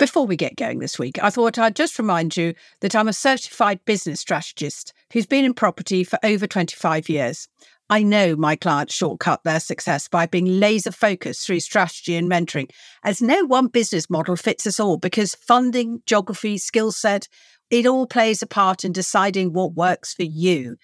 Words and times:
Before 0.00 0.26
we 0.26 0.34
get 0.34 0.56
going 0.56 0.78
this 0.78 0.98
week, 0.98 1.22
I 1.22 1.28
thought 1.28 1.58
I'd 1.58 1.76
just 1.76 1.98
remind 1.98 2.34
you 2.34 2.54
that 2.80 2.96
I'm 2.96 3.06
a 3.06 3.12
certified 3.12 3.84
business 3.84 4.20
strategist 4.20 4.94
who's 5.12 5.26
been 5.26 5.44
in 5.44 5.52
property 5.52 6.04
for 6.04 6.18
over 6.22 6.46
25 6.46 7.10
years. 7.10 7.48
I 7.90 8.02
know 8.02 8.34
my 8.34 8.56
clients 8.56 8.94
shortcut 8.94 9.44
their 9.44 9.60
success 9.60 10.08
by 10.08 10.24
being 10.24 10.58
laser 10.58 10.90
focused 10.90 11.44
through 11.44 11.60
strategy 11.60 12.16
and 12.16 12.30
mentoring, 12.30 12.70
as 13.04 13.20
no 13.20 13.44
one 13.44 13.66
business 13.66 14.08
model 14.08 14.36
fits 14.36 14.66
us 14.66 14.80
all 14.80 14.96
because 14.96 15.34
funding, 15.34 16.00
geography, 16.06 16.56
skill 16.56 16.92
set, 16.92 17.28
it 17.68 17.84
all 17.84 18.06
plays 18.06 18.40
a 18.40 18.46
part 18.46 18.86
in 18.86 18.92
deciding 18.92 19.52
what 19.52 19.74
works 19.74 20.14
for 20.14 20.24
you. 20.24 20.76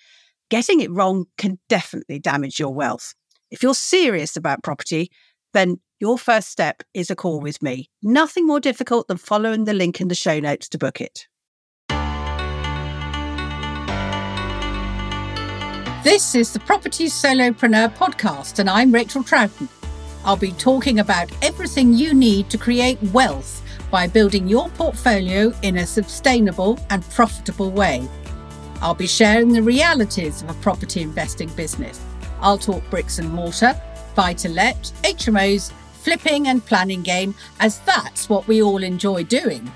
Getting 0.50 0.80
it 0.80 0.90
wrong 0.90 1.24
can 1.38 1.58
definitely 1.70 2.18
damage 2.18 2.60
your 2.60 2.74
wealth. 2.74 3.14
If 3.50 3.62
you're 3.62 3.72
serious 3.72 4.36
about 4.36 4.62
property, 4.62 5.10
then 5.56 5.80
your 5.98 6.18
first 6.18 6.50
step 6.50 6.82
is 6.92 7.10
a 7.10 7.16
call 7.16 7.40
with 7.40 7.62
me. 7.62 7.88
Nothing 8.02 8.46
more 8.46 8.60
difficult 8.60 9.08
than 9.08 9.16
following 9.16 9.64
the 9.64 9.72
link 9.72 10.00
in 10.00 10.08
the 10.08 10.14
show 10.14 10.38
notes 10.38 10.68
to 10.68 10.78
book 10.78 11.00
it. 11.00 11.26
This 16.04 16.34
is 16.34 16.52
the 16.52 16.60
Property 16.60 17.06
Solopreneur 17.06 17.96
podcast, 17.96 18.58
and 18.58 18.68
I'm 18.68 18.92
Rachel 18.92 19.24
Troughton. 19.24 19.68
I'll 20.24 20.36
be 20.36 20.52
talking 20.52 21.00
about 21.00 21.32
everything 21.42 21.94
you 21.94 22.12
need 22.12 22.50
to 22.50 22.58
create 22.58 23.02
wealth 23.04 23.62
by 23.90 24.06
building 24.06 24.46
your 24.46 24.68
portfolio 24.70 25.52
in 25.62 25.78
a 25.78 25.86
sustainable 25.86 26.78
and 26.90 27.02
profitable 27.10 27.70
way. 27.70 28.06
I'll 28.82 28.94
be 28.94 29.06
sharing 29.06 29.52
the 29.52 29.62
realities 29.62 30.42
of 30.42 30.50
a 30.50 30.54
property 30.54 31.00
investing 31.00 31.48
business. 31.50 32.00
I'll 32.40 32.58
talk 32.58 32.88
bricks 32.90 33.18
and 33.18 33.30
mortar, 33.30 33.80
buy 34.16 34.32
to 34.32 34.48
let, 34.48 34.76
HMOs, 35.04 35.70
flipping 36.02 36.48
and 36.48 36.64
planning 36.64 37.02
game, 37.02 37.34
as 37.60 37.78
that's 37.80 38.28
what 38.28 38.48
we 38.48 38.62
all 38.62 38.82
enjoy 38.82 39.22
doing. 39.22 39.70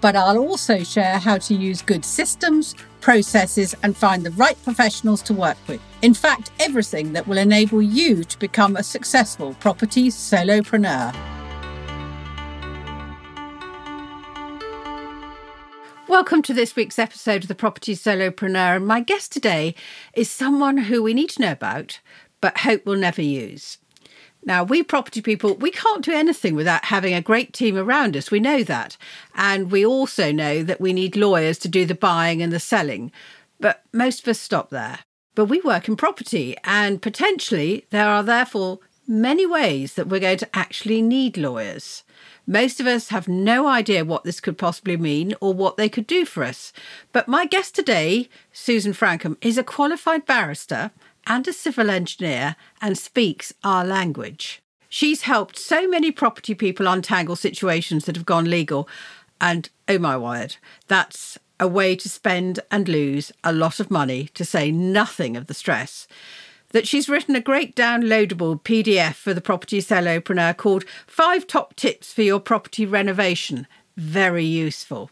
But 0.00 0.14
I'll 0.14 0.38
also 0.38 0.84
share 0.84 1.18
how 1.18 1.38
to 1.38 1.54
use 1.54 1.82
good 1.82 2.04
systems, 2.04 2.74
processes, 3.00 3.74
and 3.82 3.96
find 3.96 4.24
the 4.24 4.30
right 4.32 4.62
professionals 4.62 5.22
to 5.22 5.34
work 5.34 5.58
with. 5.66 5.80
In 6.02 6.14
fact, 6.14 6.52
everything 6.60 7.12
that 7.14 7.26
will 7.26 7.38
enable 7.38 7.82
you 7.82 8.22
to 8.22 8.38
become 8.38 8.76
a 8.76 8.82
successful 8.82 9.54
property 9.60 10.08
solopreneur. 10.08 11.14
Welcome 16.08 16.42
to 16.42 16.52
this 16.52 16.74
week's 16.74 16.98
episode 16.98 17.44
of 17.44 17.48
the 17.48 17.54
Property 17.54 17.94
Solopreneur. 17.94 18.76
And 18.76 18.86
my 18.86 19.00
guest 19.00 19.30
today 19.30 19.76
is 20.12 20.28
someone 20.28 20.76
who 20.76 21.04
we 21.04 21.14
need 21.14 21.30
to 21.30 21.40
know 21.40 21.52
about, 21.52 22.00
but 22.40 22.58
hope 22.58 22.86
will 22.86 22.96
never 22.96 23.22
use. 23.22 23.78
Now, 24.42 24.64
we 24.64 24.82
property 24.82 25.20
people, 25.20 25.54
we 25.56 25.70
can't 25.70 26.04
do 26.04 26.12
anything 26.12 26.54
without 26.54 26.86
having 26.86 27.12
a 27.12 27.20
great 27.20 27.52
team 27.52 27.76
around 27.76 28.16
us. 28.16 28.30
We 28.30 28.40
know 28.40 28.62
that. 28.64 28.96
And 29.34 29.70
we 29.70 29.84
also 29.84 30.32
know 30.32 30.62
that 30.62 30.80
we 30.80 30.94
need 30.94 31.14
lawyers 31.14 31.58
to 31.58 31.68
do 31.68 31.84
the 31.84 31.94
buying 31.94 32.40
and 32.40 32.52
the 32.52 32.60
selling. 32.60 33.12
But 33.58 33.82
most 33.92 34.20
of 34.22 34.28
us 34.28 34.40
stop 34.40 34.70
there. 34.70 35.00
But 35.34 35.46
we 35.46 35.60
work 35.60 35.88
in 35.88 35.96
property, 35.96 36.56
and 36.64 37.00
potentially 37.00 37.86
there 37.90 38.08
are 38.08 38.22
therefore 38.22 38.80
many 39.06 39.44
ways 39.44 39.94
that 39.94 40.08
we're 40.08 40.20
going 40.20 40.38
to 40.38 40.56
actually 40.56 41.02
need 41.02 41.36
lawyers. 41.36 42.02
Most 42.46 42.80
of 42.80 42.86
us 42.86 43.10
have 43.10 43.28
no 43.28 43.66
idea 43.66 44.04
what 44.04 44.24
this 44.24 44.40
could 44.40 44.58
possibly 44.58 44.96
mean 44.96 45.34
or 45.40 45.52
what 45.52 45.76
they 45.76 45.88
could 45.88 46.06
do 46.06 46.24
for 46.24 46.42
us. 46.42 46.72
But 47.12 47.28
my 47.28 47.46
guest 47.46 47.74
today, 47.74 48.28
Susan 48.52 48.92
Francombe, 48.92 49.38
is 49.40 49.58
a 49.58 49.62
qualified 49.62 50.26
barrister 50.26 50.90
and 51.26 51.46
a 51.46 51.52
civil 51.52 51.90
engineer 51.90 52.56
and 52.80 52.96
speaks 52.96 53.52
our 53.62 53.84
language. 53.84 54.62
She's 54.88 55.22
helped 55.22 55.58
so 55.58 55.88
many 55.88 56.10
property 56.10 56.54
people 56.54 56.88
untangle 56.88 57.36
situations 57.36 58.04
that 58.04 58.16
have 58.16 58.26
gone 58.26 58.50
legal. 58.50 58.88
And 59.40 59.68
oh 59.88 59.98
my 59.98 60.16
word, 60.16 60.56
that's 60.88 61.38
a 61.60 61.68
way 61.68 61.94
to 61.94 62.08
spend 62.08 62.60
and 62.70 62.88
lose 62.88 63.30
a 63.44 63.52
lot 63.52 63.78
of 63.78 63.90
money, 63.90 64.30
to 64.34 64.44
say 64.44 64.72
nothing 64.72 65.36
of 65.36 65.46
the 65.46 65.54
stress. 65.54 66.08
That 66.70 66.88
she's 66.88 67.08
written 67.08 67.36
a 67.36 67.40
great 67.40 67.76
downloadable 67.76 68.62
PDF 68.62 69.14
for 69.14 69.34
the 69.34 69.40
property 69.40 69.80
solopreneur 69.80 70.56
called 70.56 70.84
Five 71.06 71.46
Top 71.46 71.76
Tips 71.76 72.12
for 72.12 72.22
Your 72.22 72.40
Property 72.40 72.86
Renovation. 72.86 73.66
Very 73.96 74.44
useful. 74.44 75.10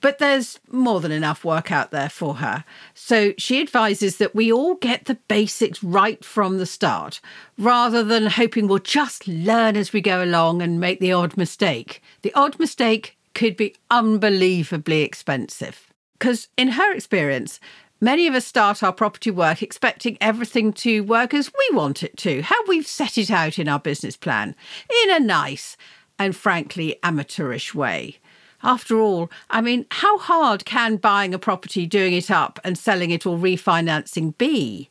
But 0.00 0.18
there's 0.18 0.60
more 0.70 1.00
than 1.00 1.10
enough 1.10 1.44
work 1.44 1.72
out 1.72 1.90
there 1.90 2.08
for 2.08 2.36
her. 2.36 2.64
So 2.94 3.32
she 3.36 3.60
advises 3.60 4.18
that 4.18 4.34
we 4.34 4.52
all 4.52 4.76
get 4.76 5.06
the 5.06 5.16
basics 5.26 5.82
right 5.82 6.24
from 6.24 6.58
the 6.58 6.66
start, 6.66 7.20
rather 7.58 8.04
than 8.04 8.26
hoping 8.26 8.68
we'll 8.68 8.78
just 8.78 9.26
learn 9.26 9.76
as 9.76 9.92
we 9.92 10.00
go 10.00 10.22
along 10.22 10.62
and 10.62 10.78
make 10.78 11.00
the 11.00 11.12
odd 11.12 11.36
mistake. 11.36 12.00
The 12.22 12.32
odd 12.34 12.58
mistake 12.58 13.16
could 13.34 13.56
be 13.56 13.74
unbelievably 13.90 15.02
expensive. 15.02 15.88
Because 16.18 16.48
in 16.56 16.68
her 16.68 16.92
experience, 16.92 17.60
Many 18.00 18.28
of 18.28 18.34
us 18.34 18.46
start 18.46 18.84
our 18.84 18.92
property 18.92 19.32
work 19.32 19.60
expecting 19.60 20.18
everything 20.20 20.72
to 20.74 21.00
work 21.00 21.34
as 21.34 21.50
we 21.52 21.76
want 21.76 22.04
it 22.04 22.16
to, 22.18 22.42
how 22.42 22.54
we've 22.68 22.86
set 22.86 23.18
it 23.18 23.28
out 23.28 23.58
in 23.58 23.66
our 23.66 23.80
business 23.80 24.16
plan, 24.16 24.54
in 25.02 25.10
a 25.10 25.18
nice 25.18 25.76
and 26.16 26.36
frankly 26.36 26.96
amateurish 27.02 27.74
way. 27.74 28.18
After 28.62 28.98
all, 28.98 29.30
I 29.50 29.60
mean, 29.60 29.86
how 29.90 30.18
hard 30.18 30.64
can 30.64 30.96
buying 30.96 31.32
a 31.32 31.38
property, 31.38 31.86
doing 31.86 32.12
it 32.12 32.30
up, 32.30 32.58
and 32.64 32.76
selling 32.76 33.10
it 33.10 33.24
or 33.24 33.38
refinancing 33.38 34.36
be? 34.36 34.90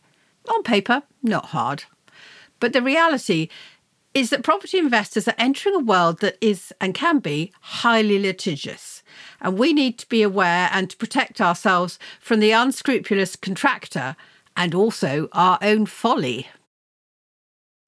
On 0.50 0.64
paper, 0.64 1.04
not 1.22 1.48
hard. 1.48 1.84
But 2.60 2.74
the 2.74 2.82
reality 2.82 3.50
is 4.14 4.30
that 4.30 4.44
property 4.44 4.80
investors 4.80 5.28
are 5.28 5.36
entering 5.38 5.76
a 5.76 5.80
world 5.80 6.22
that 6.22 6.38
is 6.42 6.74
and 6.82 6.96
can 6.96 7.20
be 7.20 7.52
highly 7.62 8.18
litigious. 8.18 9.04
And 9.42 9.60
we 9.60 9.74
need 9.74 10.00
to 10.00 10.08
be 10.08 10.24
aware 10.24 10.70
and 10.72 10.90
to 10.90 10.98
protect 10.98 11.42
ourselves 11.42 12.00
from 12.20 12.40
the 12.40 12.52
unscrupulous 12.52 13.36
contractor 13.36 14.16
and 14.56 14.74
also 14.74 15.30
our 15.34 15.60
own 15.62 15.86
folly. 15.86 16.48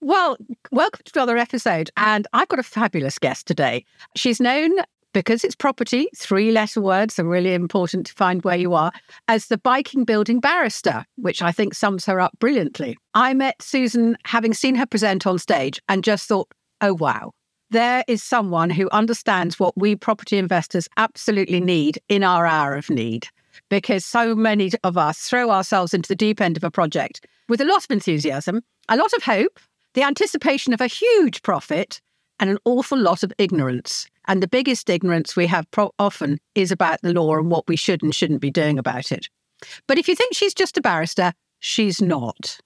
Well, 0.02 0.38
welcome 0.72 1.02
to 1.06 1.12
another 1.16 1.38
episode. 1.38 1.90
And 1.98 2.28
I've 2.32 2.48
got 2.48 2.60
a 2.60 2.64
fabulous 2.64 3.18
guest 3.18 3.48
today. 3.48 3.86
She's 4.16 4.40
known 4.40 4.74
because 5.14 5.44
it's 5.44 5.56
property, 5.56 6.08
three 6.16 6.52
letter 6.52 6.82
words 6.82 7.20
are 7.20 7.24
really 7.24 7.54
important 7.54 8.06
to 8.08 8.14
find 8.14 8.44
where 8.44 8.58
you 8.58 8.74
are, 8.74 8.92
as 9.28 9.48
the 9.48 9.58
biking 9.58 10.04
building 10.04 10.40
barrister, 10.40 11.06
which 11.16 11.42
I 11.42 11.52
think 11.52 11.74
sums 11.74 12.06
her 12.06 12.20
up 12.20 12.38
brilliantly. 12.40 12.98
I 13.14 13.34
met 13.34 13.62
Susan 13.62 14.18
having 14.26 14.54
seen 14.54 14.76
her 14.76 14.86
present 14.86 15.26
on 15.26 15.40
stage 15.40 15.82
and 15.90 16.04
just 16.04 16.28
thought, 16.28 16.52
oh, 16.82 16.94
wow, 16.94 17.32
there 17.72 18.04
is 18.08 18.24
someone 18.24 18.70
who 18.70 18.90
understands 18.92 19.60
what 19.60 19.78
we 19.78 19.96
property 19.96 20.38
investors 20.38 20.88
absolutely 20.98 21.60
need 21.60 22.00
in 22.10 22.24
our 22.24 22.46
hour 22.46 22.76
of 22.76 22.90
need. 22.90 23.28
Because 23.70 24.06
so 24.06 24.36
many 24.36 24.72
of 24.84 24.98
us 24.98 25.20
throw 25.20 25.52
ourselves 25.52 25.94
into 25.94 26.08
the 26.08 26.16
deep 26.16 26.40
end 26.40 26.58
of 26.58 26.64
a 26.64 26.72
project 26.72 27.26
with 27.48 27.62
a 27.62 27.66
lot 27.66 27.84
of 27.84 27.92
enthusiasm, 27.92 28.62
a 28.88 28.96
lot 28.96 29.14
of 29.14 29.24
hope, 29.24 29.60
the 29.94 30.04
anticipation 30.04 30.74
of 30.74 30.82
a 30.82 30.88
huge 30.88 31.42
profit, 31.42 32.00
and 32.40 32.50
an 32.50 32.58
awful 32.66 32.98
lot 32.98 33.22
of 33.24 33.34
ignorance. 33.38 34.08
And 34.30 34.44
the 34.44 34.48
biggest 34.48 34.92
ignorance 34.92 35.36
we 35.36 35.48
have 35.48 35.70
pro- 35.72 35.92
often 35.98 36.38
is 36.54 36.72
about 36.72 37.02
the 37.02 37.14
law 37.14 37.36
and 37.36 37.50
what 37.50 37.68
we 37.68 37.76
should 37.76 38.04
and 38.04 38.14
shouldn't 38.14 38.42
be 38.42 38.52
doing 38.52 38.78
about 38.78 39.12
it. 39.12 39.28
But 39.88 39.98
if 39.98 40.08
you 40.08 40.14
think 40.14 40.36
she's 40.36 40.54
just 40.54 40.78
a 40.78 40.82
barrister, 40.82 41.34
she's 41.58 42.00
not. 42.00 42.60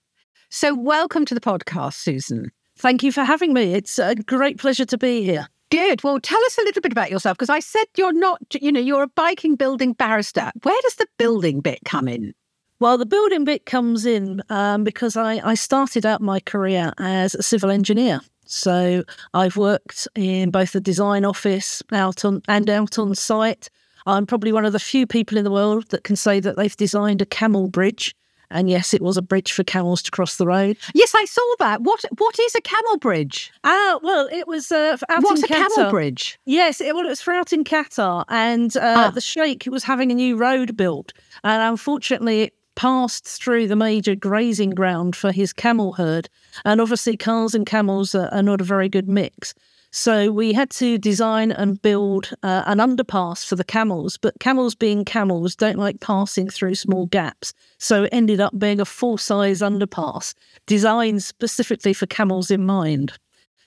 So, 0.50 0.76
welcome 0.76 1.24
to 1.24 1.34
the 1.34 1.40
podcast, 1.40 1.94
Susan. 1.94 2.52
Thank 2.78 3.02
you 3.02 3.14
for 3.14 3.24
having 3.24 3.54
me. 3.54 3.74
It's 3.74 3.98
a 3.98 4.14
great 4.14 4.58
pleasure 4.58 4.84
to 4.84 4.98
be 4.98 5.24
here. 5.24 5.48
Good. 5.72 6.04
Well, 6.04 6.20
tell 6.20 6.44
us 6.44 6.58
a 6.58 6.64
little 6.64 6.82
bit 6.82 6.92
about 6.92 7.10
yourself 7.10 7.38
because 7.38 7.50
I 7.50 7.62
said 7.62 7.86
you're 7.96 8.12
not, 8.12 8.42
you 8.60 8.72
know, 8.72 8.82
you're 8.82 9.04
a 9.04 9.08
biking 9.08 9.56
building 9.56 9.94
barrister. 9.94 10.52
Where 10.64 10.82
does 10.82 10.96
the 10.96 11.08
building 11.18 11.62
bit 11.62 11.80
come 11.86 12.10
in? 12.10 12.34
Well, 12.82 12.98
the 12.98 13.06
building 13.06 13.46
bit 13.46 13.66
comes 13.66 14.06
in 14.06 14.42
um, 14.50 14.84
because 14.84 15.16
I, 15.16 15.36
I 15.36 15.54
started 15.54 16.06
out 16.06 16.20
my 16.20 16.42
career 16.42 16.92
as 16.98 17.34
a 17.34 17.42
civil 17.42 17.72
engineer. 17.72 18.20
So 18.46 19.04
I've 19.34 19.58
worked 19.58 20.08
in 20.16 20.52
both 20.52 20.72
the 20.74 20.82
design 20.82 21.26
office 21.26 21.82
out 21.92 22.24
on 22.26 22.42
and 22.48 22.70
out 22.70 22.98
on 23.00 23.16
site. 23.16 23.70
I'm 24.06 24.26
probably 24.26 24.52
one 24.52 24.66
of 24.66 24.74
the 24.74 24.80
few 24.80 25.08
people 25.08 25.38
in 25.38 25.44
the 25.44 25.52
world 25.52 25.90
that 25.90 26.04
can 26.04 26.16
say 26.16 26.40
that 26.42 26.58
they've 26.58 26.76
designed 26.76 27.22
a 27.22 27.26
camel 27.26 27.70
bridge. 27.70 28.16
And 28.52 28.70
yes, 28.70 28.94
it 28.94 29.02
was 29.02 29.18
a 29.18 29.22
bridge 29.24 29.52
for 29.52 29.64
camels 29.64 30.04
to 30.04 30.12
cross 30.12 30.36
the 30.36 30.46
road. 30.46 30.78
Yes, 30.94 31.14
I 31.16 31.26
saw 31.26 31.42
that. 31.60 31.82
What 31.82 32.04
What 32.20 32.38
is 32.38 32.54
a 32.54 32.62
camel 32.62 32.98
bridge? 33.00 33.52
Ah, 33.64 33.98
well, 34.04 34.28
it 34.32 34.48
was 34.48 34.72
uh, 34.72 34.98
out 35.10 35.24
What's 35.24 35.40
in 35.42 35.46
a 35.46 35.48
Qatar. 35.48 35.70
camel 35.76 35.90
bridge? 35.90 36.38
Yes, 36.46 36.80
it, 36.80 36.94
well, 36.94 37.06
it 37.06 37.10
was 37.10 37.22
for 37.22 37.34
out 37.34 37.52
in 37.52 37.64
Qatar, 37.64 38.26
and 38.30 38.76
uh, 38.78 39.06
Ah. 39.08 39.10
the 39.10 39.22
sheikh 39.22 39.64
was 39.72 39.84
having 39.86 40.12
a 40.12 40.16
new 40.16 40.36
road 40.38 40.78
built, 40.78 41.14
and 41.44 41.64
unfortunately, 41.64 42.42
it 42.44 42.54
passed 42.76 43.28
through 43.28 43.68
the 43.68 43.76
major 43.76 44.16
grazing 44.16 44.72
ground 44.72 45.16
for 45.16 45.32
his 45.32 45.54
camel 45.54 45.94
herd, 45.94 46.30
and 46.66 46.82
obviously, 46.82 47.18
cars 47.18 47.56
and 47.56 47.66
camels 47.66 48.16
are, 48.16 48.28
are 48.34 48.44
not 48.44 48.62
a 48.62 48.66
very 48.66 48.90
good 48.90 49.08
mix. 49.08 49.54
So 49.96 50.32
we 50.32 50.54
had 50.54 50.72
to 50.72 50.98
design 50.98 51.52
and 51.52 51.80
build 51.80 52.32
uh, 52.42 52.64
an 52.66 52.80
underpass 52.80 53.46
for 53.46 53.56
the 53.56 53.64
camels, 53.64 54.18
but 54.18 54.40
camels 54.40 54.74
being 54.74 55.06
camels 55.06 55.56
don't 55.56 55.78
like 55.78 56.00
passing 56.00 56.50
through 56.50 56.74
small 56.74 57.06
gaps. 57.06 57.54
So 57.78 58.06
it 58.06 58.10
ended 58.12 58.42
up 58.42 58.58
being 58.58 58.80
a 58.80 58.86
full 58.86 59.20
size 59.20 59.62
underpass 59.62 60.34
designed 60.66 61.22
specifically 61.22 61.94
for 61.94 62.08
camels 62.08 62.50
in 62.50 62.66
mind. 62.66 63.14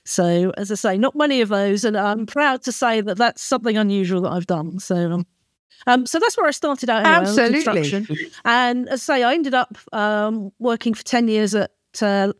So, 0.05 0.53
as 0.57 0.73
I 0.73 0.75
say, 0.75 0.99
not 0.99 1.15
many 1.15 1.41
of 1.41 1.49
those, 1.49 1.85
and 1.85 1.97
I'm 1.97 2.27
proud 2.27 2.63
to 2.63 2.73
say 2.73 3.01
that 3.01 3.19
that's 3.19 3.43
something 3.43 3.77
unusual 3.77 4.23
that 4.23 4.33
I've 4.33 4.47
done. 4.47 4.81
So, 4.81 5.13
um, 5.13 5.27
um, 5.87 6.07
so 6.07 6.19
that's 6.19 6.37
where 6.37 6.47
I 6.47 6.51
started 6.51 6.91
out. 6.91 7.07
Anyway, 7.07 7.21
Absolutely. 7.29 8.31
And 8.45 8.89
as 8.89 9.09
I 9.09 9.17
say, 9.19 9.23
I 9.23 9.35
ended 9.35 9.55
up 9.55 9.77
um, 9.93 10.53
working 10.59 10.95
for 10.95 11.05
10 11.05 11.29
years 11.29 11.55
at 11.55 11.71
uh, 12.01 12.33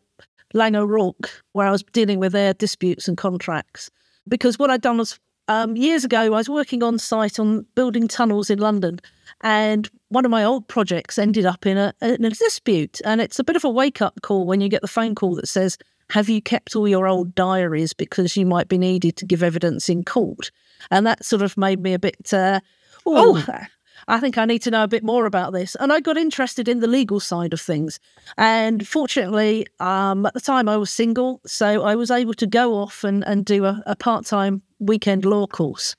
Laing 0.55 0.77
O'Rourke, 0.77 1.31
where 1.53 1.67
I 1.67 1.71
was 1.71 1.83
dealing 1.93 2.19
with 2.19 2.33
their 2.33 2.55
disputes 2.55 3.09
and 3.09 3.17
contracts. 3.17 3.91
Because 4.29 4.59
what 4.59 4.71
I'd 4.71 4.81
done 4.81 4.99
was 4.99 5.21
um, 5.49 5.77
years 5.77 6.05
ago, 6.05 6.19
I 6.19 6.29
was 6.29 6.49
working 6.49 6.83
on 6.83 6.99
site 6.99 7.39
on 7.39 7.67
building 7.75 8.09
tunnels 8.09 8.51
in 8.51 8.59
London, 8.59 8.99
and 9.43 9.89
one 10.09 10.25
of 10.25 10.31
my 10.31 10.45
old 10.45 10.67
projects 10.67 11.19
ended 11.19 11.47
up 11.47 11.67
in 11.67 11.77
a, 11.77 11.95
in 12.01 12.25
a 12.25 12.31
dispute. 12.31 13.01
And 13.05 13.21
it's 13.21 13.39
a 13.39 13.45
bit 13.45 13.57
of 13.57 13.65
a 13.65 13.71
wake 13.71 14.03
up 14.03 14.21
call 14.23 14.47
when 14.47 14.61
you 14.61 14.69
get 14.69 14.83
the 14.83 14.89
phone 14.89 15.15
call 15.15 15.37
that 15.37 15.49
says, 15.49 15.79
Have 16.11 16.29
you 16.29 16.43
kept 16.43 16.75
all 16.75 16.89
your 16.89 17.07
old 17.07 17.35
diaries 17.35 17.93
because 17.93 18.37
you 18.37 18.47
might 18.47 18.69
be 18.69 18.79
needed 18.79 19.17
to 19.17 19.27
give 19.27 19.43
evidence 19.43 19.89
in 19.89 20.05
court? 20.05 20.51
And 20.91 21.07
that 21.07 21.25
sort 21.25 21.43
of 21.43 21.57
made 21.57 21.81
me 21.81 21.95
a 21.95 21.99
bit, 21.99 22.33
uh, 22.33 22.61
oh, 23.07 23.67
I 24.09 24.21
think 24.21 24.39
I 24.39 24.45
need 24.45 24.63
to 24.63 24.71
know 24.71 24.85
a 24.85 24.89
bit 24.89 25.03
more 25.03 25.27
about 25.27 25.53
this. 25.53 25.75
And 25.81 25.93
I 25.93 26.01
got 26.01 26.17
interested 26.17 26.69
in 26.69 26.81
the 26.81 26.87
legal 26.87 27.19
side 27.19 27.53
of 27.53 27.61
things. 27.61 27.99
And 28.37 28.87
fortunately, 28.87 29.67
um, 29.81 30.27
at 30.27 30.35
the 30.35 30.41
time 30.41 30.69
I 30.69 30.77
was 30.77 30.91
single, 30.91 31.41
so 31.47 31.83
I 31.83 31.97
was 31.97 32.11
able 32.11 32.35
to 32.35 32.47
go 32.47 32.75
off 32.75 33.05
and, 33.05 33.25
and 33.27 33.45
do 33.45 33.65
a, 33.65 33.83
a 33.87 33.97
part 33.97 34.25
time 34.25 34.63
weekend 34.79 35.25
law 35.25 35.47
course, 35.47 35.97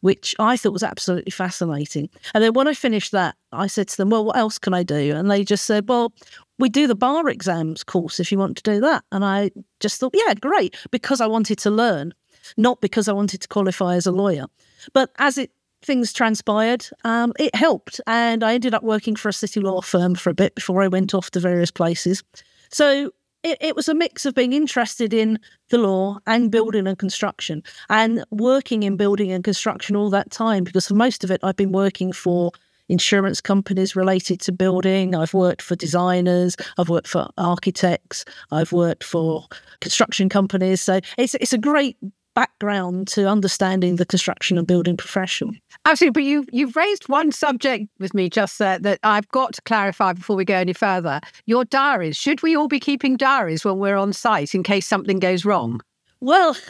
which 0.00 0.34
I 0.38 0.56
thought 0.56 0.72
was 0.72 0.82
absolutely 0.82 1.32
fascinating. 1.32 2.08
And 2.34 2.42
then 2.42 2.54
when 2.54 2.68
I 2.68 2.74
finished 2.74 3.12
that, 3.12 3.36
I 3.52 3.66
said 3.66 3.88
to 3.88 3.96
them, 3.96 4.10
Well, 4.10 4.24
what 4.24 4.36
else 4.36 4.58
can 4.58 4.72
I 4.72 4.82
do? 4.82 5.14
And 5.14 5.30
they 5.30 5.44
just 5.44 5.66
said, 5.66 5.88
Well, 5.88 6.14
we 6.58 6.68
do 6.68 6.86
the 6.86 6.94
bar 6.94 7.28
exams 7.28 7.84
course 7.84 8.20
if 8.20 8.32
you 8.32 8.38
want 8.38 8.56
to 8.56 8.62
do 8.62 8.80
that. 8.80 9.04
And 9.12 9.24
I 9.24 9.50
just 9.80 10.00
thought, 10.00 10.14
Yeah, 10.14 10.34
great, 10.34 10.76
because 10.90 11.20
I 11.20 11.26
wanted 11.26 11.58
to 11.58 11.70
learn, 11.70 12.14
not 12.56 12.80
because 12.80 13.06
I 13.06 13.12
wanted 13.12 13.42
to 13.42 13.48
qualify 13.48 13.96
as 13.96 14.06
a 14.06 14.12
lawyer. 14.12 14.46
But 14.94 15.10
as 15.18 15.36
it 15.36 15.50
things 15.82 16.12
transpired, 16.12 16.86
um, 17.04 17.32
it 17.38 17.54
helped. 17.54 18.00
And 18.06 18.44
I 18.44 18.54
ended 18.54 18.74
up 18.74 18.82
working 18.82 19.16
for 19.16 19.28
a 19.28 19.32
city 19.32 19.60
law 19.60 19.80
firm 19.80 20.14
for 20.14 20.30
a 20.30 20.34
bit 20.34 20.54
before 20.54 20.82
I 20.82 20.88
went 20.88 21.14
off 21.14 21.30
to 21.32 21.40
various 21.40 21.70
places. 21.70 22.22
So 22.70 23.10
it, 23.42 23.58
it, 23.60 23.76
was 23.76 23.88
a 23.88 23.94
mix 23.94 24.26
of 24.26 24.34
being 24.34 24.52
interested 24.52 25.14
in 25.14 25.38
the 25.70 25.78
law 25.78 26.18
and 26.26 26.50
building 26.50 26.86
and 26.86 26.98
construction 26.98 27.62
and 27.88 28.24
working 28.30 28.82
in 28.82 28.96
building 28.96 29.32
and 29.32 29.42
construction 29.42 29.96
all 29.96 30.10
that 30.10 30.30
time 30.30 30.64
because 30.64 30.86
for 30.86 30.94
most 30.94 31.24
of 31.24 31.30
it, 31.30 31.40
I've 31.42 31.56
been 31.56 31.72
working 31.72 32.12
for 32.12 32.52
insurance 32.90 33.40
companies 33.40 33.96
related 33.96 34.40
to 34.40 34.52
building. 34.52 35.14
I've 35.14 35.32
worked 35.32 35.62
for 35.62 35.76
designers. 35.76 36.56
I've 36.76 36.88
worked 36.88 37.06
for 37.06 37.30
architects. 37.38 38.24
I've 38.50 38.72
worked 38.72 39.04
for 39.04 39.46
construction 39.80 40.28
companies. 40.28 40.80
So 40.80 41.00
it's 41.16 41.34
it's 41.36 41.52
a 41.52 41.58
great 41.58 41.96
background 42.34 43.08
to 43.08 43.28
understanding 43.28 43.96
the 43.96 44.06
construction 44.06 44.58
and 44.58 44.66
building 44.66 44.96
profession. 44.96 45.58
Absolutely, 45.84 46.12
but 46.12 46.26
you 46.26 46.44
you've 46.52 46.76
raised 46.76 47.08
one 47.08 47.32
subject 47.32 47.88
with 47.98 48.14
me 48.14 48.28
just 48.28 48.58
there 48.58 48.78
that 48.78 49.00
I've 49.02 49.28
got 49.28 49.54
to 49.54 49.62
clarify 49.62 50.12
before 50.12 50.36
we 50.36 50.44
go 50.44 50.56
any 50.56 50.72
further. 50.72 51.20
Your 51.46 51.64
diaries. 51.64 52.16
Should 52.16 52.42
we 52.42 52.56
all 52.56 52.68
be 52.68 52.80
keeping 52.80 53.16
diaries 53.16 53.64
when 53.64 53.78
we're 53.78 53.96
on 53.96 54.12
site 54.12 54.54
in 54.54 54.62
case 54.62 54.86
something 54.86 55.18
goes 55.18 55.44
wrong? 55.44 55.80
Well, 56.20 56.54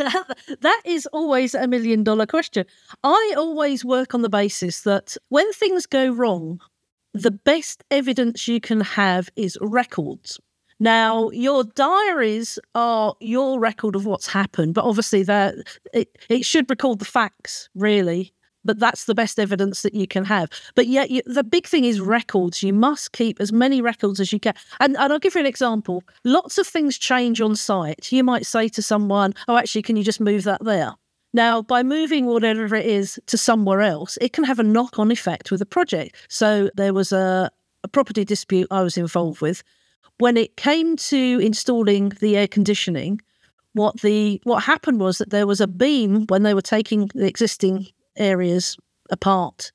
that 0.60 0.82
is 0.84 1.06
always 1.12 1.54
a 1.54 1.66
million 1.66 2.04
dollar 2.04 2.26
question. 2.26 2.66
I 3.02 3.34
always 3.36 3.84
work 3.84 4.14
on 4.14 4.22
the 4.22 4.28
basis 4.28 4.82
that 4.82 5.16
when 5.28 5.52
things 5.52 5.86
go 5.86 6.10
wrong, 6.10 6.60
the 7.12 7.32
best 7.32 7.82
evidence 7.90 8.46
you 8.46 8.60
can 8.60 8.80
have 8.80 9.28
is 9.34 9.58
records. 9.60 10.38
Now, 10.80 11.28
your 11.30 11.64
diaries 11.64 12.58
are 12.74 13.14
your 13.20 13.60
record 13.60 13.94
of 13.94 14.06
what's 14.06 14.26
happened, 14.26 14.72
but 14.72 14.84
obviously 14.84 15.24
it, 15.92 16.18
it 16.30 16.44
should 16.46 16.70
record 16.70 16.98
the 16.98 17.04
facts, 17.04 17.68
really. 17.74 18.32
But 18.64 18.78
that's 18.78 19.04
the 19.04 19.14
best 19.14 19.38
evidence 19.38 19.82
that 19.82 19.94
you 19.94 20.06
can 20.06 20.24
have. 20.24 20.50
But 20.74 20.86
yet, 20.86 21.10
you, 21.10 21.22
the 21.24 21.44
big 21.44 21.66
thing 21.66 21.84
is 21.84 22.00
records. 22.00 22.62
You 22.62 22.74
must 22.74 23.12
keep 23.12 23.40
as 23.40 23.52
many 23.52 23.80
records 23.80 24.20
as 24.20 24.34
you 24.34 24.40
can. 24.40 24.54
And, 24.80 24.96
and 24.98 25.12
I'll 25.12 25.18
give 25.18 25.34
you 25.34 25.40
an 25.40 25.46
example. 25.46 26.02
Lots 26.24 26.58
of 26.58 26.66
things 26.66 26.98
change 26.98 27.40
on 27.40 27.56
site. 27.56 28.12
You 28.12 28.22
might 28.22 28.44
say 28.44 28.68
to 28.68 28.82
someone, 28.82 29.34
Oh, 29.48 29.56
actually, 29.56 29.82
can 29.82 29.96
you 29.96 30.04
just 30.04 30.20
move 30.20 30.44
that 30.44 30.62
there? 30.62 30.92
Now, 31.32 31.62
by 31.62 31.82
moving 31.82 32.26
whatever 32.26 32.74
it 32.74 32.84
is 32.84 33.18
to 33.26 33.38
somewhere 33.38 33.80
else, 33.80 34.18
it 34.20 34.34
can 34.34 34.44
have 34.44 34.58
a 34.58 34.64
knock 34.64 34.98
on 34.98 35.10
effect 35.10 35.50
with 35.50 35.60
the 35.60 35.66
project. 35.66 36.16
So, 36.28 36.70
there 36.74 36.92
was 36.92 37.12
a, 37.12 37.50
a 37.82 37.88
property 37.88 38.26
dispute 38.26 38.68
I 38.70 38.82
was 38.82 38.98
involved 38.98 39.40
with 39.40 39.62
when 40.20 40.36
it 40.36 40.56
came 40.56 40.96
to 40.96 41.40
installing 41.42 42.10
the 42.20 42.36
air 42.36 42.46
conditioning, 42.46 43.20
what 43.72 44.00
the 44.00 44.40
what 44.44 44.64
happened 44.64 45.00
was 45.00 45.18
that 45.18 45.30
there 45.30 45.46
was 45.46 45.60
a 45.60 45.66
beam 45.66 46.26
when 46.28 46.42
they 46.42 46.54
were 46.54 46.62
taking 46.62 47.10
the 47.14 47.26
existing 47.26 47.86
areas 48.16 48.76
apart. 49.10 49.72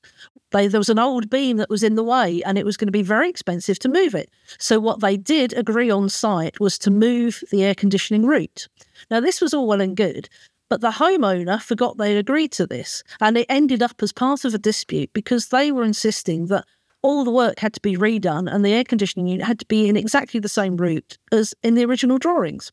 They, 0.52 0.68
there 0.68 0.80
was 0.80 0.88
an 0.88 1.00
old 1.00 1.28
beam 1.28 1.56
that 1.56 1.68
was 1.68 1.82
in 1.82 1.96
the 1.96 2.04
way, 2.04 2.42
and 2.44 2.56
it 2.56 2.64
was 2.64 2.76
going 2.76 2.86
to 2.86 2.92
be 2.92 3.02
very 3.02 3.28
expensive 3.28 3.78
to 3.80 3.88
move 3.88 4.14
it. 4.14 4.30
So 4.58 4.78
what 4.78 5.00
they 5.00 5.16
did 5.16 5.52
agree 5.54 5.90
on 5.90 6.08
site 6.08 6.60
was 6.60 6.78
to 6.78 6.90
move 6.90 7.42
the 7.50 7.64
air 7.64 7.74
conditioning 7.74 8.24
route. 8.24 8.68
Now 9.10 9.20
this 9.20 9.40
was 9.40 9.52
all 9.52 9.66
well 9.66 9.80
and 9.80 9.96
good, 9.96 10.28
but 10.68 10.80
the 10.80 10.92
homeowner 10.92 11.60
forgot 11.60 11.98
they 11.98 12.16
agreed 12.16 12.52
to 12.52 12.66
this, 12.66 13.02
and 13.20 13.36
it 13.36 13.46
ended 13.48 13.82
up 13.82 14.02
as 14.02 14.12
part 14.12 14.44
of 14.44 14.54
a 14.54 14.58
dispute 14.58 15.12
because 15.12 15.48
they 15.48 15.72
were 15.72 15.84
insisting 15.84 16.46
that 16.46 16.66
all 17.06 17.22
the 17.22 17.30
work 17.30 17.60
had 17.60 17.72
to 17.72 17.80
be 17.80 17.96
redone 17.96 18.52
and 18.52 18.64
the 18.64 18.72
air 18.72 18.82
conditioning 18.82 19.28
unit 19.28 19.46
had 19.46 19.60
to 19.60 19.66
be 19.66 19.88
in 19.88 19.96
exactly 19.96 20.40
the 20.40 20.48
same 20.48 20.76
route 20.76 21.16
as 21.30 21.54
in 21.62 21.74
the 21.74 21.84
original 21.84 22.18
drawings 22.18 22.72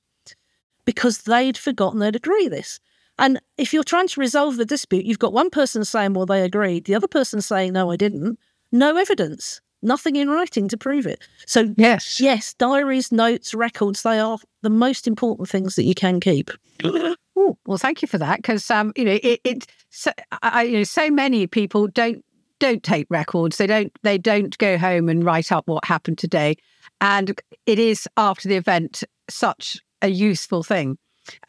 because 0.86 1.20
they'd 1.20 1.56
forgotten 1.56 2.00
they'd 2.00 2.16
agree 2.16 2.48
this. 2.48 2.80
And 3.20 3.40
if 3.60 3.74
you're 3.74 3.84
trying 3.84 4.08
to 4.08 4.20
resolve 4.20 4.58
the 4.58 4.66
dispute, 4.66 5.06
you've 5.06 5.20
got 5.20 5.34
one 5.34 5.52
person 5.52 5.86
saying, 5.86 6.16
well, 6.16 6.26
they 6.26 6.42
agreed, 6.42 6.86
the 6.86 6.96
other 6.96 7.08
person 7.08 7.42
saying, 7.42 7.74
no, 7.74 7.92
I 7.92 7.96
didn't. 7.96 8.40
No 8.72 8.98
evidence, 8.98 9.62
nothing 9.84 10.16
in 10.16 10.32
writing 10.32 10.68
to 10.70 10.78
prove 10.78 11.06
it. 11.06 11.20
So, 11.46 11.72
yes, 11.78 12.20
yes, 12.20 12.56
diaries, 12.56 13.12
notes, 13.12 13.54
records, 13.54 14.02
they 14.02 14.20
are 14.20 14.40
the 14.64 14.72
most 14.72 15.08
important 15.08 15.48
things 15.48 15.76
that 15.76 15.84
you 15.84 15.94
can 15.94 16.20
keep. 16.20 16.50
Ooh, 16.84 17.56
well, 17.68 17.78
thank 17.78 18.02
you 18.02 18.08
for 18.08 18.18
that 18.18 18.38
because 18.38 18.72
um, 18.72 18.94
you 18.96 19.06
know 19.06 19.20
it. 19.22 19.42
it 19.44 19.68
so, 19.92 20.12
I, 20.42 20.64
you 20.64 20.78
know, 20.78 20.84
so 20.84 21.12
many 21.12 21.46
people 21.46 21.88
don't 21.88 22.26
don't 22.64 22.82
take 22.82 23.08
records. 23.10 23.58
They 23.58 23.68
don't 23.68 23.92
they 24.04 24.18
don't 24.18 24.58
go 24.58 24.78
home 24.78 25.10
and 25.10 25.24
write 25.26 25.52
up 25.52 25.68
what 25.68 25.84
happened 25.84 26.18
today. 26.18 26.56
And 27.02 27.40
it 27.66 27.78
is 27.78 28.08
after 28.16 28.48
the 28.48 28.56
event 28.56 29.04
such 29.30 29.82
a 30.02 30.08
useful 30.08 30.64
thing. 30.64 30.98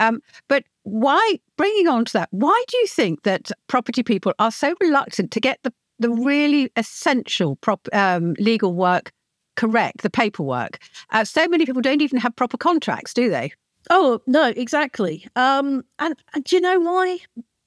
Um, 0.01 0.21
but 0.49 0.65
why 0.83 1.39
bringing 1.57 1.87
on 1.87 2.05
to 2.07 2.13
that? 2.15 2.29
Why 2.33 2.65
do 2.69 2.77
you 2.79 2.89
think 2.89 3.23
that 3.23 3.53
property 3.69 4.03
people 4.03 4.33
are 4.41 4.51
so 4.51 4.75
reluctant 4.81 5.31
to 5.31 5.41
get 5.41 5.61
the 5.63 5.73
the 6.01 6.11
really 6.11 6.73
essential 6.75 7.55
prop, 7.57 7.87
um, 7.93 8.35
legal 8.41 8.75
work 8.75 9.13
correct, 9.57 10.03
the 10.03 10.11
paperwork? 10.11 10.81
Uh, 11.11 11.25
so 11.25 11.47
many 11.47 11.65
people 11.65 11.81
don't 11.81 12.03
even 12.03 12.19
have 12.19 12.35
proper 12.35 12.57
contracts, 12.57 13.15
do 13.15 13.31
they? 13.31 13.53
Oh 13.89 14.21
no, 14.27 14.47
exactly. 14.57 15.29
Um, 15.37 15.85
and, 16.01 16.17
and 16.35 16.43
do 16.43 16.57
you 16.57 16.61
know 16.61 16.81
why? 16.81 17.19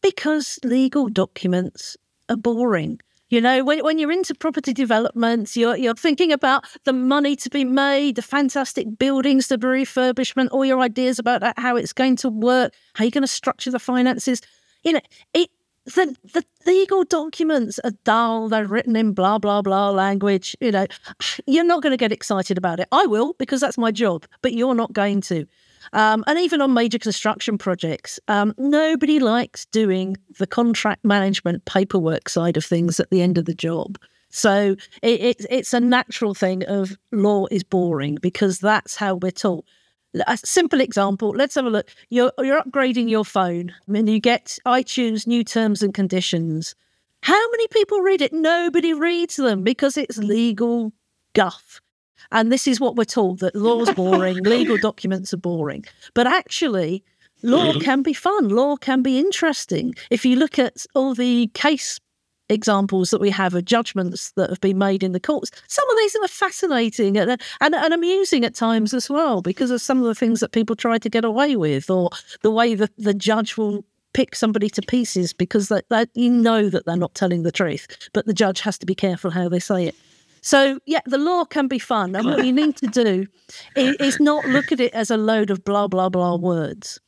Because 0.02 0.60
legal 0.66 1.08
documents 1.08 1.96
are 2.28 2.36
boring. 2.36 3.00
You 3.30 3.42
know, 3.42 3.64
when, 3.64 3.84
when 3.84 4.00
you're 4.00 4.12
into 4.12 4.34
property 4.34 4.72
development, 4.72 5.56
you're, 5.56 5.76
you're 5.76 5.96
thinking 5.96 6.32
about 6.32 6.64
the 6.86 6.94
money 6.94 7.36
to 7.38 7.50
be 7.50 7.66
made, 7.66 8.16
the 8.16 8.22
fantastic 8.22 8.98
buildings 8.98 9.50
to 9.50 9.58
be 9.58 9.68
refurbishment, 9.68 10.50
all 10.52 10.64
your 10.64 10.80
ideas 10.80 11.20
about 11.20 11.44
how 11.60 11.76
it's 11.76 11.92
going 11.92 12.16
to 12.18 12.30
work, 12.30 12.74
how 12.94 13.04
you're 13.04 13.12
going 13.12 13.24
to 13.24 13.28
structure 13.28 13.70
the 13.70 13.80
finances. 13.80 14.42
You 14.84 14.94
know, 14.94 15.02
it, 15.34 15.50
the, 15.86 16.16
the 16.34 16.46
legal 16.66 17.04
documents 17.04 17.80
are 17.84 17.92
dull, 18.06 18.48
they're 18.48 18.66
written 18.66 18.96
in 18.96 19.12
blah, 19.12 19.40
blah, 19.40 19.62
blah 19.62 19.90
language. 19.90 20.56
You 20.62 20.72
know, 20.72 20.88
you're 21.48 21.66
not 21.66 21.82
going 21.82 21.92
to 21.92 21.98
get 21.98 22.14
excited 22.14 22.58
about 22.58 22.80
it. 22.80 22.88
I 22.94 23.08
will 23.08 23.34
because 23.34 23.60
that's 23.60 23.78
my 23.78 23.92
job, 23.92 24.26
but 24.42 24.54
you're 24.54 24.76
not 24.76 24.94
going 24.94 25.20
to. 25.22 25.46
Um, 25.94 26.24
and 26.28 26.40
even 26.40 26.62
on 26.62 26.74
major 26.74 27.00
construction 27.00 27.58
projects, 27.58 28.20
um, 28.28 28.54
nobody 28.58 29.20
likes 29.20 29.66
doing 29.68 30.18
the 30.38 30.48
contract 30.48 31.04
management 31.06 31.66
paperwork 31.66 32.30
side 32.30 32.58
of 32.58 32.66
things 32.66 33.00
at 33.00 33.10
the 33.10 33.22
end 33.22 33.38
of 33.38 33.46
the 33.46 33.54
job. 33.54 33.98
So 34.30 34.76
it, 35.02 35.22
it, 35.22 35.46
it's 35.50 35.74
a 35.74 35.80
natural 35.80 36.34
thing 36.34 36.64
of 36.66 36.98
law 37.12 37.48
is 37.50 37.64
boring 37.64 38.18
because 38.22 38.60
that's 38.60 38.96
how 38.96 39.16
we're 39.16 39.32
taught. 39.32 39.66
A 40.28 40.38
simple 40.38 40.82
example, 40.82 41.30
let's 41.30 41.56
have 41.56 41.66
a 41.66 41.70
look. 41.70 41.90
You're, 42.10 42.32
you're 42.40 42.62
upgrading 42.62 43.10
your 43.10 43.26
phone 43.26 43.74
and 43.88 44.10
you 44.10 44.20
get 44.20 44.58
iTunes 44.66 45.28
new 45.28 45.44
terms 45.44 45.82
and 45.82 45.94
conditions. 45.94 46.76
How 47.24 47.52
many 47.52 47.68
people 47.68 48.02
read 48.02 48.22
it? 48.22 48.34
Nobody 48.34 48.94
reads 48.94 49.36
them 49.36 49.64
because 49.64 49.98
it's 49.98 50.18
legal 50.18 50.94
guff. 51.34 51.82
And 52.32 52.52
this 52.52 52.68
is 52.68 52.80
what 52.80 52.96
we're 52.96 53.06
told 53.06 53.40
that 53.40 53.56
law's 53.56 53.94
boring, 53.94 54.38
legal 54.44 54.78
documents 54.78 55.34
are 55.34 55.38
boring. 55.38 55.86
But 56.14 56.28
actually, 56.28 57.04
law 57.44 57.72
mm-hmm. 57.72 57.80
can 57.80 58.02
be 58.02 58.14
fun, 58.14 58.50
law 58.50 58.76
can 58.76 59.02
be 59.02 59.20
interesting. 59.20 59.96
If 60.10 60.26
you 60.26 60.36
look 60.36 60.60
at 60.60 60.86
all 60.94 61.14
the 61.14 61.48
case 61.54 62.00
examples 62.50 63.10
that 63.10 63.22
we 63.22 63.30
have 63.30 63.54
of 63.54 63.66
judgments 63.66 64.32
that 64.32 64.50
have 64.50 64.62
been 64.62 64.78
made 64.78 65.04
in 65.04 65.12
the 65.12 65.20
courts. 65.20 65.52
Some 65.68 65.90
of 65.90 65.98
these 65.98 66.16
are 66.16 66.28
fascinating 66.28 67.18
and, 67.18 67.42
and, 67.62 67.76
and 67.76 67.94
amusing 67.94 68.46
at 68.46 68.56
times 68.56 68.94
as 68.94 69.10
well 69.10 69.42
because 69.42 69.72
of 69.72 69.82
some 69.82 70.00
of 70.00 70.06
the 70.06 70.16
things 70.16 70.40
that 70.40 70.52
people 70.52 70.76
try 70.76 70.98
to 70.98 71.10
get 71.10 71.26
away 71.26 71.56
with 71.56 71.90
or 71.90 72.10
the 72.42 72.52
way 72.52 72.76
that 72.76 72.92
the 72.98 73.14
judge 73.14 73.58
will 73.58 73.84
pick 74.14 74.36
somebody 74.36 74.70
to 74.70 74.82
pieces 74.82 75.34
because 75.34 75.68
that, 75.68 75.88
that 75.90 76.10
you 76.14 76.30
know 76.30 76.70
that 76.70 76.86
they're 76.86 76.96
not 76.96 77.14
telling 77.14 77.44
the 77.44 77.52
truth, 77.52 78.10
but 78.14 78.26
the 78.26 78.34
judge 78.34 78.62
has 78.62 78.78
to 78.78 78.86
be 78.86 78.96
careful 78.96 79.30
how 79.30 79.50
they 79.50 79.60
say 79.60 79.86
it. 79.86 79.96
So 80.42 80.80
yeah, 80.86 81.02
the 81.06 81.18
law 81.18 81.46
can 81.46 81.68
be 81.68 81.80
fun, 81.80 82.16
and 82.16 82.26
what 82.26 82.46
you 82.46 82.54
need 82.54 82.78
to 82.78 82.88
do 82.88 83.28
is, 83.76 83.96
is 83.96 84.20
not 84.20 84.46
look 84.46 84.72
at 84.72 84.80
it 84.80 84.94
as 84.94 85.12
a 85.12 85.18
load 85.18 85.50
of 85.50 85.64
blah 85.64 85.88
blah 85.88 86.10
blah 86.10 86.36
words. 86.36 87.00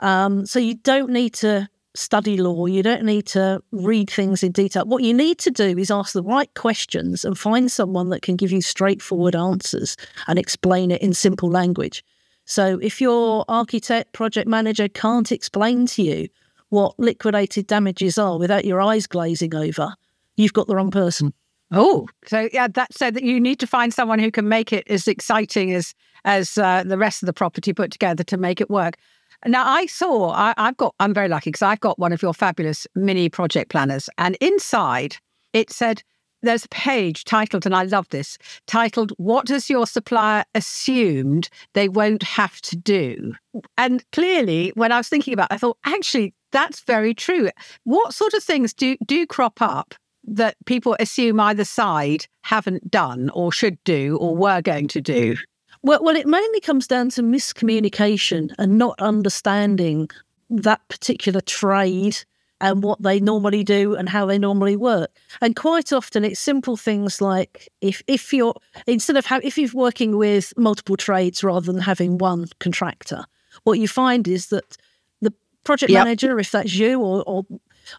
Um, 0.00 0.46
so 0.46 0.58
you 0.58 0.74
don't 0.74 1.10
need 1.10 1.34
to 1.34 1.68
study 1.94 2.36
law. 2.36 2.66
You 2.66 2.82
don't 2.82 3.04
need 3.04 3.26
to 3.28 3.62
read 3.72 4.10
things 4.10 4.42
in 4.42 4.52
detail. 4.52 4.84
What 4.84 5.02
you 5.02 5.14
need 5.14 5.38
to 5.38 5.50
do 5.50 5.78
is 5.78 5.90
ask 5.90 6.12
the 6.12 6.22
right 6.22 6.52
questions 6.54 7.24
and 7.24 7.38
find 7.38 7.70
someone 7.70 8.10
that 8.10 8.22
can 8.22 8.36
give 8.36 8.52
you 8.52 8.60
straightforward 8.60 9.34
answers 9.34 9.96
and 10.26 10.38
explain 10.38 10.90
it 10.90 11.02
in 11.02 11.14
simple 11.14 11.50
language. 11.50 12.04
So 12.44 12.78
if 12.80 13.00
your 13.00 13.44
architect, 13.48 14.12
project 14.12 14.46
manager 14.46 14.88
can't 14.88 15.32
explain 15.32 15.86
to 15.86 16.02
you 16.02 16.28
what 16.68 16.98
liquidated 16.98 17.66
damages 17.66 18.18
are 18.18 18.38
without 18.38 18.64
your 18.64 18.80
eyes 18.80 19.06
glazing 19.06 19.54
over, 19.54 19.94
you've 20.36 20.52
got 20.52 20.66
the 20.66 20.76
wrong 20.76 20.90
person. 20.90 21.32
Oh, 21.72 22.06
so 22.26 22.48
yeah, 22.52 22.68
that 22.68 22.94
so 22.94 23.10
that 23.10 23.22
you 23.22 23.40
need 23.40 23.58
to 23.60 23.66
find 23.66 23.92
someone 23.92 24.18
who 24.18 24.30
can 24.30 24.48
make 24.48 24.72
it 24.72 24.86
as 24.88 25.08
exciting 25.08 25.72
as 25.72 25.94
as 26.24 26.56
uh, 26.58 26.84
the 26.84 26.98
rest 26.98 27.22
of 27.22 27.26
the 27.26 27.32
property 27.32 27.72
put 27.72 27.90
together 27.90 28.24
to 28.24 28.36
make 28.36 28.60
it 28.60 28.70
work. 28.70 28.96
Now, 29.44 29.66
I 29.66 29.86
saw, 29.86 30.30
I, 30.30 30.54
have 30.56 30.76
got, 30.76 30.94
I'm 30.98 31.12
very 31.12 31.28
lucky 31.28 31.50
because 31.50 31.62
I've 31.62 31.80
got 31.80 31.98
one 31.98 32.12
of 32.12 32.22
your 32.22 32.32
fabulous 32.32 32.86
mini 32.94 33.28
project 33.28 33.70
planners, 33.70 34.08
and 34.18 34.36
inside 34.40 35.16
it 35.52 35.70
said, 35.70 36.02
there's 36.42 36.64
a 36.64 36.68
page 36.68 37.24
titled, 37.24 37.66
and 37.66 37.74
I 37.74 37.84
love 37.84 38.08
this, 38.08 38.38
titled, 38.66 39.12
What 39.16 39.48
Has 39.48 39.68
Your 39.68 39.86
Supplier 39.86 40.44
Assumed 40.54 41.48
They 41.74 41.88
Won't 41.88 42.22
Have 42.22 42.60
to 42.62 42.76
Do? 42.76 43.34
And 43.76 44.04
clearly, 44.12 44.72
when 44.74 44.92
I 44.92 44.98
was 44.98 45.08
thinking 45.08 45.34
about 45.34 45.50
it, 45.50 45.54
I 45.54 45.58
thought, 45.58 45.78
actually, 45.84 46.34
that's 46.52 46.80
very 46.80 47.14
true. 47.14 47.50
What 47.84 48.14
sort 48.14 48.34
of 48.34 48.42
things 48.42 48.72
do, 48.72 48.96
do 49.06 49.26
crop 49.26 49.60
up 49.60 49.94
that 50.26 50.56
people 50.66 50.96
assume 50.98 51.40
either 51.40 51.64
side 51.64 52.26
haven't 52.42 52.90
done 52.90 53.30
or 53.30 53.52
should 53.52 53.82
do 53.84 54.16
or 54.20 54.36
were 54.36 54.62
going 54.62 54.88
to 54.88 55.00
do? 55.00 55.36
Well, 55.82 56.02
well, 56.02 56.16
it 56.16 56.26
mainly 56.26 56.60
comes 56.60 56.86
down 56.86 57.10
to 57.10 57.22
miscommunication 57.22 58.52
and 58.58 58.78
not 58.78 59.00
understanding 59.00 60.08
that 60.50 60.86
particular 60.88 61.40
trade 61.40 62.18
and 62.60 62.82
what 62.82 63.02
they 63.02 63.20
normally 63.20 63.62
do 63.62 63.94
and 63.94 64.08
how 64.08 64.26
they 64.26 64.38
normally 64.38 64.76
work. 64.76 65.10
And 65.40 65.54
quite 65.54 65.92
often, 65.92 66.24
it's 66.24 66.40
simple 66.40 66.76
things 66.76 67.20
like 67.20 67.68
if 67.80 68.02
if 68.06 68.32
you're 68.32 68.54
instead 68.86 69.16
of 69.16 69.26
how 69.26 69.40
if 69.42 69.58
you're 69.58 69.70
working 69.74 70.16
with 70.16 70.52
multiple 70.56 70.96
trades 70.96 71.44
rather 71.44 71.70
than 71.70 71.82
having 71.82 72.18
one 72.18 72.46
contractor, 72.58 73.24
what 73.64 73.78
you 73.78 73.88
find 73.88 74.26
is 74.26 74.46
that 74.48 74.76
the 75.20 75.32
project 75.64 75.92
yep. 75.92 76.04
manager, 76.04 76.38
if 76.38 76.50
that's 76.50 76.74
you 76.74 77.00
or, 77.00 77.22
or 77.26 77.44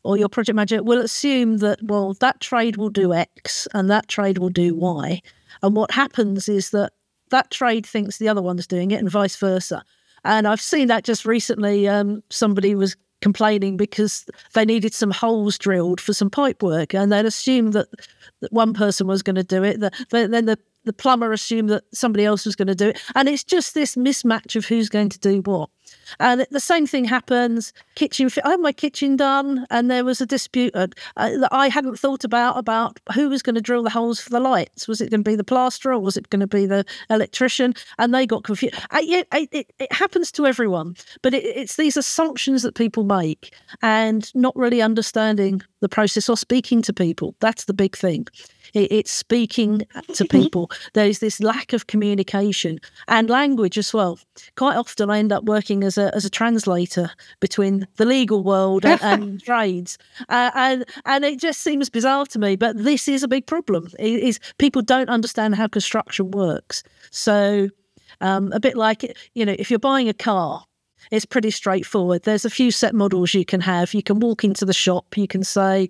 or 0.04 0.18
your 0.18 0.30
project 0.30 0.56
manager, 0.56 0.84
will 0.84 1.02
assume 1.02 1.58
that 1.58 1.82
well 1.84 2.14
that 2.16 2.40
trade 2.40 2.78
will 2.78 2.90
do 2.90 3.14
X 3.14 3.68
and 3.74 3.90
that 3.90 4.08
trade 4.08 4.38
will 4.38 4.50
do 4.50 4.76
Y. 4.76 5.22
And 5.64 5.76
what 5.76 5.92
happens 5.92 6.50
is 6.50 6.70
that 6.72 6.94
that 7.30 7.52
trade 7.52 7.86
thinks 7.86 8.18
the 8.18 8.30
other 8.30 8.42
one's 8.42 8.68
doing 8.68 8.92
it 8.92 9.00
and 9.00 9.10
vice 9.10 9.36
versa. 9.36 9.84
And 10.24 10.48
I've 10.48 10.62
seen 10.62 10.88
that 10.88 11.04
just 11.04 11.26
recently. 11.26 11.88
Um, 11.88 12.24
somebody 12.30 12.76
was 12.76 12.96
complaining 13.22 13.78
because 13.78 14.26
they 14.54 14.66
needed 14.66 14.94
some 14.94 15.12
holes 15.12 15.58
drilled 15.58 16.00
for 16.00 16.14
some 16.14 16.30
pipe 16.30 16.62
work, 16.62 16.94
and 16.94 17.12
they'd 17.12 17.26
assumed 17.26 17.74
that, 17.74 17.88
that 18.42 18.54
one 18.54 18.74
person 18.74 19.08
was 19.08 19.24
going 19.24 19.36
to 19.36 19.44
do 19.44 19.64
it. 19.64 19.80
The, 19.80 19.92
then 20.10 20.46
the 20.46 20.60
the 20.84 20.94
plumber 20.94 21.34
assumed 21.34 21.70
that 21.70 21.84
somebody 21.94 22.24
else 22.24 22.46
was 22.46 22.56
going 22.56 22.70
to 22.70 22.76
do 22.76 22.90
it, 22.90 23.02
and 23.16 23.28
it's 23.28 23.44
just 23.44 23.74
this 23.74 23.96
mismatch 23.96 24.56
of 24.56 24.66
who's 24.66 24.90
going 24.90 25.10
to 25.10 25.20
do 25.20 25.42
what. 25.42 25.70
And 26.20 26.46
the 26.52 26.60
same 26.60 26.88
thing 26.88 27.06
happens. 27.06 27.74
Kitchen, 27.96 28.30
I 28.44 28.52
had 28.52 28.60
my 28.60 28.72
kitchen 28.72 29.16
done, 29.16 29.66
and 29.70 29.90
there 29.90 30.06
was 30.06 30.22
a 30.22 30.26
dispute 30.26 30.74
uh, 30.76 30.88
that 31.16 31.50
I 31.52 31.70
hadn't 31.70 32.00
thought 32.00 32.24
about 32.24 32.58
about 32.58 33.00
who 33.14 33.30
was 33.30 33.42
going 33.42 33.56
to 33.56 33.62
drill 33.62 33.84
the 33.84 33.90
holes 33.90 34.20
for 34.20 34.30
the 34.30 34.40
lights. 34.40 34.88
Was 34.88 35.02
it 35.02 35.10
going 35.10 35.24
to 35.24 35.30
be 35.30 35.36
the 35.36 35.44
plasterer 35.44 35.94
or 35.94 36.00
was 36.00 36.18
it 36.18 36.30
going 36.30 36.40
to 36.40 36.48
be 36.48 36.66
the 36.66 36.86
electrician? 37.10 37.74
And 37.98 38.14
they 38.14 38.26
got 38.26 38.44
confused. 38.44 38.76
It, 38.94 39.28
it, 39.32 39.74
it 39.80 39.92
happens 39.92 40.32
to 40.34 40.46
everyone, 40.46 40.96
but 41.22 41.34
it, 41.34 41.44
it's 41.44 41.76
these 41.76 41.98
assumptions 41.98 42.64
that 42.64 42.76
people 42.76 43.04
make 43.04 43.54
and 43.82 44.34
not 44.36 44.56
really 44.56 44.82
understanding 44.82 45.62
the 45.80 45.90
process 45.90 46.30
or 46.30 46.38
speaking 46.38 46.82
to 46.84 46.94
people. 46.94 47.36
That's 47.40 47.66
the 47.66 47.74
big 47.74 47.96
thing. 47.96 48.28
It's 48.74 49.12
speaking 49.12 49.84
to 50.14 50.26
people. 50.30 50.70
There's 50.94 51.20
this 51.20 51.40
lack 51.40 51.74
of 51.74 51.88
communication 51.88 52.80
and 53.08 53.30
language 53.30 53.78
as 53.78 53.94
well. 53.94 54.20
Quite 54.56 54.76
often, 54.76 55.10
I 55.10 55.20
end 55.20 55.32
up 55.32 55.46
working 55.46 55.77
as 55.84 55.98
a 55.98 56.14
as 56.16 56.26
a 56.26 56.30
translator 56.30 57.12
between 57.40 57.88
the 57.98 58.06
legal 58.06 58.44
world 58.44 58.86
and, 58.86 59.02
and 59.02 59.44
trades, 59.44 59.98
uh, 60.30 60.52
and 60.56 60.86
and 61.06 61.26
it 61.26 61.40
just 61.40 61.62
seems 61.62 61.90
bizarre 61.90 62.26
to 62.28 62.40
me. 62.40 62.56
But 62.56 62.78
this 62.78 63.08
is 63.08 63.24
a 63.24 63.28
big 63.28 63.46
problem. 63.46 63.88
Is 64.00 64.40
people 64.58 64.82
don't 64.82 65.10
understand 65.10 65.56
how 65.56 65.68
construction 65.68 66.32
works. 66.32 66.84
So, 67.12 67.70
um, 68.22 68.52
a 68.54 68.60
bit 68.60 68.78
like 68.78 69.04
you 69.34 69.46
know, 69.46 69.56
if 69.58 69.70
you're 69.70 69.80
buying 69.80 70.10
a 70.10 70.14
car, 70.14 70.66
it's 71.12 71.26
pretty 71.26 71.52
straightforward. 71.52 72.24
There's 72.24 72.46
a 72.46 72.50
few 72.50 72.72
set 72.72 72.94
models 72.94 73.34
you 73.34 73.46
can 73.46 73.62
have. 73.62 73.94
You 73.94 74.04
can 74.04 74.20
walk 74.20 74.44
into 74.44 74.66
the 74.66 74.74
shop. 74.74 75.18
You 75.18 75.28
can 75.28 75.44
say, 75.44 75.90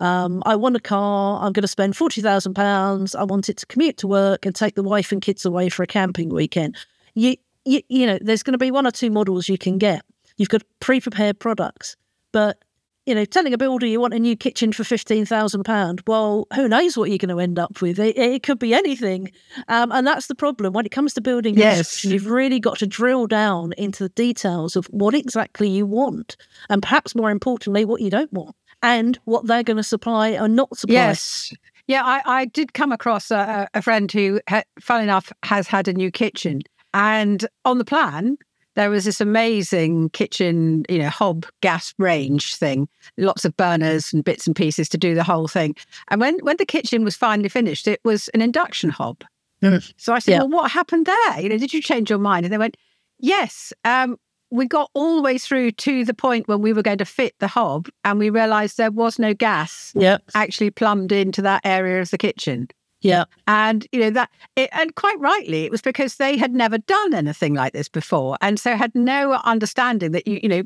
um, 0.00 0.42
I 0.46 0.56
want 0.56 0.76
a 0.76 0.80
car. 0.80 1.38
I'm 1.40 1.52
going 1.52 1.62
to 1.62 1.68
spend 1.68 1.96
forty 1.96 2.20
thousand 2.20 2.54
pounds. 2.54 3.14
I 3.14 3.24
want 3.24 3.48
it 3.48 3.56
to 3.58 3.66
commute 3.66 3.96
to 3.98 4.06
work 4.06 4.46
and 4.46 4.54
take 4.54 4.74
the 4.74 4.82
wife 4.82 5.12
and 5.12 5.22
kids 5.22 5.44
away 5.44 5.68
for 5.68 5.82
a 5.82 5.86
camping 5.86 6.28
weekend. 6.28 6.76
You, 7.14 7.36
you, 7.64 7.80
you 7.88 8.06
know, 8.06 8.18
there's 8.20 8.42
going 8.42 8.52
to 8.52 8.58
be 8.58 8.70
one 8.70 8.86
or 8.86 8.90
two 8.90 9.10
models 9.10 9.48
you 9.48 9.58
can 9.58 9.78
get. 9.78 10.02
You've 10.36 10.48
got 10.48 10.62
pre-prepared 10.80 11.38
products, 11.38 11.96
but 12.32 12.58
you 13.06 13.14
know, 13.14 13.26
telling 13.26 13.52
a 13.52 13.58
builder 13.58 13.84
you 13.84 14.00
want 14.00 14.14
a 14.14 14.18
new 14.18 14.34
kitchen 14.34 14.72
for 14.72 14.82
fifteen 14.82 15.26
thousand 15.26 15.64
pound. 15.64 16.02
Well, 16.06 16.46
who 16.54 16.68
knows 16.68 16.96
what 16.96 17.10
you're 17.10 17.18
going 17.18 17.28
to 17.28 17.38
end 17.38 17.58
up 17.58 17.82
with? 17.82 17.98
It, 17.98 18.16
it 18.16 18.42
could 18.42 18.58
be 18.58 18.72
anything, 18.72 19.30
um, 19.68 19.92
and 19.92 20.06
that's 20.06 20.26
the 20.26 20.34
problem 20.34 20.72
when 20.72 20.86
it 20.86 20.92
comes 20.92 21.12
to 21.14 21.20
building. 21.20 21.56
Yes, 21.56 22.02
you've 22.04 22.26
really 22.26 22.58
got 22.58 22.78
to 22.78 22.86
drill 22.86 23.26
down 23.26 23.74
into 23.76 24.04
the 24.04 24.08
details 24.08 24.74
of 24.74 24.86
what 24.86 25.14
exactly 25.14 25.68
you 25.68 25.84
want, 25.84 26.38
and 26.70 26.82
perhaps 26.82 27.14
more 27.14 27.30
importantly, 27.30 27.84
what 27.84 28.00
you 28.00 28.08
don't 28.08 28.32
want 28.32 28.56
and 28.82 29.18
what 29.24 29.46
they're 29.46 29.62
going 29.62 29.76
to 29.76 29.82
supply 29.82 30.28
and 30.28 30.56
not 30.56 30.76
supply. 30.76 30.94
Yes. 30.94 31.52
Yeah, 31.86 32.02
I, 32.02 32.22
I 32.24 32.44
did 32.46 32.72
come 32.72 32.92
across 32.92 33.30
a, 33.30 33.68
a 33.74 33.82
friend 33.82 34.10
who, 34.10 34.40
fun 34.80 35.02
enough, 35.02 35.30
has 35.42 35.66
had 35.66 35.86
a 35.86 35.92
new 35.92 36.10
kitchen. 36.10 36.62
And 36.94 37.46
on 37.64 37.78
the 37.78 37.84
plan, 37.84 38.38
there 38.74 38.88
was 38.88 39.04
this 39.04 39.20
amazing 39.20 40.10
kitchen, 40.10 40.84
you 40.88 40.98
know, 40.98 41.08
hob 41.08 41.46
gas 41.60 41.92
range 41.98 42.56
thing, 42.56 42.88
lots 43.18 43.44
of 43.44 43.56
burners 43.56 44.12
and 44.12 44.24
bits 44.24 44.46
and 44.46 44.56
pieces 44.56 44.88
to 44.90 44.98
do 44.98 45.14
the 45.14 45.22
whole 45.22 45.48
thing. 45.48 45.76
And 46.08 46.20
when, 46.20 46.38
when 46.38 46.56
the 46.56 46.66
kitchen 46.66 47.04
was 47.04 47.16
finally 47.16 47.48
finished, 47.48 47.86
it 47.86 48.00
was 48.04 48.28
an 48.28 48.40
induction 48.40 48.90
hob. 48.90 49.22
Mm. 49.62 49.92
So 49.96 50.12
I 50.12 50.18
said, 50.18 50.32
yeah. 50.32 50.38
Well, 50.38 50.48
what 50.48 50.70
happened 50.70 51.06
there? 51.06 51.40
You 51.40 51.48
know, 51.48 51.58
did 51.58 51.74
you 51.74 51.82
change 51.82 52.10
your 52.10 52.18
mind? 52.18 52.46
And 52.46 52.52
they 52.52 52.58
went, 52.58 52.76
Yes. 53.20 53.72
Um, 53.84 54.18
we 54.50 54.66
got 54.66 54.90
all 54.94 55.16
the 55.16 55.22
way 55.22 55.38
through 55.38 55.72
to 55.72 56.04
the 56.04 56.14
point 56.14 56.46
when 56.46 56.60
we 56.60 56.72
were 56.72 56.82
going 56.82 56.98
to 56.98 57.04
fit 57.04 57.34
the 57.38 57.48
hob 57.48 57.88
and 58.04 58.18
we 58.18 58.30
realized 58.30 58.76
there 58.76 58.90
was 58.90 59.18
no 59.18 59.34
gas 59.34 59.92
yep. 59.96 60.22
actually 60.34 60.70
plumbed 60.70 61.10
into 61.10 61.42
that 61.42 61.62
area 61.64 62.00
of 62.00 62.10
the 62.10 62.18
kitchen. 62.18 62.68
Yeah. 63.04 63.24
And, 63.46 63.86
you 63.92 64.00
know, 64.00 64.10
that, 64.10 64.30
it, 64.56 64.70
and 64.72 64.94
quite 64.94 65.18
rightly, 65.20 65.64
it 65.64 65.70
was 65.70 65.82
because 65.82 66.16
they 66.16 66.36
had 66.36 66.52
never 66.52 66.78
done 66.78 67.14
anything 67.14 67.54
like 67.54 67.72
this 67.72 67.88
before. 67.88 68.36
And 68.40 68.58
so 68.58 68.76
had 68.76 68.94
no 68.94 69.32
understanding 69.44 70.12
that, 70.12 70.26
you, 70.26 70.40
you 70.42 70.48
know, 70.48 70.62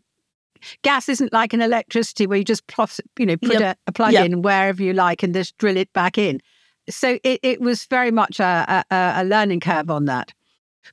gas 0.83 1.09
isn't 1.09 1.33
like 1.33 1.53
an 1.53 1.61
electricity 1.61 2.27
where 2.27 2.39
you 2.39 2.45
just, 2.45 2.67
plus, 2.69 3.01
you 3.19 3.27
know, 3.27 3.37
put 3.37 3.61
yep. 3.61 3.77
a, 3.77 3.91
a, 3.91 3.93
plug 3.93 4.13
yep. 4.13 4.27
in 4.27 4.43
wherever 4.43 4.83
you 4.83 4.93
like 4.93 5.23
and 5.23 5.35
just 5.35 5.57
drill 5.59 5.77
it 5.77 5.93
back 5.93 6.17
in. 6.17 6.41
So 6.89 7.19
it, 7.23 7.41
it 7.43 7.61
was 7.61 7.85
very 7.87 8.11
much 8.11 8.41
a, 8.41 8.85
a, 8.91 9.13
a 9.17 9.25
learning 9.25 9.61
curve 9.61 9.91
on 9.91 10.07
that. 10.07 10.33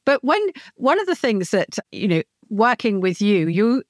But 0.03 0.23
when 0.23 0.41
one 0.75 0.99
of 0.99 1.07
the 1.07 1.15
things 1.15 1.51
that, 1.51 1.77
you 1.91 2.07
know, 2.07 2.23
working 2.49 3.01
with 3.01 3.21
you, 3.21 3.47
you 3.47 3.83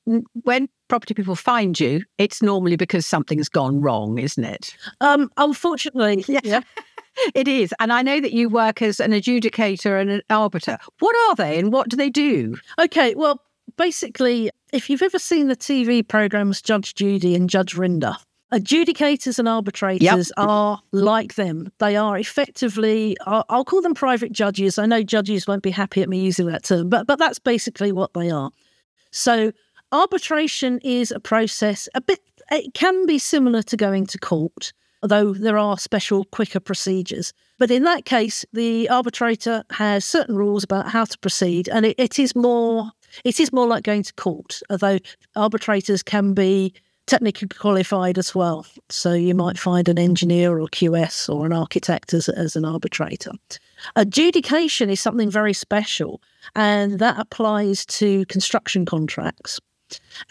when 0.43 0.69
property 0.87 1.13
people 1.13 1.35
find 1.35 1.79
you, 1.79 2.03
it's 2.17 2.41
normally 2.41 2.75
because 2.75 3.05
something's 3.05 3.49
gone 3.49 3.81
wrong, 3.81 4.17
isn't 4.17 4.43
it? 4.43 4.75
Um, 5.01 5.29
unfortunately, 5.37 6.23
yeah. 6.27 6.41
yeah. 6.43 6.61
It 7.33 7.47
is. 7.47 7.73
And 7.79 7.91
I 7.93 8.01
know 8.01 8.19
that 8.19 8.33
you 8.33 8.49
work 8.49 8.81
as 8.81 8.99
an 8.99 9.11
adjudicator 9.11 9.99
and 9.99 10.09
an 10.09 10.21
arbiter. 10.29 10.77
What 10.99 11.15
are 11.29 11.35
they 11.35 11.59
and 11.59 11.71
what 11.71 11.89
do 11.89 11.95
they 11.95 12.09
do? 12.09 12.57
Okay, 12.79 13.15
well, 13.15 13.41
basically, 13.77 14.51
if 14.73 14.89
you've 14.89 15.01
ever 15.01 15.19
seen 15.19 15.47
the 15.47 15.55
TV 15.55 16.07
programs 16.07 16.61
Judge 16.61 16.95
Judy 16.95 17.35
and 17.35 17.49
Judge 17.49 17.75
Rinder, 17.75 18.15
Adjudicators 18.53 19.39
and 19.39 19.49
arbitrators 19.49 20.01
yep. 20.01 20.27
are 20.37 20.79
like 20.91 21.33
them. 21.33 21.71
They 21.79 21.95
are 21.95 22.17
effectively, 22.17 23.17
I'll 23.25 23.65
call 23.65 23.81
them 23.81 23.95
private 23.95 24.31
judges. 24.31 24.77
I 24.77 24.85
know 24.85 25.01
judges 25.01 25.47
won't 25.47 25.63
be 25.63 25.71
happy 25.71 26.01
at 26.03 26.09
me 26.09 26.19
using 26.19 26.45
that 26.47 26.63
term, 26.63 26.87
but, 26.87 27.07
but 27.07 27.17
that's 27.17 27.39
basically 27.39 27.91
what 27.91 28.13
they 28.13 28.29
are. 28.29 28.51
So, 29.11 29.51
arbitration 29.91 30.79
is 30.83 31.11
a 31.11 31.19
process, 31.19 31.89
a 31.95 32.01
bit, 32.01 32.19
it 32.51 32.73
can 32.75 33.05
be 33.07 33.17
similar 33.17 33.63
to 33.63 33.75
going 33.75 34.05
to 34.07 34.19
court, 34.19 34.73
although 35.05 35.33
there 35.33 35.59
are 35.59 35.77
special, 35.77 36.25
quicker 36.25 36.59
procedures. 36.59 37.31
But 37.59 37.69
in 37.69 37.83
that 37.83 38.05
case, 38.05 38.43
the 38.53 38.89
arbitrator 38.89 39.63
has 39.69 40.03
certain 40.03 40.35
rules 40.35 40.63
about 40.63 40.89
how 40.89 41.05
to 41.05 41.17
proceed, 41.19 41.69
and 41.69 41.85
it, 41.85 41.95
it 41.99 42.17
is 42.17 42.35
more 42.35 42.91
it 43.23 43.39
is 43.39 43.53
more 43.53 43.67
like 43.67 43.83
going 43.83 44.01
to 44.01 44.13
court, 44.15 44.61
although 44.71 44.97
arbitrators 45.35 46.01
can 46.01 46.33
be 46.33 46.73
technically 47.05 47.47
qualified 47.47 48.17
as 48.17 48.33
well. 48.33 48.65
So 48.89 49.13
you 49.13 49.35
might 49.35 49.59
find 49.59 49.87
an 49.87 49.99
engineer 49.99 50.59
or 50.59 50.67
QS 50.67 51.29
or 51.29 51.45
an 51.45 51.53
architect 51.53 52.11
as, 52.15 52.27
as 52.27 52.55
an 52.55 52.65
arbitrator. 52.65 53.33
Adjudication 53.95 54.89
is 54.89 54.99
something 54.99 55.29
very 55.29 55.53
special, 55.53 56.19
and 56.55 56.97
that 56.97 57.19
applies 57.19 57.85
to 57.99 58.25
construction 58.25 58.87
contracts. 58.87 59.59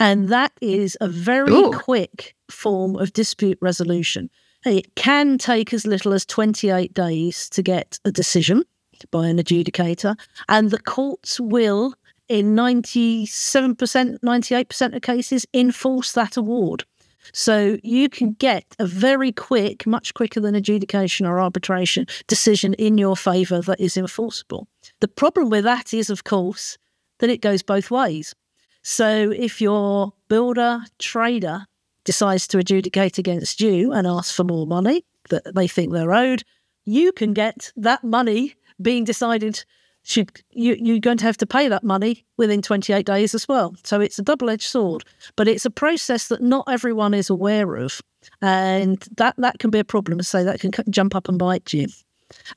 And 0.00 0.28
that 0.30 0.50
is 0.60 0.98
a 1.00 1.06
very 1.06 1.52
Ooh. 1.52 1.70
quick 1.70 2.34
form 2.50 2.96
of 2.96 3.12
dispute 3.12 3.58
resolution. 3.60 4.30
It 4.64 4.94
can 4.94 5.36
take 5.36 5.74
as 5.74 5.86
little 5.86 6.14
as 6.14 6.24
28 6.24 6.94
days 6.94 7.48
to 7.50 7.62
get 7.62 7.98
a 8.04 8.10
decision 8.10 8.64
by 9.10 9.26
an 9.26 9.38
adjudicator, 9.38 10.16
and 10.48 10.70
the 10.70 10.78
courts 10.78 11.38
will 11.38 11.94
in 12.28 12.54
97%, 12.56 14.18
98% 14.20 14.96
of 14.96 15.02
cases, 15.02 15.46
enforce 15.52 16.12
that 16.12 16.36
award. 16.36 16.84
So 17.32 17.78
you 17.82 18.08
can 18.08 18.32
get 18.32 18.64
a 18.78 18.86
very 18.86 19.32
quick, 19.32 19.86
much 19.86 20.14
quicker 20.14 20.40
than 20.40 20.54
adjudication 20.54 21.26
or 21.26 21.40
arbitration 21.40 22.06
decision 22.26 22.74
in 22.74 22.98
your 22.98 23.16
favour 23.16 23.60
that 23.62 23.80
is 23.80 23.96
enforceable. 23.96 24.68
The 25.00 25.08
problem 25.08 25.50
with 25.50 25.64
that 25.64 25.94
is, 25.94 26.10
of 26.10 26.24
course, 26.24 26.78
that 27.18 27.30
it 27.30 27.40
goes 27.40 27.62
both 27.62 27.90
ways. 27.90 28.34
So 28.82 29.30
if 29.30 29.60
your 29.60 30.12
builder, 30.28 30.80
trader 30.98 31.66
decides 32.04 32.46
to 32.48 32.58
adjudicate 32.58 33.18
against 33.18 33.60
you 33.60 33.92
and 33.92 34.06
ask 34.06 34.34
for 34.34 34.44
more 34.44 34.66
money 34.66 35.04
that 35.30 35.54
they 35.54 35.66
think 35.66 35.92
they're 35.92 36.12
owed, 36.12 36.42
you 36.84 37.12
can 37.12 37.32
get 37.32 37.72
that 37.76 38.04
money 38.04 38.54
being 38.80 39.04
decided 39.04 39.64
should 40.06 40.42
you, 40.50 40.76
you're 40.78 40.98
going 40.98 41.16
to 41.16 41.24
have 41.24 41.38
to 41.38 41.46
pay 41.46 41.66
that 41.66 41.82
money 41.82 42.26
within 42.36 42.60
28 42.60 43.06
days 43.06 43.34
as 43.34 43.48
well. 43.48 43.74
So 43.84 44.02
it's 44.02 44.18
a 44.18 44.22
double 44.22 44.50
edged 44.50 44.68
sword, 44.68 45.02
but 45.34 45.48
it's 45.48 45.64
a 45.64 45.70
process 45.70 46.28
that 46.28 46.42
not 46.42 46.66
everyone 46.68 47.14
is 47.14 47.30
aware 47.30 47.76
of. 47.76 48.02
And 48.42 48.98
that, 49.16 49.34
that 49.38 49.60
can 49.60 49.70
be 49.70 49.78
a 49.78 49.84
problem. 49.84 50.20
So 50.22 50.44
that 50.44 50.60
can 50.60 50.72
jump 50.90 51.14
up 51.14 51.26
and 51.26 51.38
bite 51.38 51.72
you. 51.72 51.86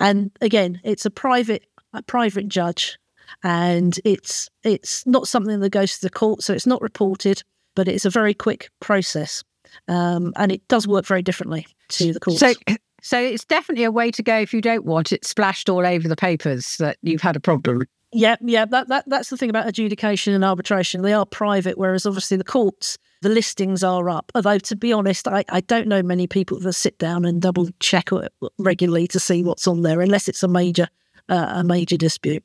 And 0.01 0.31
again, 0.41 0.81
it's 0.83 1.05
a 1.05 1.09
private 1.09 1.63
a 1.93 2.01
private 2.03 2.47
judge, 2.47 2.97
and 3.43 3.99
it's 4.03 4.49
it's 4.63 5.05
not 5.05 5.27
something 5.27 5.59
that 5.59 5.69
goes 5.69 5.95
to 5.95 6.01
the 6.01 6.09
court, 6.09 6.43
so 6.43 6.53
it's 6.53 6.67
not 6.67 6.81
reported, 6.81 7.43
but 7.77 7.87
it's 7.87 8.05
a 8.05 8.09
very 8.09 8.33
quick 8.33 8.71
process, 8.79 9.43
um, 9.87 10.33
and 10.35 10.51
it 10.51 10.67
does 10.67 10.87
work 10.87 11.05
very 11.05 11.21
differently 11.21 11.67
to 11.89 12.11
the 12.11 12.19
court. 12.19 12.39
So, 12.39 12.53
so 13.03 13.19
it's 13.19 13.45
definitely 13.45 13.83
a 13.83 13.91
way 13.91 14.09
to 14.09 14.23
go 14.23 14.35
if 14.39 14.51
you 14.51 14.61
don't 14.61 14.83
want 14.83 15.11
it 15.11 15.23
splashed 15.23 15.69
all 15.69 15.85
over 15.85 16.07
the 16.07 16.15
papers 16.15 16.77
that 16.77 16.97
you've 17.03 17.21
had 17.21 17.35
a 17.35 17.39
problem. 17.39 17.83
Yeah, 18.11 18.35
yeah, 18.41 18.65
that, 18.65 18.87
that 18.87 19.03
that's 19.07 19.29
the 19.29 19.37
thing 19.37 19.51
about 19.51 19.67
adjudication 19.67 20.33
and 20.33 20.43
arbitration. 20.43 21.03
They 21.03 21.13
are 21.13 21.25
private, 21.25 21.77
whereas 21.77 22.07
obviously 22.07 22.37
the 22.37 22.43
courts, 22.43 22.97
the 23.21 23.29
listings 23.29 23.83
are 23.83 24.09
up. 24.09 24.31
Although 24.33 24.57
to 24.57 24.75
be 24.75 24.91
honest, 24.91 25.27
I, 25.27 25.45
I 25.49 25.61
don't 25.61 25.87
know 25.87 26.01
many 26.01 26.25
people 26.25 26.59
that 26.61 26.73
sit 26.73 26.97
down 26.97 27.25
and 27.25 27.39
double 27.39 27.69
check 27.79 28.09
regularly 28.57 29.07
to 29.09 29.19
see 29.19 29.43
what's 29.43 29.67
on 29.67 29.83
there, 29.83 30.01
unless 30.01 30.27
it's 30.27 30.41
a 30.41 30.47
major 30.47 30.87
uh, 31.29 31.53
a 31.57 31.63
major 31.63 31.97
dispute. 31.97 32.43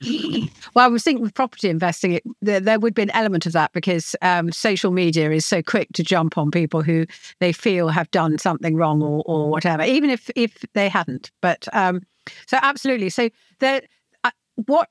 well, 0.74 0.84
I 0.84 0.88
was 0.88 1.02
thinking 1.02 1.22
with 1.22 1.34
property 1.34 1.68
investing, 1.68 2.12
it, 2.12 2.22
there, 2.40 2.60
there, 2.60 2.80
would 2.80 2.94
be 2.94 3.02
an 3.02 3.10
element 3.10 3.44
of 3.44 3.52
that 3.52 3.72
because 3.72 4.16
um, 4.22 4.50
social 4.50 4.92
media 4.92 5.30
is 5.30 5.44
so 5.44 5.62
quick 5.62 5.88
to 5.92 6.02
jump 6.02 6.38
on 6.38 6.50
people 6.50 6.82
who 6.82 7.06
they 7.40 7.52
feel 7.52 7.88
have 7.88 8.10
done 8.10 8.38
something 8.38 8.76
wrong 8.76 9.02
or, 9.02 9.22
or 9.26 9.50
whatever, 9.50 9.82
even 9.82 10.08
if 10.08 10.30
if 10.36 10.64
they 10.72 10.88
hadn't. 10.88 11.30
But 11.42 11.68
um, 11.74 12.00
so 12.46 12.58
absolutely. 12.62 13.10
So 13.10 13.28
there, 13.58 13.82
uh, 14.24 14.30
what 14.66 14.88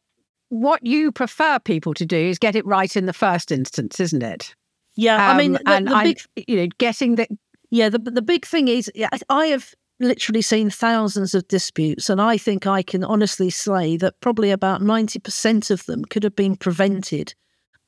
what 0.50 0.86
you 0.86 1.12
prefer 1.12 1.60
people 1.60 1.94
to 1.96 2.06
do 2.06 2.18
is 2.18 2.38
get 2.38 2.56
it 2.56 2.66
right 2.66 2.96
in 2.96 3.06
the 3.06 3.13
first 3.13 3.51
instance, 3.51 4.00
isn't 4.00 4.24
it? 4.24 4.54
Yeah, 4.96 5.16
um, 5.16 5.36
I 5.36 5.38
mean, 5.38 5.51
the, 5.54 5.62
and 5.66 5.88
the 5.88 6.00
big, 6.04 6.20
you 6.48 6.56
know, 6.58 6.68
getting 6.78 7.16
the 7.16 7.28
yeah, 7.72 7.89
the 7.89 8.00
the 8.00 8.22
big 8.22 8.46
thing 8.46 8.68
is, 8.68 8.92
I 9.30 9.48
have 9.48 9.74
literally 10.00 10.41
seen 10.41 10.70
thousands 10.70 11.36
of 11.36 11.48
disputes, 11.48 12.10
and 12.10 12.22
I 12.22 12.38
think 12.38 12.65
I 12.65 12.82
can 12.82 13.04
honestly 13.04 13.50
say 13.50 13.97
that 13.97 14.19
probably 14.21 14.52
about 14.52 14.82
90% 14.82 15.71
of 15.71 15.86
them 15.86 16.06
could 16.06 16.23
have 16.23 16.36
been 16.36 16.56
prevented 16.56 17.34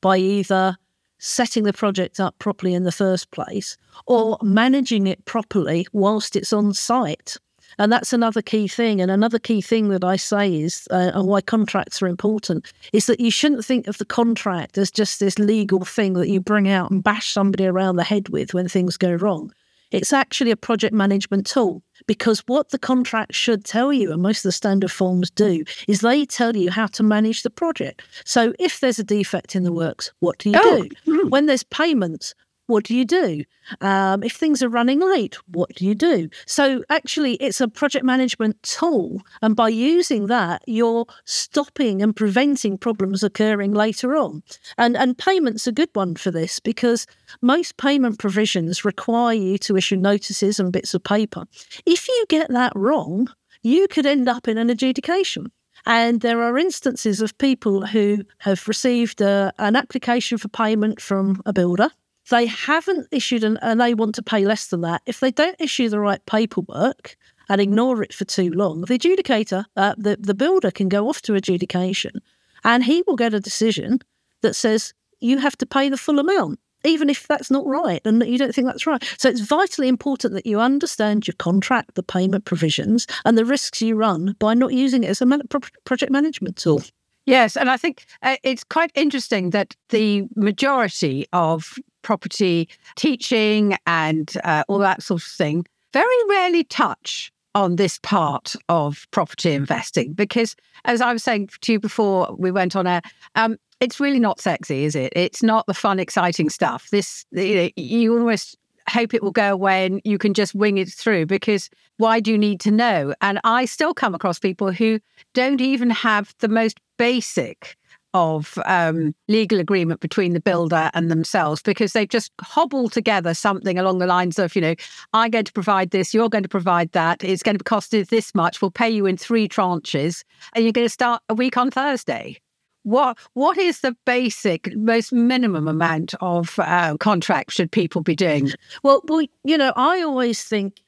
by 0.00 0.18
either 0.18 0.76
setting 1.18 1.62
the 1.62 1.72
project 1.72 2.18
up 2.18 2.36
properly 2.38 2.74
in 2.74 2.82
the 2.82 2.92
first 2.92 3.30
place 3.30 3.76
or 4.06 4.36
managing 4.42 5.06
it 5.06 5.24
properly 5.24 5.86
whilst 5.92 6.34
it's 6.34 6.52
on 6.52 6.74
site. 6.74 7.36
And 7.78 7.90
that's 7.92 8.12
another 8.12 8.42
key 8.42 8.68
thing. 8.68 9.00
And 9.00 9.10
another 9.10 9.38
key 9.38 9.60
thing 9.60 9.88
that 9.88 10.04
I 10.04 10.16
say 10.16 10.52
is, 10.60 10.86
uh, 10.90 11.12
and 11.14 11.26
why 11.26 11.40
contracts 11.40 12.02
are 12.02 12.08
important, 12.08 12.72
is 12.92 13.06
that 13.06 13.20
you 13.20 13.30
shouldn't 13.30 13.64
think 13.64 13.86
of 13.86 13.98
the 13.98 14.04
contract 14.04 14.76
as 14.76 14.90
just 14.90 15.20
this 15.20 15.38
legal 15.38 15.84
thing 15.84 16.14
that 16.14 16.28
you 16.28 16.40
bring 16.40 16.68
out 16.68 16.90
and 16.90 17.02
bash 17.02 17.32
somebody 17.32 17.66
around 17.66 17.96
the 17.96 18.04
head 18.04 18.28
with 18.28 18.52
when 18.52 18.68
things 18.68 18.96
go 18.96 19.12
wrong. 19.14 19.52
It's 19.92 20.12
actually 20.12 20.50
a 20.50 20.56
project 20.56 20.94
management 20.94 21.46
tool 21.46 21.82
because 22.06 22.40
what 22.46 22.70
the 22.70 22.78
contract 22.78 23.34
should 23.34 23.64
tell 23.64 23.92
you, 23.92 24.12
and 24.12 24.22
most 24.22 24.38
of 24.38 24.44
the 24.44 24.52
standard 24.52 24.90
forms 24.90 25.30
do, 25.30 25.64
is 25.86 26.00
they 26.00 26.24
tell 26.24 26.56
you 26.56 26.70
how 26.70 26.86
to 26.88 27.02
manage 27.02 27.42
the 27.42 27.50
project. 27.50 28.02
So 28.24 28.52
if 28.58 28.80
there's 28.80 28.98
a 28.98 29.04
defect 29.04 29.54
in 29.54 29.62
the 29.62 29.72
works, 29.72 30.12
what 30.20 30.38
do 30.38 30.50
you 30.50 30.56
oh. 30.58 30.82
do? 30.82 30.88
Hmm. 31.04 31.28
When 31.28 31.46
there's 31.46 31.62
payments, 31.64 32.34
what 32.66 32.84
do 32.84 32.94
you 32.94 33.04
do? 33.04 33.44
Um, 33.80 34.22
if 34.22 34.32
things 34.32 34.62
are 34.62 34.68
running 34.68 35.00
late, 35.00 35.36
what 35.48 35.74
do 35.74 35.84
you 35.84 35.94
do? 35.94 36.28
So, 36.46 36.84
actually, 36.88 37.34
it's 37.34 37.60
a 37.60 37.68
project 37.68 38.04
management 38.04 38.62
tool. 38.62 39.22
And 39.40 39.56
by 39.56 39.68
using 39.68 40.26
that, 40.26 40.62
you're 40.66 41.06
stopping 41.24 42.02
and 42.02 42.14
preventing 42.14 42.78
problems 42.78 43.22
occurring 43.22 43.72
later 43.72 44.16
on. 44.16 44.42
And, 44.78 44.96
and 44.96 45.18
payment's 45.18 45.66
a 45.66 45.72
good 45.72 45.90
one 45.92 46.14
for 46.14 46.30
this 46.30 46.60
because 46.60 47.06
most 47.40 47.76
payment 47.76 48.18
provisions 48.18 48.84
require 48.84 49.34
you 49.34 49.58
to 49.58 49.76
issue 49.76 49.96
notices 49.96 50.60
and 50.60 50.72
bits 50.72 50.94
of 50.94 51.02
paper. 51.04 51.44
If 51.86 52.08
you 52.08 52.24
get 52.28 52.50
that 52.50 52.72
wrong, 52.74 53.28
you 53.62 53.88
could 53.88 54.06
end 54.06 54.28
up 54.28 54.48
in 54.48 54.58
an 54.58 54.70
adjudication. 54.70 55.50
And 55.84 56.20
there 56.20 56.42
are 56.42 56.58
instances 56.58 57.20
of 57.20 57.36
people 57.38 57.86
who 57.86 58.24
have 58.38 58.68
received 58.68 59.20
a, 59.20 59.52
an 59.58 59.74
application 59.74 60.38
for 60.38 60.48
payment 60.48 61.00
from 61.00 61.42
a 61.44 61.52
builder 61.52 61.90
they 62.30 62.46
haven't 62.46 63.08
issued 63.10 63.44
an, 63.44 63.58
and 63.62 63.80
they 63.80 63.94
want 63.94 64.14
to 64.16 64.22
pay 64.22 64.44
less 64.44 64.66
than 64.68 64.82
that. 64.82 65.02
If 65.06 65.20
they 65.20 65.30
don't 65.30 65.60
issue 65.60 65.88
the 65.88 66.00
right 66.00 66.24
paperwork 66.26 67.16
and 67.48 67.60
ignore 67.60 68.02
it 68.02 68.14
for 68.14 68.24
too 68.24 68.50
long, 68.50 68.82
the 68.82 68.98
adjudicator, 68.98 69.64
uh, 69.76 69.94
the, 69.98 70.16
the 70.18 70.34
builder 70.34 70.70
can 70.70 70.88
go 70.88 71.08
off 71.08 71.22
to 71.22 71.34
adjudication 71.34 72.20
and 72.64 72.84
he 72.84 73.02
will 73.06 73.16
get 73.16 73.34
a 73.34 73.40
decision 73.40 74.00
that 74.42 74.54
says 74.54 74.94
you 75.20 75.38
have 75.38 75.56
to 75.58 75.66
pay 75.66 75.88
the 75.88 75.96
full 75.96 76.18
amount, 76.18 76.58
even 76.84 77.10
if 77.10 77.26
that's 77.26 77.50
not 77.50 77.66
right 77.66 78.00
and 78.04 78.24
you 78.26 78.38
don't 78.38 78.54
think 78.54 78.66
that's 78.66 78.86
right. 78.86 79.02
So 79.18 79.28
it's 79.28 79.40
vitally 79.40 79.88
important 79.88 80.34
that 80.34 80.46
you 80.46 80.60
understand 80.60 81.26
your 81.26 81.34
contract, 81.38 81.94
the 81.94 82.02
payment 82.02 82.44
provisions, 82.44 83.06
and 83.24 83.36
the 83.36 83.44
risks 83.44 83.82
you 83.82 83.96
run 83.96 84.36
by 84.38 84.54
not 84.54 84.72
using 84.72 85.04
it 85.04 85.10
as 85.10 85.20
a 85.20 85.40
project 85.84 86.12
management 86.12 86.56
tool. 86.56 86.82
Yes, 87.24 87.56
and 87.56 87.70
I 87.70 87.76
think 87.76 88.04
uh, 88.22 88.36
it's 88.42 88.64
quite 88.64 88.90
interesting 88.96 89.50
that 89.50 89.76
the 89.90 90.24
majority 90.34 91.26
of 91.32 91.78
property 92.02 92.68
teaching 92.96 93.76
and 93.86 94.34
uh, 94.44 94.64
all 94.68 94.78
that 94.78 95.02
sort 95.02 95.22
of 95.22 95.26
thing 95.26 95.64
very 95.92 96.16
rarely 96.28 96.64
touch 96.64 97.32
on 97.54 97.76
this 97.76 97.98
part 97.98 98.56
of 98.68 99.06
property 99.10 99.52
investing 99.52 100.14
because, 100.14 100.56
as 100.84 101.00
I 101.00 101.12
was 101.12 101.22
saying 101.22 101.50
to 101.60 101.72
you 101.72 101.80
before 101.80 102.34
we 102.38 102.50
went 102.50 102.74
on 102.74 102.86
air, 102.86 103.02
um, 103.34 103.58
it's 103.80 104.00
really 104.00 104.20
not 104.20 104.40
sexy, 104.40 104.84
is 104.84 104.94
it? 104.94 105.12
It's 105.14 105.42
not 105.42 105.66
the 105.66 105.74
fun, 105.74 106.00
exciting 106.00 106.48
stuff. 106.48 106.88
This 106.90 107.26
you, 107.32 107.54
know, 107.56 107.68
you 107.76 108.16
almost 108.16 108.56
hope 108.88 109.12
it 109.14 109.22
will 109.22 109.32
go 109.32 109.52
away 109.52 109.86
and 109.86 110.00
you 110.04 110.18
can 110.18 110.34
just 110.34 110.54
wing 110.54 110.78
it 110.78 110.88
through 110.88 111.26
because 111.26 111.68
why 111.98 112.20
do 112.20 112.32
you 112.32 112.38
need 112.38 112.58
to 112.60 112.70
know? 112.70 113.14
And 113.20 113.38
I 113.44 113.64
still 113.64 113.94
come 113.94 114.14
across 114.14 114.38
people 114.38 114.72
who 114.72 114.98
don't 115.34 115.60
even 115.60 115.90
have 115.90 116.34
the 116.38 116.48
most 116.48 116.80
basic 116.96 117.76
of 118.14 118.58
um, 118.66 119.14
legal 119.28 119.58
agreement 119.58 120.00
between 120.00 120.32
the 120.32 120.40
builder 120.40 120.90
and 120.94 121.10
themselves 121.10 121.62
because 121.62 121.92
they've 121.92 122.08
just 122.08 122.32
hobbled 122.40 122.92
together 122.92 123.34
something 123.34 123.78
along 123.78 123.98
the 123.98 124.06
lines 124.06 124.38
of, 124.38 124.54
you 124.54 124.62
know, 124.62 124.74
I'm 125.12 125.30
going 125.30 125.44
to 125.44 125.52
provide 125.52 125.90
this, 125.90 126.12
you're 126.12 126.28
going 126.28 126.42
to 126.42 126.48
provide 126.48 126.92
that, 126.92 127.24
it's 127.24 127.42
going 127.42 127.58
to 127.58 127.64
cost 127.64 127.92
you 127.92 128.04
this 128.04 128.34
much, 128.34 128.60
we'll 128.60 128.70
pay 128.70 128.90
you 128.90 129.06
in 129.06 129.16
three 129.16 129.48
tranches, 129.48 130.24
and 130.54 130.64
you're 130.64 130.72
going 130.72 130.86
to 130.86 130.90
start 130.90 131.22
a 131.28 131.34
week 131.34 131.56
on 131.56 131.70
Thursday. 131.70 132.38
What 132.84 133.16
what 133.34 133.58
is 133.58 133.80
the 133.80 133.96
basic, 134.04 134.74
most 134.74 135.12
minimum 135.12 135.68
amount 135.68 136.14
of 136.20 136.58
uh, 136.58 136.96
contract 136.98 137.52
should 137.52 137.70
people 137.70 138.02
be 138.02 138.16
doing? 138.16 138.50
Well, 138.82 139.02
well, 139.06 139.24
you 139.44 139.56
know, 139.56 139.72
I 139.76 140.02
always 140.02 140.42
think, 140.42 140.80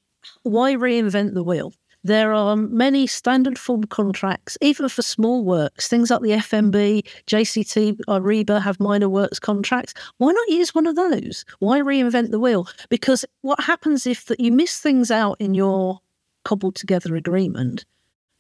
why 0.43 0.75
reinvent 0.75 1.35
the 1.35 1.45
wheel? 1.45 1.73
There 2.05 2.35
are 2.35 2.55
many 2.55 3.07
standard 3.07 3.59
form 3.59 3.85
contracts, 3.85 4.59
even 4.61 4.91
for 4.91 5.01
small 5.01 5.43
works. 5.43 5.89
Things 5.89 6.11
like 6.11 6.21
the 6.21 6.33
FMB, 6.33 7.03
JCT, 7.27 7.97
RIBA 8.07 8.61
have 8.61 8.79
minor 8.79 9.09
works 9.09 9.39
contracts. 9.39 9.95
Why 10.19 10.33
not 10.33 10.49
use 10.49 10.75
one 10.75 10.87
of 10.87 10.97
those? 10.97 11.47
Why 11.61 11.81
reinvent 11.81 12.31
the 12.31 12.39
wheel? 12.39 12.69
Because 12.91 13.25
what 13.41 13.59
happens 13.61 14.07
if 14.07 14.27
that 14.27 14.39
you 14.39 14.53
miss 14.53 14.79
things 14.79 15.11
out 15.11 15.39
in 15.41 15.55
your 15.55 16.01
cobbled 16.45 16.75
together 16.75 17.17
agreement? 17.17 17.87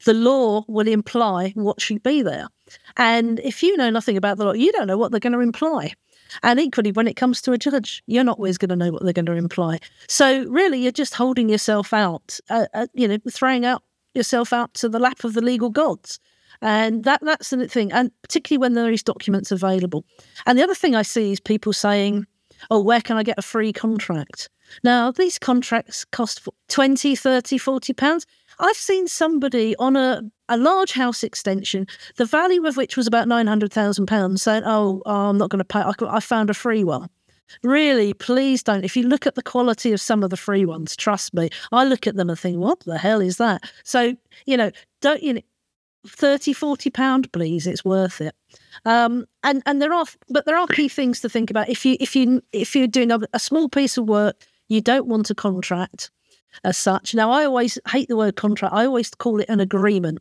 The 0.04 0.12
law 0.12 0.64
will 0.68 0.86
imply 0.86 1.52
what 1.54 1.80
should 1.80 2.02
be 2.02 2.20
there. 2.20 2.48
And 2.98 3.40
if 3.40 3.62
you 3.62 3.78
know 3.78 3.88
nothing 3.88 4.18
about 4.18 4.36
the 4.36 4.44
law, 4.44 4.52
you 4.52 4.72
don't 4.72 4.86
know 4.86 4.98
what 4.98 5.10
they're 5.10 5.20
going 5.20 5.32
to 5.32 5.40
imply. 5.40 5.94
And 6.42 6.58
equally, 6.58 6.92
when 6.92 7.06
it 7.06 7.14
comes 7.14 7.40
to 7.42 7.52
a 7.52 7.58
judge, 7.58 8.02
you're 8.06 8.24
not 8.24 8.38
always 8.38 8.58
going 8.58 8.70
to 8.70 8.76
know 8.76 8.90
what 8.90 9.02
they're 9.02 9.12
going 9.12 9.26
to 9.26 9.32
imply. 9.32 9.78
So 10.08 10.44
really, 10.44 10.78
you're 10.78 10.92
just 10.92 11.14
holding 11.14 11.48
yourself 11.48 11.92
out, 11.92 12.38
uh, 12.50 12.66
uh, 12.74 12.86
you 12.94 13.06
know, 13.06 13.18
throwing 13.30 13.64
out 13.64 13.82
yourself 14.14 14.52
out 14.52 14.74
to 14.74 14.88
the 14.88 14.98
lap 14.98 15.24
of 15.24 15.34
the 15.34 15.40
legal 15.40 15.70
gods. 15.70 16.18
And 16.62 17.04
that 17.04 17.20
that's 17.22 17.50
the 17.50 17.68
thing, 17.68 17.92
and 17.92 18.10
particularly 18.22 18.60
when 18.60 18.74
there 18.74 18.90
is 18.90 19.02
documents 19.02 19.50
available. 19.50 20.04
And 20.46 20.58
the 20.58 20.62
other 20.62 20.74
thing 20.74 20.94
I 20.94 21.02
see 21.02 21.32
is 21.32 21.40
people 21.40 21.72
saying, 21.72 22.26
"Oh, 22.70 22.80
where 22.80 23.00
can 23.00 23.16
I 23.16 23.22
get 23.22 23.38
a 23.38 23.42
free 23.42 23.72
contract?" 23.72 24.48
Now, 24.82 25.10
these 25.10 25.38
contracts 25.38 26.04
cost 26.04 26.46
20, 26.68 27.14
30, 27.14 27.58
40 27.58 27.92
pounds. 27.92 28.26
I've 28.58 28.76
seen 28.76 29.08
somebody 29.08 29.76
on 29.76 29.96
a, 29.96 30.22
a 30.48 30.56
large 30.56 30.92
house 30.92 31.22
extension, 31.22 31.86
the 32.16 32.24
value 32.24 32.66
of 32.66 32.76
which 32.76 32.96
was 32.96 33.06
about 33.06 33.28
£900,000, 33.28 34.38
saying, 34.38 34.62
oh, 34.64 35.02
oh, 35.06 35.30
I'm 35.30 35.38
not 35.38 35.50
going 35.50 35.58
to 35.58 35.64
pay. 35.64 35.80
I, 35.80 35.92
I 36.08 36.20
found 36.20 36.50
a 36.50 36.54
free 36.54 36.84
one. 36.84 37.08
Really, 37.62 38.14
please 38.14 38.62
don't. 38.62 38.84
If 38.84 38.96
you 38.96 39.06
look 39.06 39.26
at 39.26 39.34
the 39.34 39.42
quality 39.42 39.92
of 39.92 40.00
some 40.00 40.22
of 40.22 40.30
the 40.30 40.36
free 40.36 40.64
ones, 40.64 40.96
trust 40.96 41.34
me, 41.34 41.50
I 41.72 41.84
look 41.84 42.06
at 42.06 42.16
them 42.16 42.30
and 42.30 42.38
think, 42.38 42.58
what 42.58 42.80
the 42.80 42.98
hell 42.98 43.20
is 43.20 43.36
that? 43.36 43.70
So, 43.84 44.14
you 44.46 44.56
know, 44.56 44.70
don't, 45.00 45.22
you 45.22 45.34
know, 45.34 45.40
30 46.06 46.52
40 46.52 46.90
pound 46.90 47.32
please 47.32 47.66
it's 47.66 47.84
worth 47.84 48.20
it 48.20 48.34
um, 48.84 49.24
and 49.42 49.62
and 49.64 49.80
there 49.80 49.92
are 49.92 50.04
but 50.28 50.44
there 50.44 50.56
are 50.56 50.66
key 50.66 50.88
things 50.88 51.20
to 51.20 51.28
think 51.28 51.50
about 51.50 51.68
if 51.68 51.84
you 51.86 51.96
if 51.98 52.14
you 52.14 52.42
if 52.52 52.76
you're 52.76 52.86
doing 52.86 53.10
a, 53.10 53.20
a 53.32 53.38
small 53.38 53.68
piece 53.68 53.96
of 53.96 54.06
work 54.06 54.36
you 54.68 54.80
don't 54.80 55.06
want 55.06 55.30
a 55.30 55.34
contract 55.34 56.10
as 56.62 56.76
such. 56.76 57.14
Now, 57.14 57.30
I 57.30 57.44
always 57.44 57.78
hate 57.88 58.08
the 58.08 58.16
word 58.16 58.36
contract. 58.36 58.74
I 58.74 58.86
always 58.86 59.10
call 59.10 59.40
it 59.40 59.48
an 59.48 59.60
agreement 59.60 60.18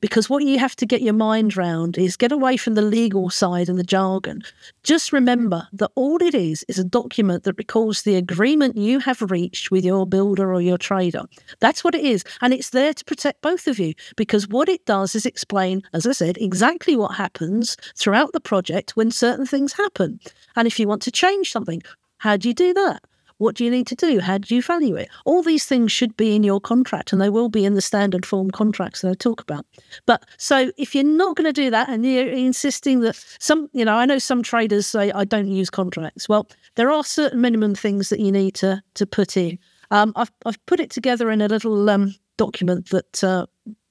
because 0.00 0.28
what 0.28 0.44
you 0.44 0.58
have 0.58 0.76
to 0.76 0.86
get 0.86 1.02
your 1.02 1.14
mind 1.14 1.56
round 1.56 1.98
is 1.98 2.16
get 2.16 2.32
away 2.32 2.56
from 2.56 2.74
the 2.74 2.82
legal 2.82 3.30
side 3.30 3.68
and 3.68 3.78
the 3.78 3.84
jargon. 3.84 4.42
Just 4.82 5.12
remember 5.12 5.68
that 5.72 5.90
all 5.94 6.22
it 6.22 6.34
is 6.34 6.64
is 6.68 6.78
a 6.78 6.84
document 6.84 7.44
that 7.44 7.58
recalls 7.58 8.02
the 8.02 8.16
agreement 8.16 8.76
you 8.76 8.98
have 9.00 9.22
reached 9.22 9.70
with 9.70 9.84
your 9.84 10.06
builder 10.06 10.52
or 10.52 10.60
your 10.60 10.78
trader. 10.78 11.22
That's 11.60 11.84
what 11.84 11.94
it 11.94 12.04
is. 12.04 12.24
And 12.40 12.52
it's 12.52 12.70
there 12.70 12.94
to 12.94 13.04
protect 13.04 13.42
both 13.42 13.66
of 13.66 13.78
you 13.78 13.94
because 14.16 14.48
what 14.48 14.68
it 14.68 14.84
does 14.84 15.14
is 15.14 15.26
explain, 15.26 15.82
as 15.92 16.06
I 16.06 16.12
said, 16.12 16.38
exactly 16.38 16.96
what 16.96 17.14
happens 17.14 17.76
throughout 17.96 18.32
the 18.32 18.40
project 18.40 18.96
when 18.96 19.10
certain 19.10 19.46
things 19.46 19.72
happen. 19.72 20.20
And 20.56 20.66
if 20.66 20.78
you 20.78 20.88
want 20.88 21.02
to 21.02 21.10
change 21.10 21.50
something, 21.50 21.82
how 22.18 22.36
do 22.36 22.48
you 22.48 22.54
do 22.54 22.72
that? 22.74 23.02
What 23.38 23.56
do 23.56 23.64
you 23.64 23.70
need 23.70 23.86
to 23.88 23.94
do? 23.94 24.20
How 24.20 24.38
do 24.38 24.54
you 24.54 24.62
value 24.62 24.96
it? 24.96 25.08
All 25.24 25.42
these 25.42 25.64
things 25.64 25.90
should 25.90 26.16
be 26.16 26.36
in 26.36 26.44
your 26.44 26.60
contract 26.60 27.12
and 27.12 27.20
they 27.20 27.28
will 27.28 27.48
be 27.48 27.64
in 27.64 27.74
the 27.74 27.80
standard 27.80 28.24
form 28.24 28.50
contracts 28.50 29.00
that 29.00 29.10
I 29.10 29.14
talk 29.14 29.40
about. 29.40 29.66
But 30.06 30.24
so 30.38 30.70
if 30.76 30.94
you're 30.94 31.04
not 31.04 31.36
going 31.36 31.52
to 31.52 31.52
do 31.52 31.70
that 31.70 31.88
and 31.88 32.04
you're 32.06 32.28
insisting 32.28 33.00
that 33.00 33.22
some, 33.40 33.68
you 33.72 33.84
know, 33.84 33.96
I 33.96 34.06
know 34.06 34.18
some 34.18 34.42
traders 34.42 34.86
say, 34.86 35.10
I 35.12 35.24
don't 35.24 35.48
use 35.48 35.70
contracts. 35.70 36.28
Well, 36.28 36.48
there 36.76 36.90
are 36.90 37.04
certain 37.04 37.40
minimum 37.40 37.74
things 37.74 38.08
that 38.10 38.20
you 38.20 38.30
need 38.30 38.54
to, 38.56 38.82
to 38.94 39.06
put 39.06 39.36
in. 39.36 39.58
Um, 39.90 40.12
I've, 40.16 40.32
I've 40.46 40.64
put 40.66 40.80
it 40.80 40.90
together 40.90 41.30
in 41.30 41.40
a 41.40 41.48
little 41.48 41.90
um, 41.90 42.14
document 42.36 42.90
that 42.90 43.24
uh, 43.24 43.46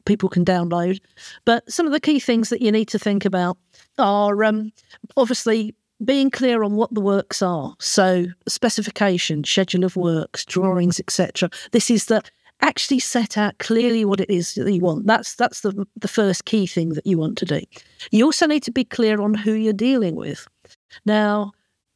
people 0.06 0.30
can 0.30 0.46
download. 0.46 1.00
But 1.46 1.70
some 1.72 1.86
of 1.86 1.92
the 1.92 2.00
key 2.00 2.20
things 2.20 2.50
that 2.50 2.62
you 2.62 2.72
need 2.72 2.88
to 2.90 3.00
think 3.00 3.26
about 3.26 3.58
are 3.98 4.44
um, 4.44 4.72
obviously 5.18 5.76
being 6.04 6.30
clear 6.30 6.64
on 6.64 6.76
what 6.76 6.94
the 6.94 7.02
works 7.02 7.42
are. 7.42 7.76
So, 7.80 8.26
specification, 8.48 9.44
schedule 9.44 9.84
of 9.84 9.96
works, 9.96 10.46
drawings, 10.46 11.00
etc. 11.00 11.50
This 11.72 11.90
is 11.90 12.06
that 12.06 12.32
actually 12.62 13.00
set 13.00 13.38
out 13.38 13.58
clearly 13.58 14.06
what 14.06 14.22
it 14.22 14.30
is 14.30 14.56
that 14.56 14.72
you 14.72 14.82
want. 14.82 15.06
That's 15.06 15.36
that's 15.36 15.62
the 15.62 15.86
the 15.98 16.08
first 16.08 16.46
key 16.46 16.66
thing 16.66 16.90
that 16.90 17.06
you 17.06 17.18
want 17.18 17.38
to 17.40 17.46
do. 17.46 17.62
You 18.12 18.26
also 18.26 18.48
need 18.48 18.64
to 18.64 18.72
be 18.72 18.86
clear 18.86 19.22
on 19.22 19.34
who 19.34 19.54
you're 19.54 19.74
dealing 19.74 20.16
with. 20.16 20.48
Now, 21.06 21.52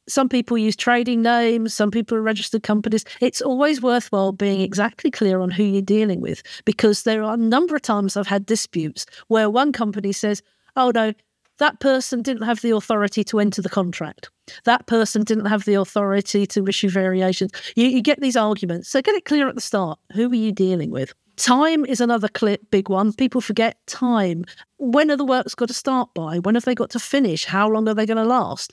some 0.08 0.28
people 0.28 0.56
use 0.56 0.76
trading 0.76 1.22
names, 1.22 1.74
some 1.74 1.90
people 1.90 2.16
are 2.16 2.22
registered 2.22 2.62
companies. 2.62 3.04
It's 3.20 3.42
always 3.42 3.82
worthwhile 3.82 4.32
being 4.32 4.60
exactly 4.60 5.10
clear 5.10 5.40
on 5.40 5.50
who 5.50 5.62
you're 5.62 5.82
dealing 5.82 6.20
with 6.20 6.42
because 6.64 7.02
there 7.02 7.22
are 7.22 7.34
a 7.34 7.38
number 7.38 7.76
of 7.76 7.82
times 7.82 8.16
I've 8.16 8.26
had 8.26 8.46
disputes 8.46 9.06
where 9.28 9.50
one 9.50 9.72
company 9.72 10.12
says, 10.12 10.42
"Oh 10.76 10.92
no, 10.94 11.12
that 11.58 11.80
person 11.80 12.22
didn't 12.22 12.44
have 12.44 12.62
the 12.62 12.70
authority 12.70 13.24
to 13.24 13.40
enter 13.40 13.62
the 13.62 13.68
contract. 13.68 14.30
That 14.64 14.86
person 14.86 15.24
didn't 15.24 15.46
have 15.46 15.64
the 15.64 15.74
authority 15.74 16.46
to 16.46 16.66
issue 16.66 16.88
variations. 16.88 17.52
You, 17.76 17.86
you 17.86 18.02
get 18.02 18.20
these 18.20 18.36
arguments. 18.36 18.88
So 18.88 19.02
get 19.02 19.14
it 19.14 19.24
clear 19.24 19.48
at 19.48 19.54
the 19.54 19.60
start. 19.60 19.98
Who 20.12 20.30
are 20.30 20.34
you 20.34 20.52
dealing 20.52 20.90
with? 20.90 21.12
Time 21.36 21.84
is 21.84 22.00
another 22.00 22.28
big 22.70 22.88
one. 22.88 23.12
People 23.12 23.40
forget 23.40 23.76
time. 23.86 24.44
When 24.78 25.08
are 25.10 25.16
the 25.16 25.24
works 25.24 25.54
got 25.54 25.68
to 25.68 25.74
start 25.74 26.12
by? 26.12 26.40
When 26.40 26.56
have 26.56 26.64
they 26.64 26.74
got 26.74 26.90
to 26.90 26.98
finish? 26.98 27.44
How 27.44 27.68
long 27.68 27.88
are 27.88 27.94
they 27.94 28.06
going 28.06 28.16
to 28.16 28.24
last? 28.24 28.72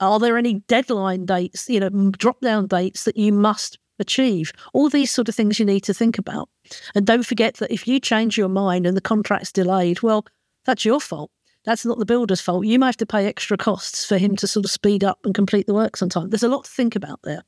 Are 0.00 0.18
there 0.18 0.38
any 0.38 0.54
deadline 0.68 1.26
dates, 1.26 1.68
you 1.68 1.80
know, 1.80 2.10
drop 2.12 2.40
down 2.40 2.66
dates 2.66 3.04
that 3.04 3.18
you 3.18 3.32
must 3.32 3.78
achieve? 3.98 4.52
All 4.72 4.88
these 4.88 5.10
sort 5.10 5.28
of 5.28 5.34
things 5.34 5.58
you 5.58 5.66
need 5.66 5.80
to 5.80 5.92
think 5.92 6.16
about. 6.16 6.48
And 6.94 7.06
don't 7.06 7.26
forget 7.26 7.56
that 7.56 7.70
if 7.70 7.86
you 7.86 8.00
change 8.00 8.38
your 8.38 8.48
mind 8.48 8.86
and 8.86 8.96
the 8.96 9.02
contract's 9.02 9.52
delayed, 9.52 10.00
well, 10.00 10.24
that's 10.64 10.86
your 10.86 11.00
fault. 11.00 11.30
That's 11.68 11.84
not 11.84 11.98
the 11.98 12.06
builder's 12.06 12.40
fault. 12.40 12.64
You 12.64 12.78
might 12.78 12.86
have 12.86 12.96
to 12.96 13.04
pay 13.04 13.26
extra 13.26 13.58
costs 13.58 14.02
for 14.02 14.16
him 14.16 14.36
to 14.36 14.46
sort 14.46 14.64
of 14.64 14.70
speed 14.70 15.04
up 15.04 15.18
and 15.22 15.34
complete 15.34 15.66
the 15.66 15.74
works 15.74 16.00
on 16.00 16.08
time. 16.08 16.30
There's 16.30 16.42
a 16.42 16.48
lot 16.48 16.64
to 16.64 16.70
think 16.70 16.96
about 16.96 17.20
there. 17.24 17.42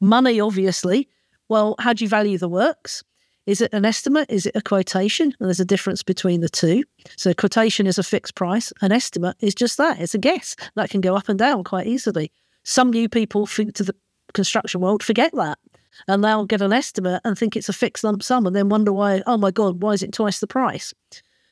Money, 0.00 0.38
obviously. 0.38 1.08
Well, 1.48 1.74
how 1.80 1.92
do 1.92 2.04
you 2.04 2.08
value 2.08 2.38
the 2.38 2.48
works? 2.48 3.02
Is 3.46 3.60
it 3.60 3.72
an 3.72 3.84
estimate? 3.84 4.30
Is 4.30 4.46
it 4.46 4.54
a 4.54 4.62
quotation? 4.62 5.34
And 5.40 5.48
there's 5.48 5.58
a 5.58 5.64
difference 5.64 6.04
between 6.04 6.40
the 6.40 6.48
two. 6.48 6.84
So, 7.16 7.34
quotation 7.34 7.88
is 7.88 7.98
a 7.98 8.04
fixed 8.04 8.36
price. 8.36 8.72
An 8.80 8.92
estimate 8.92 9.36
is 9.40 9.56
just 9.56 9.76
that. 9.78 9.98
It's 9.98 10.14
a 10.14 10.18
guess 10.18 10.54
that 10.76 10.90
can 10.90 11.00
go 11.00 11.16
up 11.16 11.28
and 11.28 11.36
down 11.36 11.64
quite 11.64 11.88
easily. 11.88 12.30
Some 12.62 12.92
new 12.92 13.08
people 13.08 13.44
think 13.44 13.74
to 13.74 13.82
the 13.82 13.96
construction 14.34 14.82
world 14.82 15.02
forget 15.02 15.32
that 15.34 15.58
and 16.06 16.22
they'll 16.22 16.46
get 16.46 16.62
an 16.62 16.72
estimate 16.72 17.22
and 17.24 17.36
think 17.36 17.56
it's 17.56 17.68
a 17.68 17.72
fixed 17.72 18.04
lump 18.04 18.22
sum 18.22 18.46
and 18.46 18.54
then 18.54 18.68
wonder 18.68 18.92
why, 18.92 19.20
oh 19.26 19.36
my 19.36 19.50
God, 19.50 19.82
why 19.82 19.94
is 19.94 20.04
it 20.04 20.12
twice 20.12 20.38
the 20.38 20.46
price? 20.46 20.94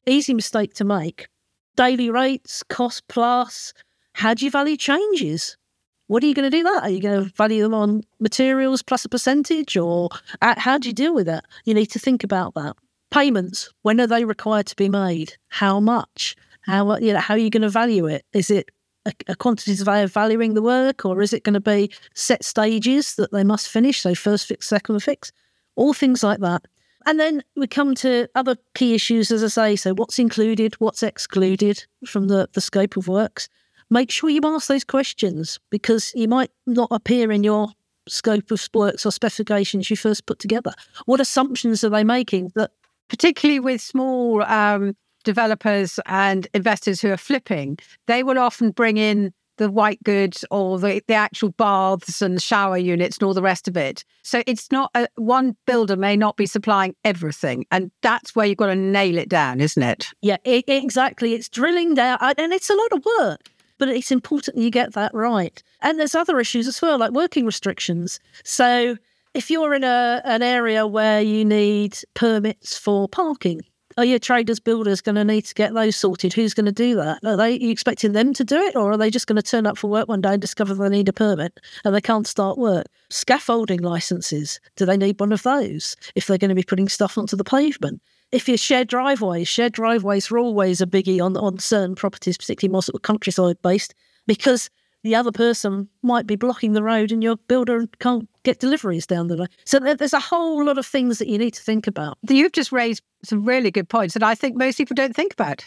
Easy 0.07 0.35
mistake 0.35 0.75
to 0.75 0.85
make 0.85 1.27
daily 1.77 2.11
rates, 2.11 2.63
cost 2.69 3.07
plus. 3.09 3.73
How 4.15 4.35
do 4.35 4.45
you 4.45 4.51
value 4.51 4.77
changes? 4.77 5.57
What 6.07 6.23
are 6.23 6.27
you 6.27 6.35
going 6.35 6.51
to 6.51 6.57
do 6.57 6.63
that? 6.65 6.83
Are 6.83 6.91
you 6.91 7.01
going 7.01 7.25
to 7.25 7.33
value 7.37 7.63
them 7.63 7.73
on 7.73 8.03
materials 8.21 8.83
plus 8.83 9.05
a 9.05 9.09
percentage 9.09 9.77
or 9.77 10.11
how 10.43 10.77
do 10.77 10.89
you 10.89 10.93
deal 10.93 11.15
with 11.15 11.27
that? 11.27 11.45
You 11.65 11.73
need 11.73 11.87
to 11.87 11.99
think 11.99 12.23
about 12.23 12.55
that. 12.55 12.77
Payments, 13.11 13.71
when 13.83 14.01
are 14.01 14.07
they 14.07 14.25
required 14.25 14.67
to 14.67 14.77
be 14.77 14.89
made? 14.89 15.35
How 15.49 15.81
much? 15.81 16.37
How, 16.63 16.97
you 16.99 17.15
know, 17.15 17.21
how 17.21 17.35
are 17.35 17.39
you 17.39 17.51
going 17.51 17.63
to 17.63 17.71
value 17.71 18.07
it? 18.07 18.25
Is 18.33 18.51
it 18.51 18.71
a, 19.07 19.13
a 19.29 19.37
quantitative 19.37 19.87
way 19.87 20.03
of 20.03 20.13
valuing 20.13 20.55
the 20.55 20.63
work 20.63 21.05
or 21.05 21.23
is 21.23 21.33
it 21.33 21.45
going 21.45 21.55
to 21.55 21.61
be 21.61 21.91
set 22.15 22.45
stages 22.45 23.15
that 23.17 23.33
they 23.33 23.45
must 23.45 23.69
finish? 23.69 24.01
So 24.01 24.15
first 24.15 24.47
fix, 24.47 24.69
second 24.69 25.03
fix, 25.03 25.33
all 25.77 25.95
things 25.95 26.23
like 26.23 26.41
that. 26.41 26.67
And 27.07 27.19
then 27.19 27.43
we 27.57 27.67
come 27.67 27.95
to 27.97 28.29
other 28.35 28.57
key 28.75 28.95
issues, 28.95 29.31
as 29.31 29.43
I 29.43 29.49
say. 29.49 29.77
So, 29.77 29.95
what's 29.95 30.19
included, 30.19 30.75
what's 30.75 31.03
excluded 31.03 31.85
from 32.07 32.29
the, 32.29 32.49
the 32.53 32.61
scope 32.61 32.97
of 32.97 33.09
works? 33.09 33.49
Make 33.91 34.11
sure 34.11 34.31
you 34.31 34.41
ask 34.45 34.69
those 34.69 34.85
questions 34.85 35.59
because 35.71 36.13
you 36.15 36.29
might 36.29 36.51
not 36.67 36.89
appear 36.91 37.31
in 37.31 37.45
your 37.45 37.69
scope 38.09 38.51
of 38.51 38.69
works 38.75 39.05
or 39.07 39.13
specifications 39.13 39.91
you 39.91 39.97
first 39.97 40.27
put 40.27 40.39
together. 40.39 40.73
What 41.07 41.21
assumptions 41.21 41.85
are 41.85 41.91
they 41.91 42.05
making 42.05 42.53
that, 42.55 42.71
particularly 43.09 43.61
with 43.61 43.81
small 43.81 44.43
um, 44.45 44.97
developers 45.25 46.01
and 46.07 46.49
investors 46.55 47.01
who 47.01 47.11
are 47.11 47.17
flipping, 47.17 47.79
they 48.07 48.23
will 48.23 48.39
often 48.39 48.71
bring 48.71 48.97
in 48.97 49.33
the 49.63 49.71
white 49.71 50.03
goods 50.03 50.45
or 50.51 50.79
the, 50.79 51.03
the 51.07 51.15
actual 51.15 51.51
baths 51.51 52.21
and 52.21 52.43
shower 52.43 52.77
units 52.77 53.17
and 53.19 53.27
all 53.27 53.35
the 53.35 53.43
rest 53.43 53.69
of 53.69 53.77
it. 53.77 54.05
So 54.23 54.43
it's 54.47 54.71
not 54.71 54.91
a, 54.95 55.09
one 55.17 55.57
builder 55.67 55.97
may 55.97 56.17
not 56.17 56.37
be 56.37 56.47
supplying 56.47 56.95
everything. 57.05 57.65
And 57.71 57.91
that's 58.03 58.35
where 58.37 58.47
you've 58.47 58.59
got 58.59 58.67
to 58.67 58.77
nail 58.77 59.19
it 59.19 59.29
down, 59.29 59.61
isn't 59.61 59.83
it? 59.83 60.09
Yeah, 60.21 60.37
it, 60.45 60.65
exactly. 60.69 61.35
It's 61.35 61.49
drilling 61.49 61.95
down 61.95 62.19
and 62.21 62.53
it's 62.53 62.71
a 62.71 62.75
lot 62.75 62.93
of 62.93 63.05
work. 63.19 63.49
But 63.79 63.89
it's 63.89 64.13
important 64.13 64.59
you 64.59 64.71
get 64.71 64.93
that 64.93 65.13
right. 65.13 65.61
And 65.81 65.99
there's 65.99 66.15
other 66.15 66.39
issues 66.39 66.69
as 66.69 66.81
well, 66.81 66.99
like 66.99 67.13
working 67.13 67.47
restrictions. 67.47 68.21
So 68.45 68.97
if 69.35 69.51
you're 69.51 69.75
in 69.75 69.83
a 69.83 70.21
an 70.25 70.43
area 70.43 70.87
where 70.87 71.21
you 71.21 71.45
need 71.45 71.99
permits 72.15 72.77
for 72.79 73.09
parking, 73.09 73.63
Oh, 73.97 74.03
are 74.03 74.05
your 74.05 74.19
traders 74.19 74.61
builders 74.61 75.01
going 75.01 75.17
to 75.17 75.25
need 75.25 75.43
to 75.43 75.55
get 75.55 75.75
those 75.75 75.97
sorted? 75.97 76.33
Who's 76.33 76.55
going 76.55 76.67
to 76.67 76.73
do 76.73 76.95
that? 76.97 77.19
Are 77.25 77.37
they 77.37 77.57
are 77.57 77.71
expecting 77.71 78.13
them 78.13 78.33
to 78.35 78.45
do 78.45 78.57
it, 78.57 78.77
or 78.77 78.93
are 78.93 78.97
they 78.97 79.11
just 79.11 79.27
going 79.27 79.37
to 79.37 79.43
turn 79.43 79.67
up 79.67 79.79
for 79.79 79.89
work 79.89 80.09
one 80.09 80.21
day 80.21 80.33
and 80.33 80.41
discover 80.41 80.75
they 80.75 80.89
need 80.89 81.09
a 81.09 81.13
permit 81.13 81.61
and 81.85 81.95
they 81.95 82.01
can't 82.01 82.27
start 82.27 82.59
work? 82.59 82.87
Scaffolding 83.11 83.81
licenses, 83.81 84.61
do 84.77 84.87
they 84.87 84.97
need 84.97 85.21
one 85.21 85.33
of 85.33 85.43
those 85.43 85.97
if 86.15 86.27
they're 86.27 86.39
going 86.39 86.49
to 86.49 86.55
be 86.55 86.63
putting 86.63 86.89
stuff 86.89 87.19
onto 87.19 87.37
the 87.37 87.45
pavement? 87.45 88.01
if 88.33 88.49
you 88.49 88.57
share 88.57 88.85
driveways, 88.85 89.47
shared 89.47 89.75
driveways 89.75 90.31
are 90.31 90.39
always 90.39 90.81
a 90.81 90.87
biggie 90.87 91.23
on, 91.23 91.37
on 91.37 91.59
certain 91.59 91.95
properties, 91.95 92.39
particularly 92.39 92.73
more 92.73 92.83
sort 92.83 92.97
of 92.97 93.03
countryside 93.03 93.61
based, 93.63 93.95
because 94.27 94.71
the 95.03 95.15
other 95.15 95.31
person 95.31 95.89
might 96.03 96.27
be 96.27 96.37
blocking 96.37 96.73
the 96.73 96.83
road 96.83 97.13
and 97.13 97.23
your 97.23 97.37
builder 97.37 97.87
can't 97.99 98.29
get 98.45 98.59
deliveries 98.59 99.07
down 99.07 99.29
the 99.29 99.37
line. 99.37 99.49
So 99.65 99.79
there's 99.79 100.13
a 100.13 100.21
whole 100.21 100.65
lot 100.65 100.79
of 100.79 100.87
things 100.87 101.19
that 101.19 101.29
you 101.29 101.39
need 101.39 101.55
to 101.55 101.63
think 101.63 101.87
about. 101.87 102.19
You've 102.29 102.53
just 102.53 102.73
raised 102.73 103.03
some 103.25 103.45
really 103.45 103.71
good 103.71 103.89
points 103.89 104.15
that 104.15 104.23
I 104.23 104.35
think 104.35 104.57
most 104.57 104.79
people 104.79 104.95
don't 104.95 105.15
think 105.15 105.33
about. 105.33 105.65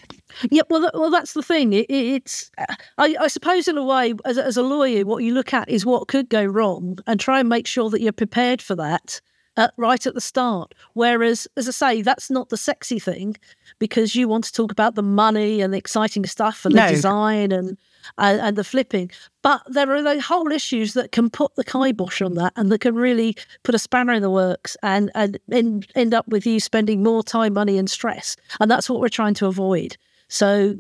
Yeah, 0.52 0.64
well, 0.70 0.90
well, 0.94 1.10
that's 1.10 1.34
the 1.34 1.42
thing. 1.42 1.74
It, 1.74 1.86
it's, 1.90 2.52
I, 2.98 3.16
I, 3.20 3.28
suppose, 3.28 3.68
in 3.68 3.78
a 3.78 3.84
way, 3.84 4.14
as, 4.26 4.38
as 4.38 4.58
a 4.58 4.64
lawyer, 4.64 5.06
what 5.06 5.24
you 5.24 5.34
look 5.34 5.54
at 5.54 5.70
is 5.70 5.86
what 5.86 6.08
could 6.08 6.30
go 6.30 6.44
wrong 6.44 7.00
and 7.08 7.20
try 7.20 7.40
and 7.40 7.48
make 7.48 7.68
sure 7.68 7.90
that 7.90 8.02
you're 8.02 8.12
prepared 8.12 8.62
for 8.62 8.76
that 8.76 9.22
uh, 9.58 9.70
right 9.78 10.06
at 10.06 10.14
the 10.14 10.22
start. 10.22 10.74
Whereas, 10.94 11.48
as 11.56 11.68
I 11.68 11.72
say, 11.72 12.02
that's 12.02 12.30
not 12.30 12.50
the 12.50 12.58
sexy 12.58 13.00
thing 13.00 13.38
because 13.80 14.16
you 14.16 14.28
want 14.28 14.44
to 14.46 14.52
talk 14.52 14.72
about 14.72 14.96
the 14.96 15.04
money 15.04 15.62
and 15.62 15.74
the 15.74 15.78
exciting 15.78 16.26
stuff 16.26 16.66
and 16.66 16.76
no. 16.76 16.88
the 16.88 16.94
design 16.94 17.52
and, 17.52 17.78
and, 18.18 18.40
and 18.42 18.58
the 18.58 18.64
flipping. 18.64 19.12
But 19.42 19.62
there 19.68 19.94
are 19.94 20.02
the 20.02 20.22
whole 20.22 20.52
issues 20.52 20.94
that 20.94 21.12
can 21.12 21.30
put 21.30 21.56
the 21.56 21.64
kibosh 21.64 22.22
on 22.22 22.36
that 22.36 22.54
and 22.56 22.72
that 22.72 22.82
can 22.82 22.96
really 22.96 23.36
put 23.64 23.76
a 23.76 23.80
spanner 23.80 24.14
in 24.14 24.22
the 24.22 24.30
works 24.30 24.76
and 24.84 25.12
and 25.16 25.38
end, 25.52 25.88
end 25.96 26.14
up 26.14 26.28
with 26.28 26.46
you 26.46 26.60
spending 26.60 27.04
more 27.04 27.24
time, 27.24 27.54
money, 27.54 27.78
and 27.78 27.90
stress. 27.90 28.36
And 28.60 28.70
that's 28.70 28.90
what 28.90 29.00
we're 29.00 29.10
trying 29.10 29.34
to 29.36 29.48
avoid. 29.48 29.98
So 30.28 30.76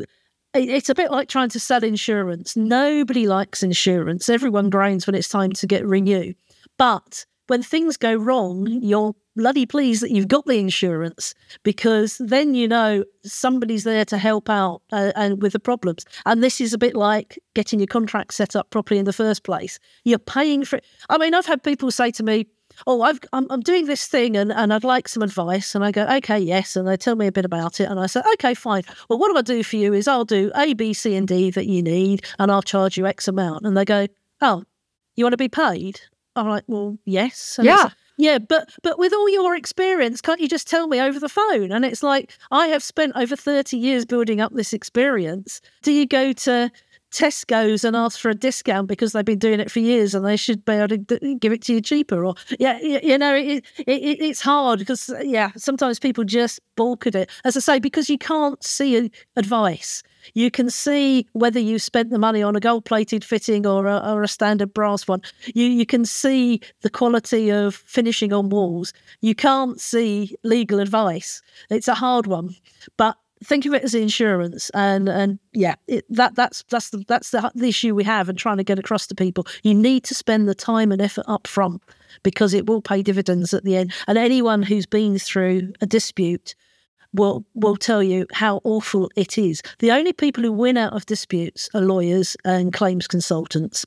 it's 0.54 0.90
a 0.90 0.96
bit 0.96 1.12
like 1.12 1.28
trying 1.28 1.50
to 1.50 1.60
sell 1.60 1.84
insurance. 1.84 2.56
Nobody 2.56 3.28
likes 3.28 3.62
insurance. 3.62 4.30
Everyone 4.30 4.70
groans 4.70 5.06
when 5.06 5.16
it's 5.16 5.30
time 5.30 5.52
to 5.52 5.68
get 5.68 5.86
renew. 5.86 6.34
But 6.78 7.26
when 7.48 7.62
things 7.62 7.98
go 7.98 8.16
wrong, 8.16 8.68
you're 8.82 9.16
bloody 9.36 9.66
pleased 9.66 10.02
that 10.02 10.12
you've 10.12 10.28
got 10.28 10.46
the 10.46 10.58
insurance 10.58 11.34
because 11.64 12.18
then 12.20 12.56
you 12.56 12.68
know 12.68 13.04
somebody's 13.24 13.84
there 13.84 14.06
to 14.06 14.18
help 14.18 14.50
out 14.50 14.82
uh, 14.92 15.12
and 15.16 15.42
with 15.42 15.54
the 15.54 15.60
problems. 15.60 16.06
And 16.26 16.42
this 16.42 16.62
is 16.62 16.74
a 16.74 16.78
bit 16.78 16.96
like 16.96 17.38
getting 17.54 17.80
your 17.80 17.88
contract 17.88 18.34
set 18.34 18.56
up 18.56 18.70
properly 18.70 19.00
in 19.00 19.06
the 19.06 19.14
first 19.14 19.44
place. 19.44 19.78
You're 20.04 20.20
paying 20.20 20.64
for 20.64 20.78
it. 20.78 20.86
I 21.10 21.18
mean, 21.18 21.34
I've 21.34 21.46
had 21.46 21.64
people 21.64 21.92
say 21.92 22.12
to 22.12 22.24
me, 22.24 22.48
"Oh, 22.88 23.02
I've, 23.02 23.20
I'm, 23.34 23.46
I'm 23.50 23.62
doing 23.62 23.86
this 23.86 24.08
thing 24.08 24.38
and, 24.38 24.52
and 24.52 24.74
I'd 24.74 24.84
like 24.84 25.08
some 25.08 25.24
advice." 25.24 25.76
And 25.76 25.84
I 25.84 25.92
go, 25.92 26.08
"Okay, 26.08 26.40
yes." 26.40 26.76
And 26.76 26.88
they 26.88 26.98
tell 26.98 27.16
me 27.16 27.28
a 27.28 27.32
bit 27.32 27.46
about 27.46 27.80
it, 27.80 27.90
and 27.90 28.00
I 28.00 28.08
say, 28.08 28.22
"Okay, 28.36 28.54
fine. 28.54 28.84
Well, 29.10 29.20
what 29.20 29.32
do 29.32 29.38
I 29.38 29.42
do 29.42 29.64
for 29.64 29.76
you? 29.76 29.94
Is 29.94 30.08
I'll 30.08 30.26
do 30.26 30.52
A, 30.56 30.74
B, 30.74 30.94
C, 30.94 31.16
and 31.16 31.28
D 31.28 31.52
that 31.52 31.68
you 31.68 31.84
need, 31.84 32.26
and 32.40 32.52
I'll 32.52 32.64
charge 32.64 32.98
you 32.98 33.06
X 33.06 33.28
amount." 33.28 33.66
And 33.66 33.76
they 33.76 33.86
go, 33.86 34.08
"Oh, 34.42 34.64
you 35.16 35.26
want 35.26 35.34
to 35.34 35.38
be 35.38 35.50
paid?" 35.50 36.00
I'm 36.36 36.48
like, 36.48 36.64
well, 36.68 36.98
yes. 37.06 37.58
And 37.58 37.66
yeah. 37.66 37.90
Yeah, 38.18 38.40
but 38.40 38.70
but 38.82 38.98
with 38.98 39.12
all 39.12 39.30
your 39.30 39.56
experience, 39.56 40.22
can't 40.22 40.40
you 40.40 40.48
just 40.48 40.70
tell 40.70 40.88
me 40.88 41.02
over 41.02 41.20
the 41.20 41.28
phone? 41.28 41.72
And 41.74 41.84
it's 41.84 42.02
like 42.02 42.32
I 42.50 42.68
have 42.68 42.82
spent 42.82 43.12
over 43.16 43.36
30 43.36 43.76
years 43.78 44.06
building 44.06 44.40
up 44.40 44.54
this 44.54 44.72
experience. 44.72 45.60
Do 45.82 45.92
you 45.92 46.08
go 46.08 46.32
to 46.32 46.72
Tesco's 47.12 47.84
and 47.84 47.96
ask 47.96 48.20
for 48.20 48.30
a 48.30 48.36
discount 48.36 48.88
because 48.88 49.14
they've 49.14 49.26
been 49.26 49.40
doing 49.40 49.60
it 49.60 49.72
for 49.72 49.80
years 49.80 50.16
and 50.16 50.26
they 50.26 50.38
should 50.38 50.66
be 50.66 50.74
able 50.74 50.90
to 50.90 51.36
give 51.40 51.52
it 51.52 51.62
to 51.64 51.74
you 51.74 51.82
cheaper? 51.82 52.26
Or 52.26 52.36
yeah, 52.60 52.80
you 52.80 53.18
know, 53.18 53.36
it, 53.36 53.66
it, 53.80 54.22
it's 54.22 54.42
hard 54.42 54.80
because 54.80 55.12
yeah, 55.22 55.52
sometimes 55.58 56.00
people 56.00 56.24
just 56.24 56.60
balk 56.76 57.08
at 57.08 57.16
it. 57.16 57.30
As 57.44 57.58
I 57.58 57.60
say, 57.60 57.80
because 57.80 58.10
you 58.10 58.18
can't 58.18 58.64
see 58.64 59.12
advice. 59.36 60.04
You 60.34 60.52
can 60.52 60.70
see 60.70 61.28
whether 61.34 61.60
you 61.60 61.80
spent 61.80 62.10
the 62.10 62.20
money 62.20 62.42
on 62.42 62.56
a 62.56 62.60
gold 62.60 62.86
plated 62.86 63.24
fitting 63.24 63.66
or 63.66 63.86
a, 63.88 63.98
or 63.98 64.24
a 64.24 64.28
standard 64.28 64.74
brass 64.74 65.08
one. 65.08 65.22
You, 65.54 65.66
you 65.66 65.86
can 65.86 66.06
see 66.06 66.62
the 66.82 66.90
quality 66.90 67.52
of 67.52 67.76
finishing 67.76 68.34
on 68.34 68.50
walls. 68.50 68.94
You 69.22 69.36
can't 69.36 69.80
see 69.80 70.36
legal 70.44 70.80
advice. 70.80 71.42
It's 71.70 71.88
a 71.88 71.96
hard 71.96 72.28
one. 72.28 72.56
But 72.98 73.18
think 73.44 73.66
of 73.66 73.74
it 73.74 73.84
as 73.84 73.94
insurance 73.94 74.72
and 74.74 75.10
and 75.10 75.40
yeah 75.54 75.76
it, 75.88 76.06
that 76.10 76.36
that's 76.36 76.64
that's 76.70 76.90
the 76.90 77.04
that's 77.08 77.32
the, 77.32 77.52
the, 77.54 77.68
issue 77.68 77.94
we 77.94 78.04
have 78.04 78.30
and 78.30 78.38
trying 78.38 78.58
to 78.58 78.64
get 78.64 78.80
across 78.80 79.06
to 79.06 79.14
people 79.14 79.46
you 79.62 79.74
need 79.74 80.04
to 80.04 80.16
spend 80.16 80.48
the 80.48 80.56
time 80.56 80.92
and 80.92 81.02
effort 81.02 81.26
up 81.28 81.46
front 81.46 81.82
because 82.24 82.54
it 82.54 82.66
will 82.66 82.82
pay 82.82 83.02
dividends 83.02 83.54
at 83.54 83.64
the 83.64 83.76
end 83.76 83.94
and 84.08 84.18
anyone 84.18 84.64
who's 84.64 84.86
been 84.86 85.20
through 85.20 85.74
a 85.82 85.86
dispute 85.86 86.56
will 87.16 87.46
will 87.54 87.78
tell 87.78 88.04
you 88.04 88.28
how 88.32 88.62
awful 88.64 89.10
it 89.16 89.38
is. 89.38 89.62
The 89.80 89.92
only 89.92 90.14
people 90.14 90.44
who 90.44 90.52
win 90.52 90.78
out 90.78 90.94
of 90.94 91.06
disputes 91.06 91.70
are 91.74 91.82
lawyers 91.82 92.38
and 92.46 92.74
claims 92.74 93.08
consultants. 93.08 93.86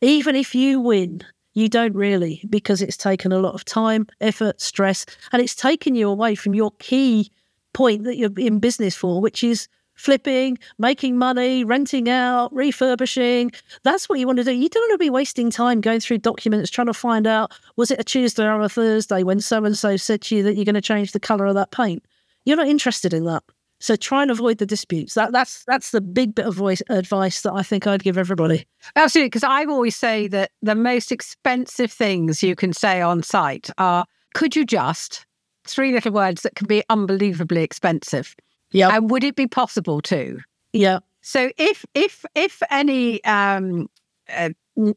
Even 0.00 0.34
if 0.34 0.54
you 0.54 0.80
win, 0.80 1.22
you 1.54 1.68
don't 1.68 1.94
really 1.94 2.42
because 2.48 2.80
it's 2.80 2.96
taken 2.96 3.32
a 3.32 3.38
lot 3.38 3.54
of 3.54 3.64
time, 3.64 4.06
effort, 4.20 4.60
stress, 4.60 5.04
and 5.32 5.42
it's 5.42 5.54
taken 5.54 5.94
you 5.94 6.08
away 6.08 6.34
from 6.34 6.54
your 6.54 6.72
key 6.78 7.30
point 7.72 8.04
that 8.04 8.16
you're 8.16 8.38
in 8.38 8.58
business 8.58 8.96
for, 8.96 9.20
which 9.20 9.44
is 9.44 9.68
flipping, 9.94 10.58
making 10.78 11.18
money, 11.18 11.62
renting 11.62 12.08
out, 12.08 12.52
refurbishing. 12.54 13.52
That's 13.82 14.08
what 14.08 14.18
you 14.18 14.26
want 14.26 14.38
to 14.38 14.44
do. 14.44 14.52
You 14.52 14.68
don't 14.68 14.82
want 14.82 14.94
to 14.94 15.04
be 15.04 15.10
wasting 15.10 15.50
time 15.50 15.82
going 15.82 16.00
through 16.00 16.18
documents 16.18 16.70
trying 16.70 16.86
to 16.86 16.94
find 16.94 17.26
out 17.26 17.52
was 17.76 17.90
it 17.90 18.00
a 18.00 18.04
Tuesday 18.04 18.46
or 18.46 18.60
a 18.62 18.68
Thursday 18.68 19.22
when 19.22 19.40
so 19.40 19.62
and 19.64 19.76
so 19.76 19.96
said 19.98 20.22
to 20.22 20.36
you 20.36 20.42
that 20.44 20.54
you're 20.54 20.64
going 20.64 20.74
to 20.74 20.80
change 20.80 21.12
the 21.12 21.20
colour 21.20 21.44
of 21.46 21.54
that 21.54 21.70
paint. 21.70 22.02
You're 22.44 22.56
not 22.56 22.68
interested 22.68 23.12
in 23.12 23.24
that. 23.24 23.42
So 23.80 23.96
try 23.96 24.20
and 24.20 24.30
avoid 24.30 24.58
the 24.58 24.66
disputes. 24.66 25.14
That, 25.14 25.32
that's 25.32 25.64
that's 25.64 25.90
the 25.90 26.02
big 26.02 26.34
bit 26.34 26.46
of 26.46 26.54
voice, 26.54 26.82
advice 26.90 27.40
that 27.42 27.54
I 27.54 27.62
think 27.62 27.86
I'd 27.86 28.02
give 28.02 28.18
everybody. 28.18 28.66
Absolutely, 28.94 29.28
because 29.28 29.44
I 29.44 29.64
always 29.64 29.96
say 29.96 30.28
that 30.28 30.50
the 30.60 30.74
most 30.74 31.10
expensive 31.10 31.90
things 31.90 32.42
you 32.42 32.54
can 32.54 32.74
say 32.74 33.00
on 33.00 33.22
site 33.22 33.70
are 33.78 34.04
"Could 34.34 34.54
you 34.54 34.66
just?" 34.66 35.26
Three 35.66 35.92
little 35.92 36.12
words 36.12 36.42
that 36.42 36.56
can 36.56 36.66
be 36.66 36.82
unbelievably 36.90 37.62
expensive. 37.62 38.36
Yeah, 38.70 38.94
and 38.94 39.10
would 39.10 39.24
it 39.24 39.34
be 39.34 39.46
possible 39.46 40.02
to? 40.02 40.38
Yeah. 40.74 40.98
So 41.22 41.50
if 41.56 41.84
if 41.94 42.24
if 42.34 42.62
any 42.70 43.24
um, 43.24 43.88
uh, 44.34 44.50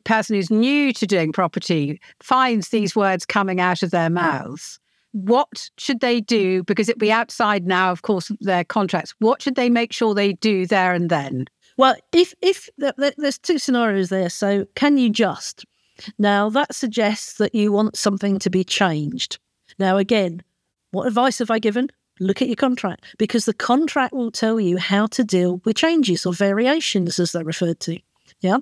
person 0.04 0.36
who's 0.36 0.52
new 0.52 0.94
to 0.94 1.08
doing 1.08 1.32
property 1.32 2.02
finds 2.22 2.70
these 2.70 2.96
words 2.96 3.26
coming 3.26 3.60
out 3.60 3.82
of 3.82 3.92
their 3.92 4.10
mouths, 4.10 4.80
what 5.14 5.70
should 5.78 6.02
they 6.02 6.20
do? 6.20 6.64
Because 6.64 6.90
it'll 6.90 7.00
be 7.00 7.12
outside 7.12 7.66
now, 7.66 7.92
of 7.92 8.02
course, 8.02 8.32
their 8.42 8.64
contracts. 8.64 9.14
What 9.20 9.42
should 9.42 9.56
they 9.56 9.70
make 9.70 9.94
sure 9.94 10.14
they 10.14 10.34
do 10.34 10.66
there 10.66 10.94
and 10.94 11.10
then? 11.10 11.46
Well, 11.78 11.96
if 12.12 12.34
if 12.42 12.70
there's 12.78 13.40
two 13.40 13.58
scenarios 13.58 14.10
there, 14.10 14.30
so 14.30 14.66
can 14.76 14.98
you 14.98 15.10
just 15.10 15.66
now 16.18 16.50
that 16.50 16.74
suggests 16.76 17.36
that 17.36 17.56
you 17.56 17.72
want 17.72 17.98
something 17.98 18.40
to 18.40 18.50
be 18.50 18.64
changed. 18.64 19.40
Now, 19.80 19.98
again, 19.98 20.42
what 20.92 21.08
advice 21.08 21.40
have 21.40 21.52
I 21.52 21.60
given? 21.60 21.90
Look 22.20 22.42
at 22.42 22.48
your 22.48 22.56
contract 22.56 23.16
because 23.18 23.46
the 23.46 23.54
contract 23.54 24.14
will 24.14 24.32
tell 24.32 24.60
you 24.60 24.78
how 24.78 25.08
to 25.08 25.24
deal 25.24 25.62
with 25.66 25.78
changes 25.78 26.26
or 26.26 26.34
variations, 26.34 27.20
as 27.20 27.32
they're 27.32 27.44
referred 27.44 27.80
to. 27.82 28.00
Yeah. 28.40 28.58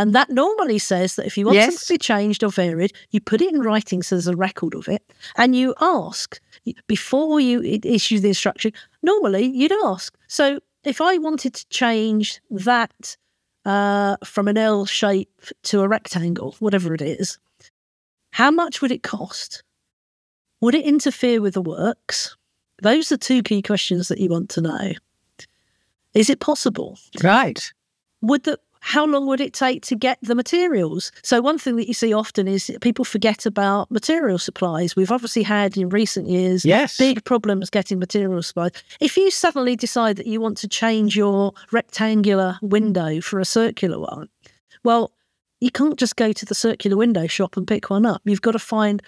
And 0.00 0.14
that 0.14 0.30
normally 0.30 0.78
says 0.78 1.16
that 1.16 1.26
if 1.26 1.36
you 1.36 1.44
want 1.44 1.56
yes. 1.56 1.74
something 1.74 1.86
to 1.86 1.92
be 1.92 1.98
changed 1.98 2.42
or 2.42 2.50
varied, 2.50 2.94
you 3.10 3.20
put 3.20 3.42
it 3.42 3.52
in 3.52 3.60
writing 3.60 4.02
so 4.02 4.14
there's 4.14 4.26
a 4.26 4.34
record 4.34 4.74
of 4.74 4.88
it, 4.88 5.02
and 5.36 5.54
you 5.54 5.74
ask 5.78 6.40
before 6.86 7.38
you 7.38 7.60
issue 7.62 8.18
the 8.18 8.28
instruction. 8.28 8.72
Normally, 9.02 9.44
you'd 9.44 9.74
ask. 9.84 10.16
So 10.26 10.58
if 10.84 11.02
I 11.02 11.18
wanted 11.18 11.52
to 11.52 11.68
change 11.68 12.40
that 12.48 13.14
uh, 13.66 14.16
from 14.24 14.48
an 14.48 14.56
L 14.56 14.86
shape 14.86 15.42
to 15.64 15.82
a 15.82 15.88
rectangle, 15.88 16.56
whatever 16.60 16.94
it 16.94 17.02
is, 17.02 17.36
how 18.30 18.50
much 18.50 18.80
would 18.80 18.92
it 18.92 19.02
cost? 19.02 19.62
Would 20.62 20.74
it 20.74 20.86
interfere 20.86 21.42
with 21.42 21.52
the 21.52 21.60
works? 21.60 22.38
Those 22.80 23.12
are 23.12 23.18
two 23.18 23.42
key 23.42 23.60
questions 23.60 24.08
that 24.08 24.18
you 24.18 24.30
want 24.30 24.48
to 24.50 24.62
know. 24.62 24.92
Is 26.14 26.30
it 26.30 26.40
possible? 26.40 26.98
Right. 27.22 27.70
Would 28.22 28.44
the 28.44 28.58
how 28.80 29.06
long 29.06 29.26
would 29.26 29.40
it 29.40 29.52
take 29.52 29.82
to 29.84 29.94
get 29.94 30.18
the 30.22 30.34
materials? 30.34 31.12
So, 31.22 31.40
one 31.40 31.58
thing 31.58 31.76
that 31.76 31.86
you 31.86 31.94
see 31.94 32.12
often 32.12 32.48
is 32.48 32.76
people 32.80 33.04
forget 33.04 33.46
about 33.46 33.90
material 33.90 34.38
supplies. 34.38 34.96
We've 34.96 35.12
obviously 35.12 35.42
had 35.42 35.76
in 35.76 35.90
recent 35.90 36.28
years 36.28 36.64
yes. 36.64 36.96
big 36.96 37.24
problems 37.24 37.70
getting 37.70 37.98
material 37.98 38.42
supplies. 38.42 38.72
If 39.00 39.16
you 39.16 39.30
suddenly 39.30 39.76
decide 39.76 40.16
that 40.16 40.26
you 40.26 40.40
want 40.40 40.56
to 40.58 40.68
change 40.68 41.16
your 41.16 41.52
rectangular 41.72 42.58
window 42.62 43.20
for 43.20 43.38
a 43.38 43.44
circular 43.44 43.98
one, 43.98 44.28
well, 44.82 45.12
you 45.60 45.70
can't 45.70 45.98
just 45.98 46.16
go 46.16 46.32
to 46.32 46.46
the 46.46 46.54
circular 46.54 46.96
window 46.96 47.26
shop 47.26 47.56
and 47.56 47.66
pick 47.66 47.90
one 47.90 48.06
up. 48.06 48.22
You've 48.24 48.42
got 48.42 48.52
to 48.52 48.58
find 48.58 49.02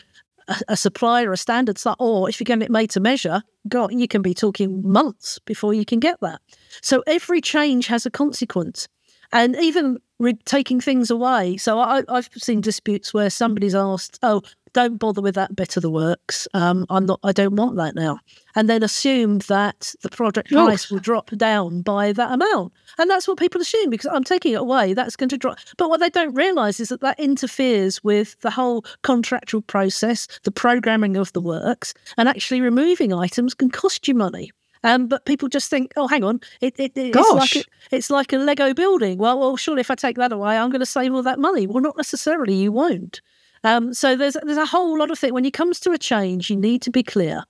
a, 0.49 0.57
a 0.69 0.77
supplier, 0.77 1.33
a 1.33 1.37
standard, 1.37 1.81
or 1.99 2.29
if 2.29 2.39
you're 2.39 2.45
getting 2.45 2.63
it 2.63 2.71
made 2.71 2.91
to 2.91 3.01
measure, 3.01 3.43
God, 3.69 3.93
you 3.93 4.07
can 4.07 4.23
be 4.23 4.35
talking 4.35 4.83
months 4.87 5.39
before 5.47 5.73
you 5.73 5.85
can 5.85 5.99
get 5.99 6.21
that. 6.21 6.41
So 6.83 7.03
every 7.07 7.41
change 7.41 7.87
has 7.87 8.05
a 8.05 8.11
consequence 8.11 8.89
and 9.33 9.57
even 9.57 9.99
re- 10.19 10.39
taking 10.45 10.81
things 10.81 11.11
away. 11.11 11.57
So 11.57 11.79
I, 11.79 12.03
have 12.09 12.29
seen 12.37 12.61
disputes 12.61 13.13
where 13.13 13.31
somebody's 13.31 13.75
asked, 13.75 14.19
"Oh, 14.23 14.43
don't 14.73 14.99
bother 14.99 15.21
with 15.21 15.35
that 15.35 15.55
bit 15.55 15.77
of 15.77 15.83
the 15.83 15.91
works. 15.91 16.49
Um, 16.55 16.87
I'm 16.89 17.07
not. 17.07 17.21
I 17.23 17.33
don't 17.33 17.57
want 17.57 17.77
that 17.77 17.95
now. 17.95 18.21
And 18.55 18.69
then 18.69 18.83
assume 18.83 19.39
that 19.41 19.95
the 20.03 20.09
project 20.09 20.51
price 20.51 20.91
will 20.91 20.99
drop 20.99 21.31
down 21.31 21.83
by 21.83 22.13
that 22.13 22.33
amount, 22.33 22.73
and 22.99 23.11
that's 23.11 23.29
what 23.29 23.39
people 23.39 23.61
assume 23.61 23.91
because 23.91 24.11
I'm 24.13 24.25
taking 24.25 24.53
it 24.53 24.61
away. 24.61 24.95
That's 24.95 25.17
going 25.17 25.31
to 25.31 25.39
drop. 25.39 25.59
But 25.77 25.89
what 25.89 26.01
they 26.01 26.11
don't 26.11 26.35
realise 26.35 26.81
is 26.81 26.89
that 26.89 27.01
that 27.01 27.19
interferes 27.19 28.03
with 28.05 28.39
the 28.41 28.51
whole 28.51 28.85
contractual 29.03 29.63
process, 29.63 30.29
the 30.45 30.53
programming 30.53 31.17
of 31.17 31.33
the 31.33 31.41
works, 31.41 31.95
and 32.17 32.29
actually 32.29 32.61
removing 32.61 33.13
items 33.13 33.55
can 33.55 33.71
cost 33.71 34.09
you 34.09 34.15
money. 34.15 34.51
Um, 34.85 35.07
but 35.07 35.25
people 35.25 35.49
just 35.49 35.71
think, 35.71 35.93
oh, 35.97 36.09
hang 36.09 36.25
on, 36.25 36.41
it, 36.61 36.75
it, 36.79 36.93
it's 36.97 37.33
like 37.33 37.57
a, 37.57 37.65
it's 37.91 38.11
like 38.11 38.33
a 38.33 38.39
Lego 38.39 38.75
building. 38.75 39.19
Well, 39.19 39.39
well, 39.39 39.57
surely 39.57 39.81
if 39.81 39.91
I 39.91 39.95
take 39.95 40.17
that 40.17 40.33
away, 40.33 40.59
I'm 40.59 40.71
going 40.71 40.81
to 40.81 40.87
save 40.87 41.15
all 41.15 41.23
that 41.23 41.39
money. 41.39 41.67
Well, 41.67 41.83
not 41.83 41.97
necessarily. 41.97 42.55
You 42.55 42.73
won't. 42.73 43.21
Um, 43.65 43.95
so 43.95 44.17
there's 44.17 44.37
there's 44.43 44.59
a 44.59 44.67
whole 44.67 44.99
lot 44.99 45.11
of 45.11 45.19
things. 45.19 45.33
When 45.33 45.45
it 45.45 45.53
comes 45.53 45.79
to 45.81 45.93
a 45.93 45.99
change, 45.99 46.51
you 46.51 46.57
need 46.57 46.83
to 46.83 46.91
be 46.91 47.03
clear 47.03 47.45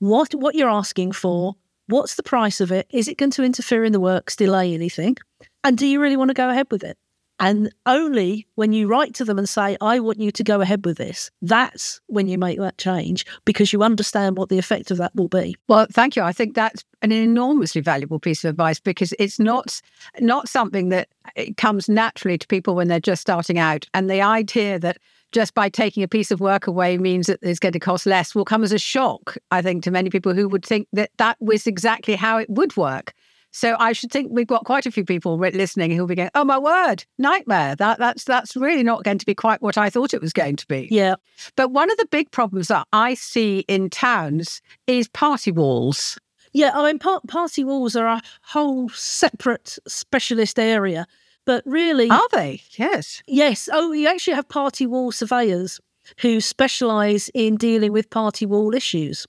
what 0.00 0.34
what 0.34 0.54
you're 0.54 0.70
asking 0.70 1.12
for. 1.12 1.54
What's 1.86 2.16
the 2.16 2.22
price 2.22 2.60
of 2.60 2.70
it? 2.70 2.86
Is 2.90 3.08
it 3.08 3.16
going 3.16 3.30
to 3.30 3.42
interfere 3.42 3.82
in 3.82 3.92
the 3.92 4.00
works, 4.00 4.36
delay 4.36 4.74
anything? 4.74 5.16
And 5.64 5.78
do 5.78 5.86
you 5.86 6.00
really 6.00 6.18
want 6.18 6.28
to 6.28 6.34
go 6.34 6.50
ahead 6.50 6.66
with 6.70 6.84
it? 6.84 6.98
And 7.40 7.72
only 7.86 8.46
when 8.56 8.72
you 8.72 8.88
write 8.88 9.14
to 9.14 9.24
them 9.24 9.38
and 9.38 9.48
say, 9.48 9.76
I 9.80 10.00
want 10.00 10.18
you 10.18 10.30
to 10.32 10.42
go 10.42 10.60
ahead 10.60 10.84
with 10.84 10.98
this, 10.98 11.30
that's 11.40 12.00
when 12.06 12.26
you 12.26 12.36
make 12.36 12.58
that 12.58 12.78
change 12.78 13.24
because 13.44 13.72
you 13.72 13.82
understand 13.82 14.36
what 14.36 14.48
the 14.48 14.58
effect 14.58 14.90
of 14.90 14.98
that 14.98 15.14
will 15.14 15.28
be. 15.28 15.56
Well, 15.68 15.86
thank 15.92 16.16
you. 16.16 16.22
I 16.22 16.32
think 16.32 16.54
that's 16.54 16.84
an 17.02 17.12
enormously 17.12 17.80
valuable 17.80 18.18
piece 18.18 18.44
of 18.44 18.50
advice 18.50 18.80
because 18.80 19.14
it's 19.18 19.38
not 19.38 19.80
not 20.18 20.48
something 20.48 20.88
that 20.88 21.08
uh, 21.36 21.44
comes 21.56 21.88
naturally 21.88 22.38
to 22.38 22.46
people 22.46 22.74
when 22.74 22.88
they're 22.88 23.00
just 23.00 23.22
starting 23.22 23.58
out. 23.58 23.86
And 23.94 24.10
the 24.10 24.22
idea 24.22 24.78
that 24.80 24.98
just 25.30 25.54
by 25.54 25.68
taking 25.68 26.02
a 26.02 26.08
piece 26.08 26.30
of 26.30 26.40
work 26.40 26.66
away 26.66 26.98
means 26.98 27.26
that 27.26 27.38
it's 27.42 27.58
going 27.60 27.72
to 27.72 27.78
cost 27.78 28.06
less 28.06 28.34
will 28.34 28.44
come 28.44 28.64
as 28.64 28.72
a 28.72 28.78
shock, 28.78 29.36
I 29.50 29.62
think, 29.62 29.84
to 29.84 29.90
many 29.90 30.10
people 30.10 30.34
who 30.34 30.48
would 30.48 30.64
think 30.64 30.88
that 30.92 31.10
that 31.18 31.36
was 31.40 31.66
exactly 31.66 32.14
how 32.16 32.38
it 32.38 32.48
would 32.48 32.76
work. 32.76 33.12
So 33.50 33.76
I 33.78 33.92
should 33.92 34.10
think 34.10 34.30
we've 34.30 34.46
got 34.46 34.64
quite 34.64 34.86
a 34.86 34.90
few 34.90 35.04
people 35.04 35.38
listening 35.38 35.90
who'll 35.90 36.06
be 36.06 36.14
going, 36.14 36.30
"Oh 36.34 36.44
my 36.44 36.58
word, 36.58 37.04
nightmare! 37.18 37.76
That 37.76 37.98
that's 37.98 38.24
that's 38.24 38.56
really 38.56 38.82
not 38.82 39.04
going 39.04 39.18
to 39.18 39.26
be 39.26 39.34
quite 39.34 39.62
what 39.62 39.78
I 39.78 39.90
thought 39.90 40.14
it 40.14 40.20
was 40.20 40.32
going 40.32 40.56
to 40.56 40.66
be." 40.66 40.88
Yeah. 40.90 41.16
But 41.56 41.70
one 41.70 41.90
of 41.90 41.96
the 41.96 42.06
big 42.10 42.30
problems 42.30 42.68
that 42.68 42.86
I 42.92 43.14
see 43.14 43.64
in 43.68 43.90
towns 43.90 44.60
is 44.86 45.08
party 45.08 45.50
walls. 45.50 46.18
Yeah, 46.52 46.72
I 46.74 46.84
mean, 46.86 46.98
par- 46.98 47.20
party 47.28 47.64
walls 47.64 47.96
are 47.96 48.06
a 48.06 48.22
whole 48.42 48.88
separate 48.90 49.78
specialist 49.86 50.58
area. 50.58 51.06
But 51.44 51.62
really, 51.64 52.10
are 52.10 52.28
they? 52.32 52.60
Yes. 52.76 53.22
Yes. 53.26 53.68
Oh, 53.72 53.92
you 53.92 54.06
actually 54.08 54.34
have 54.34 54.48
party 54.48 54.86
wall 54.86 55.12
surveyors 55.12 55.80
who 56.20 56.40
specialise 56.40 57.30
in 57.34 57.56
dealing 57.56 57.92
with 57.92 58.10
party 58.10 58.46
wall 58.46 58.74
issues. 58.74 59.26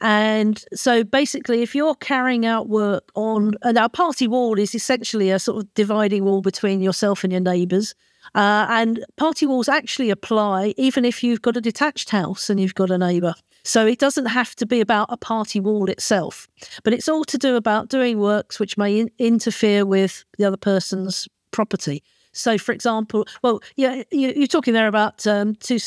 And 0.00 0.62
so 0.74 1.04
basically, 1.04 1.62
if 1.62 1.74
you're 1.74 1.94
carrying 1.94 2.46
out 2.46 2.68
work 2.68 3.10
on, 3.14 3.54
and 3.62 3.78
our 3.78 3.88
party 3.88 4.26
wall 4.26 4.58
is 4.58 4.74
essentially 4.74 5.30
a 5.30 5.38
sort 5.38 5.58
of 5.58 5.74
dividing 5.74 6.24
wall 6.24 6.40
between 6.40 6.80
yourself 6.80 7.24
and 7.24 7.32
your 7.32 7.40
neighbours. 7.40 7.94
Uh, 8.34 8.66
and 8.68 9.04
party 9.16 9.46
walls 9.46 9.70
actually 9.70 10.10
apply 10.10 10.74
even 10.76 11.04
if 11.04 11.24
you've 11.24 11.40
got 11.40 11.56
a 11.56 11.62
detached 11.62 12.10
house 12.10 12.50
and 12.50 12.60
you've 12.60 12.74
got 12.74 12.90
a 12.90 12.98
neighbour. 12.98 13.34
So 13.64 13.86
it 13.86 13.98
doesn't 13.98 14.26
have 14.26 14.54
to 14.56 14.66
be 14.66 14.80
about 14.80 15.08
a 15.10 15.16
party 15.16 15.60
wall 15.60 15.88
itself, 15.88 16.46
but 16.84 16.92
it's 16.92 17.08
all 17.08 17.24
to 17.24 17.38
do 17.38 17.56
about 17.56 17.88
doing 17.88 18.18
works 18.18 18.60
which 18.60 18.76
may 18.76 19.00
in- 19.00 19.10
interfere 19.18 19.86
with 19.86 20.24
the 20.36 20.44
other 20.44 20.56
person's 20.56 21.26
property. 21.52 22.02
So, 22.32 22.58
for 22.58 22.72
example, 22.72 23.26
well, 23.42 23.60
yeah, 23.76 24.02
you're 24.10 24.46
talking 24.46 24.74
there 24.74 24.88
about 24.88 25.26
um, 25.26 25.54
two 25.56 25.78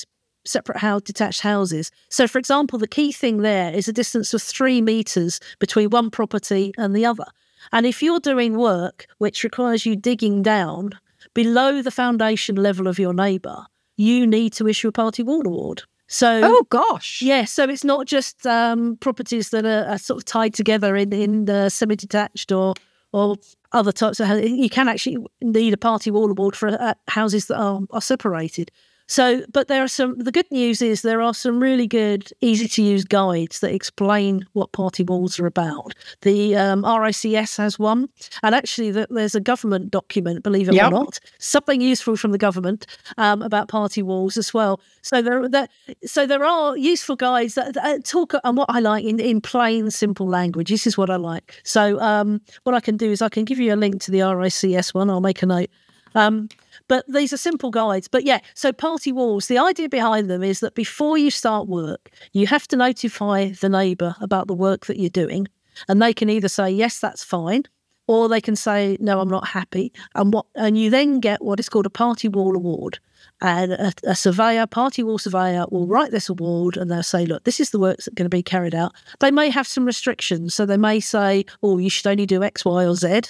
separate 0.46 0.78
house, 0.78 1.02
detached 1.04 1.42
houses. 1.42 1.92
So, 2.10 2.28
for 2.28 2.40
example, 2.40 2.80
the 2.80 2.88
key 2.88 3.12
thing 3.12 3.42
there 3.42 3.74
is 3.74 3.88
a 3.88 3.94
distance 3.94 4.34
of 4.34 4.42
three 4.42 4.82
metres 4.82 5.40
between 5.60 5.90
one 5.90 6.10
property 6.10 6.74
and 6.78 6.96
the 6.96 7.06
other. 7.06 7.26
And 7.72 7.86
if 7.86 8.02
you're 8.02 8.20
doing 8.20 8.58
work 8.58 9.08
which 9.20 9.44
requires 9.44 9.86
you 9.86 9.96
digging 9.96 10.42
down 10.42 10.92
below 11.34 11.82
the 11.82 11.92
foundation 11.92 12.56
level 12.56 12.88
of 12.88 12.98
your 12.98 13.14
neighbour, 13.14 13.66
you 13.98 14.26
need 14.26 14.54
to 14.54 14.68
issue 14.68 14.88
a 14.88 14.92
party 14.92 15.24
wall 15.24 15.46
award. 15.46 15.84
So, 16.08 16.42
oh 16.44 16.68
gosh, 16.70 17.22
yes. 17.22 17.28
Yeah, 17.30 17.46
so 17.46 17.72
it's 17.72 17.86
not 17.86 18.06
just 18.06 18.46
um, 18.46 18.98
properties 18.98 19.52
that 19.52 19.66
are, 19.66 19.86
are, 19.86 19.98
sort 19.98 20.18
of 20.18 20.26
tied 20.26 20.54
together 20.54 20.98
in 20.98 21.14
in 21.14 21.50
uh, 21.50 21.70
semi-detached 21.70 22.52
or 22.52 22.74
or 23.14 23.38
other 23.72 23.94
types 23.94 24.20
of 24.20 24.28
houses. 24.28 24.52
You 24.52 24.70
can 24.70 24.90
actually 24.90 25.18
need 25.42 25.74
a 25.74 25.78
party 25.78 26.12
wall 26.12 26.30
award 26.30 26.56
for 26.56 26.68
uh, 26.68 26.96
houses 27.08 27.46
that 27.48 27.58
are, 27.58 27.80
are 27.92 28.02
separated. 28.02 28.72
So, 29.12 29.44
but 29.52 29.68
there 29.68 29.84
are 29.84 29.90
some, 29.90 30.18
the 30.18 30.32
good 30.32 30.50
news 30.52 30.82
is 30.82 31.02
there 31.02 31.22
are 31.22 31.34
some 31.34 31.62
really 31.62 31.86
good, 31.86 32.32
easy 32.40 32.70
to 32.70 32.82
use 32.82 33.04
guides 33.04 33.60
that 33.60 33.74
explain 33.74 34.48
what 34.54 34.72
party 34.72 35.04
walls 35.04 35.38
are 35.38 35.46
about. 35.46 35.94
The 36.22 36.56
um, 36.56 36.84
RICS 36.84 37.58
has 37.58 37.78
one, 37.78 38.08
and 38.42 38.56
actually, 38.56 38.90
the, 38.92 39.08
there's 39.10 39.36
a 39.36 39.42
government 39.42 39.92
document, 39.92 40.44
believe 40.44 40.70
it 40.70 40.76
yep. 40.76 40.88
or 40.88 40.92
not, 40.92 41.20
something 41.40 41.82
useful 41.82 42.16
from 42.16 42.32
the 42.32 42.38
government 42.38 42.88
um, 43.18 43.42
about 43.42 43.68
party 43.68 44.02
walls 44.02 44.38
as 44.38 44.54
well. 44.54 44.80
So 45.02 45.22
there, 45.22 45.50
there, 45.50 45.68
so 46.06 46.26
there 46.26 46.46
are 46.46 46.78
useful 46.78 47.18
guides 47.18 47.56
that, 47.56 47.74
that 47.74 48.06
talk, 48.06 48.32
and 48.46 48.56
what 48.56 48.70
I 48.70 48.80
like 48.80 49.04
in, 49.04 49.20
in 49.20 49.42
plain, 49.42 49.92
simple 49.92 50.30
language. 50.30 50.70
This 50.70 50.88
is 50.88 50.98
what 50.98 51.10
I 51.10 51.18
like. 51.18 51.60
So, 51.66 52.00
um, 52.00 52.40
what 52.64 52.76
I 52.76 52.80
can 52.80 52.96
do 52.96 53.12
is 53.12 53.22
I 53.22 53.28
can 53.28 53.44
give 53.44 53.60
you 53.60 53.74
a 53.74 53.76
link 53.76 54.02
to 54.04 54.12
the 54.12 54.20
RICS 54.20 54.94
one. 54.94 55.10
I'll 55.10 55.20
make 55.20 55.44
a 55.44 55.46
note. 55.46 55.70
Um, 56.16 56.50
but 56.88 57.06
these 57.08 57.32
are 57.34 57.38
simple 57.38 57.72
guides. 57.72 58.08
But 58.08 58.24
yeah, 58.24 58.40
so 58.54 58.72
party 58.74 59.12
walls, 59.12 59.48
the 59.48 59.58
idea 59.58 59.90
behind 59.90 60.30
them 60.30 60.44
is 60.44 60.60
that 60.60 60.76
before 60.76 61.18
you 61.18 61.32
start 61.32 61.68
work, 61.68 62.12
you 62.34 62.48
have 62.48 62.68
to 62.70 62.76
notify 62.76 63.52
the 63.52 63.70
neighbour 63.70 64.16
about 64.22 64.48
the 64.48 64.54
work 64.54 64.86
that 64.88 64.98
you're 64.98 65.10
doing. 65.10 65.48
And 65.88 66.02
they 66.02 66.14
can 66.14 66.30
either 66.30 66.50
say, 66.50 66.70
yes, 66.70 67.00
that's 67.00 67.24
fine, 67.24 67.64
or 68.08 68.28
they 68.28 68.42
can 68.42 68.56
say, 68.56 68.98
no, 69.00 69.22
I'm 69.22 69.30
not 69.30 69.48
happy. 69.48 69.94
And 70.16 70.34
what 70.34 70.46
and 70.56 70.78
you 70.78 70.90
then 70.90 71.20
get 71.20 71.42
what 71.44 71.60
is 71.60 71.70
called 71.70 71.86
a 71.86 71.90
party 71.90 72.28
wall 72.28 72.56
award. 72.56 73.00
And 73.40 73.72
a, 73.72 73.94
a 74.04 74.16
surveyor, 74.16 74.68
party 74.68 75.02
wall 75.02 75.18
surveyor, 75.18 75.66
will 75.72 75.88
write 75.88 76.12
this 76.12 76.30
award 76.30 76.78
and 76.78 76.92
they'll 76.92 77.04
say, 77.04 77.26
look, 77.26 77.44
this 77.44 77.60
is 77.60 77.70
the 77.70 77.80
work 77.80 77.98
that's 77.98 78.10
going 78.10 78.26
to 78.26 78.30
be 78.30 78.44
carried 78.44 78.76
out. 78.76 78.94
They 79.20 79.32
may 79.32 79.50
have 79.50 79.68
some 79.68 79.86
restrictions. 79.86 80.54
So 80.54 80.66
they 80.66 80.78
may 80.78 81.00
say, 81.00 81.46
oh, 81.64 81.78
you 81.78 81.90
should 81.90 82.08
only 82.08 82.26
do 82.26 82.44
X, 82.44 82.66
Y, 82.66 82.86
or 82.86 82.96
Z. 82.96 83.22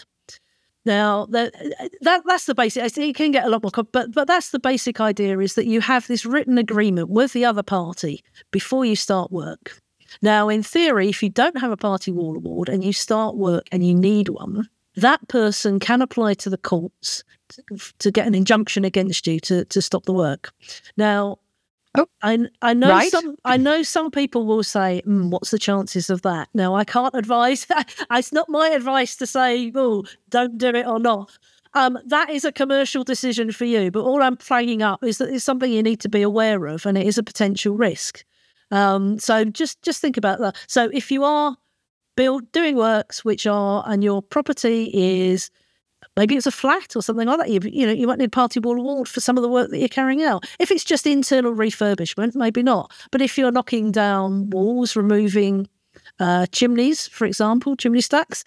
Now 0.86 1.28
that, 1.28 1.54
uh, 1.56 1.88
that 2.02 2.24
that's 2.26 2.46
the 2.46 2.56
basic. 2.56 2.98
It 2.98 3.16
can 3.16 3.32
get 3.32 3.46
a 3.46 3.50
lot 3.50 3.62
more, 3.64 3.72
but 3.92 4.12
but 4.12 4.28
that's 4.28 4.50
the 4.50 4.60
basic 4.60 5.00
idea: 5.00 5.40
is 5.40 5.56
that 5.56 5.68
you 5.68 5.82
have 5.82 6.08
this 6.08 6.26
written 6.26 6.58
agreement 6.58 7.10
with 7.10 7.34
the 7.34 7.46
other 7.46 7.64
party 7.64 8.24
before 8.52 8.86
you 8.86 8.96
start 8.96 9.32
work. 9.32 9.80
Now, 10.22 10.50
in 10.50 10.64
theory, 10.64 11.08
if 11.08 11.24
you 11.24 11.30
don't 11.30 11.60
have 11.60 11.72
a 11.72 11.78
party 11.78 12.12
wall 12.12 12.36
award 12.36 12.68
and 12.68 12.84
you 12.84 12.94
start 12.94 13.38
work 13.38 13.68
and 13.72 13.86
you 13.86 13.96
need 13.96 14.28
one, 14.30 14.68
that 14.96 15.26
person 15.30 15.80
can 15.80 16.02
apply 16.02 16.34
to 16.34 16.50
the 16.50 16.58
courts 16.58 17.24
to, 17.50 17.64
to 18.00 18.12
get 18.12 18.28
an 18.28 18.36
injunction 18.36 18.84
against 18.84 19.28
you 19.28 19.40
to 19.42 19.66
to 19.66 19.82
stop 19.82 20.06
the 20.06 20.14
work. 20.14 20.52
Now, 20.98 21.38
Oh, 21.98 22.08
I 22.22 22.48
I 22.62 22.74
know 22.74 22.90
right. 22.90 23.12
some 23.12 23.36
I 23.44 23.58
know 23.58 23.84
some 23.84 24.12
people 24.12 24.46
will 24.46 24.64
say, 24.64 25.02
mm, 25.06 25.30
"What's 25.30 25.52
the 25.52 25.60
chances 25.60 26.10
of 26.10 26.22
that?" 26.22 26.48
Now 26.54 26.74
I 26.76 26.86
can't 26.86 27.14
advise. 27.24 27.68
it's 28.12 28.32
not 28.32 28.50
my 28.50 28.70
advice 28.70 29.16
to 29.18 29.28
say, 29.28 29.72
"Oh, 29.76 30.06
don't 30.30 30.58
do 30.58 30.70
it" 30.70 30.88
or 30.88 31.00
not. 31.00 31.38
Um, 31.74 31.98
that 32.06 32.30
is 32.30 32.44
a 32.46 32.52
commercial 32.52 33.04
decision 33.04 33.52
for 33.52 33.66
you. 33.66 33.92
But 33.92 34.04
all 34.04 34.22
I'm 34.22 34.38
flagging 34.38 34.82
up 34.82 35.04
is 35.04 35.18
that 35.18 35.30
it's 35.30 35.44
something 35.44 35.72
you 35.72 35.84
need 35.84 36.00
to 36.02 36.10
be 36.10 36.22
aware 36.22 36.66
of, 36.68 36.86
and 36.86 36.98
it 36.98 37.06
is 37.08 37.18
a 37.18 37.24
potential 37.24 37.76
risk. 37.76 38.24
Um, 38.72 39.20
so 39.20 39.44
just 39.44 39.82
just 39.82 40.00
think 40.00 40.16
about 40.18 40.40
that. 40.40 40.56
So 40.68 40.90
if 40.94 41.12
you 41.12 41.24
are 41.26 41.58
build 42.16 42.52
doing 42.52 42.76
works 42.76 43.24
which 43.26 43.48
are 43.48 43.84
and 43.88 44.04
your 44.04 44.22
property 44.22 44.92
is 44.94 45.50
Maybe 46.18 46.36
it's 46.36 46.48
a 46.48 46.52
flat 46.52 46.96
or 46.96 47.02
something 47.02 47.28
like 47.28 47.40
that. 47.40 47.50
You, 47.50 47.60
you 47.64 47.86
know, 47.86 47.94
you 47.94 48.08
might 48.08 48.20
need 48.20 48.32
party 48.32 48.60
wall 48.60 48.78
award 48.78 49.08
for 49.08 49.22
some 49.22 49.38
of 49.38 49.44
the 49.44 49.50
work 49.50 49.70
that 49.70 49.80
you're 49.80 49.88
carrying 49.88 50.22
out. 50.22 50.46
If 50.60 50.72
it's 50.72 50.84
just 50.84 51.08
internal 51.08 51.54
refurbishment, 51.54 52.36
maybe 52.36 52.64
not. 52.64 52.92
But 53.12 53.22
if 53.22 53.38
you're 53.38 53.52
knocking 53.52 53.92
down 53.92 54.50
walls, 54.50 54.96
removing 54.96 55.70
uh, 56.20 56.48
chimneys, 56.48 57.08
for 57.08 57.26
example, 57.26 57.76
chimney 57.78 58.02
stacks, 58.02 58.44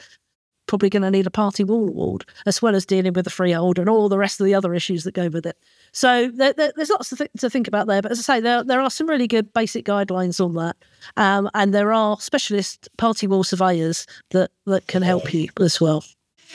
probably 0.67 0.91
going 0.91 1.03
to 1.03 1.11
need 1.11 1.27
a 1.27 1.31
party 1.31 1.65
wall 1.65 1.89
award, 1.89 2.25
as 2.47 2.61
well 2.63 2.75
as 2.75 2.87
dealing 2.87 3.13
with 3.13 3.25
the 3.25 3.31
freehold 3.31 3.79
and 3.79 3.89
all 3.89 4.09
the 4.09 4.19
rest 4.19 4.41
of 4.41 4.47
the 4.47 4.55
other 4.55 4.75
issues 4.75 5.05
that 5.05 5.15
go 5.15 5.29
with 5.29 5.47
it. 5.47 5.57
So 5.93 6.31
there, 6.31 6.53
there, 6.53 6.73
there's 6.77 6.91
lots 6.91 7.11
to, 7.11 7.17
th- 7.17 7.31
to, 7.39 7.51
think 7.51 7.69
about 7.69 7.87
there. 7.87 8.03
But 8.03 8.13
as 8.13 8.19
I 8.19 8.23
say, 8.23 8.41
there, 8.41 8.65
there 8.65 8.81
are 8.81 8.91
some 8.91 9.09
really 9.09 9.29
good 9.29 9.53
basic 9.53 9.85
guidelines 9.85 10.45
on 10.45 10.55
that. 10.55 10.77
Um, 11.17 11.51
and 11.55 11.75
there 11.75 11.93
are 11.93 12.19
specialist 12.19 12.89
party 12.97 13.27
wall 13.27 13.45
surveyors 13.45 14.07
that, 14.31 14.51
that 14.67 14.87
can 14.87 15.03
help 15.03 15.33
you 15.33 15.49
as 15.61 15.81
well. 15.81 16.05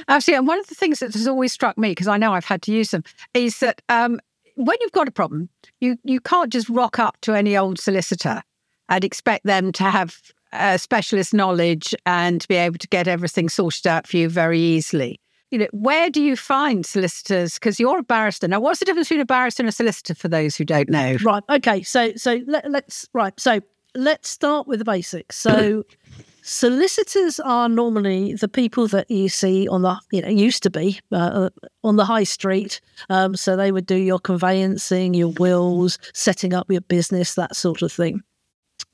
Absolutely. 0.08 0.38
And 0.38 0.48
one 0.48 0.60
of 0.60 0.68
the 0.68 0.76
things 0.76 1.00
that 1.00 1.14
has 1.14 1.28
always 1.28 1.52
struck 1.52 1.78
me, 1.78 1.90
because 1.92 2.08
I 2.08 2.18
know 2.18 2.34
I've 2.34 2.46
had 2.46 2.62
to 2.64 2.72
use 2.72 2.92
them, 2.92 3.04
is 3.34 3.60
that 3.60 3.82
um, 3.90 4.20
when 4.56 4.78
you've 4.82 4.92
got 4.92 5.08
a 5.08 5.12
problem, 5.12 5.50
you, 5.80 5.98
you 6.04 6.20
can't 6.20 6.52
just 6.52 6.70
rock 6.70 7.00
up 7.00 7.18
to 7.22 7.34
any 7.34 7.56
old 7.58 7.80
solicitor 7.80 8.42
and 8.88 9.04
expect 9.04 9.46
them 9.46 9.72
to 9.74 9.84
have 9.84 10.18
uh, 10.52 10.78
specialist 10.78 11.34
knowledge 11.34 11.94
and 12.06 12.42
to 12.42 12.48
be 12.48 12.56
able 12.56 12.78
to 12.80 12.88
get 12.88 13.08
everything 13.08 13.50
sorted 13.50 13.86
out 13.86 14.08
for 14.08 14.18
you 14.18 14.28
very 14.30 14.60
easily. 14.60 15.20
you 15.52 15.60
know, 15.60 15.68
where 15.72 16.10
do 16.10 16.22
you 16.22 16.36
find 16.36 16.86
solicitors? 16.86 17.56
Because 17.56 17.80
you're 17.80 18.00
a 18.00 18.04
barrister. 18.04 18.48
Now, 18.48 18.60
what's 18.60 18.80
the 18.80 18.86
difference 18.86 19.10
between 19.10 19.22
a 19.22 19.26
barrister 19.26 19.64
and 19.64 19.70
a 19.70 19.72
solicitor 19.72 20.16
for 20.16 20.28
those 20.28 20.56
who 20.56 20.66
don't 20.66 20.90
know? 20.90 21.18
Right. 21.24 21.44
Okay. 21.50 21.84
So, 21.84 22.14
so 22.16 22.40
let, 22.48 22.70
let's 22.70 23.08
right. 23.14 23.38
So 23.40 23.62
let's 23.96 24.30
start 24.30 24.68
with 24.68 24.80
the 24.80 24.86
basics. 24.86 25.38
So, 25.38 25.84
solicitors 26.50 27.40
are 27.40 27.70
normally 27.70 28.34
the 28.34 28.48
people 28.48 28.88
that 28.88 29.10
you 29.12 29.30
see 29.30 29.68
on 29.68 29.84
the 29.84 29.96
you 30.12 30.20
know 30.22 30.30
used 30.30 30.64
to 30.64 30.70
be 30.72 31.00
uh, 31.12 31.50
on 31.84 31.96
the 31.96 32.06
high 32.06 32.24
street. 32.24 32.82
Um, 33.10 33.36
so 33.36 33.56
they 33.56 33.72
would 33.72 33.86
do 33.86 33.96
your 33.96 34.20
conveyancing, 34.20 35.14
your 35.14 35.32
wills, 35.40 36.00
setting 36.14 36.54
up 36.54 36.70
your 36.72 36.82
business, 36.82 37.36
that 37.36 37.56
sort 37.56 37.84
of 37.84 37.92
thing. 37.92 38.22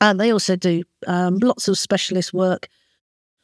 And 0.01 0.19
they 0.19 0.33
also 0.33 0.57
do 0.57 0.83
um, 1.07 1.37
lots 1.37 1.69
of 1.69 1.77
specialist 1.77 2.33
work. 2.33 2.67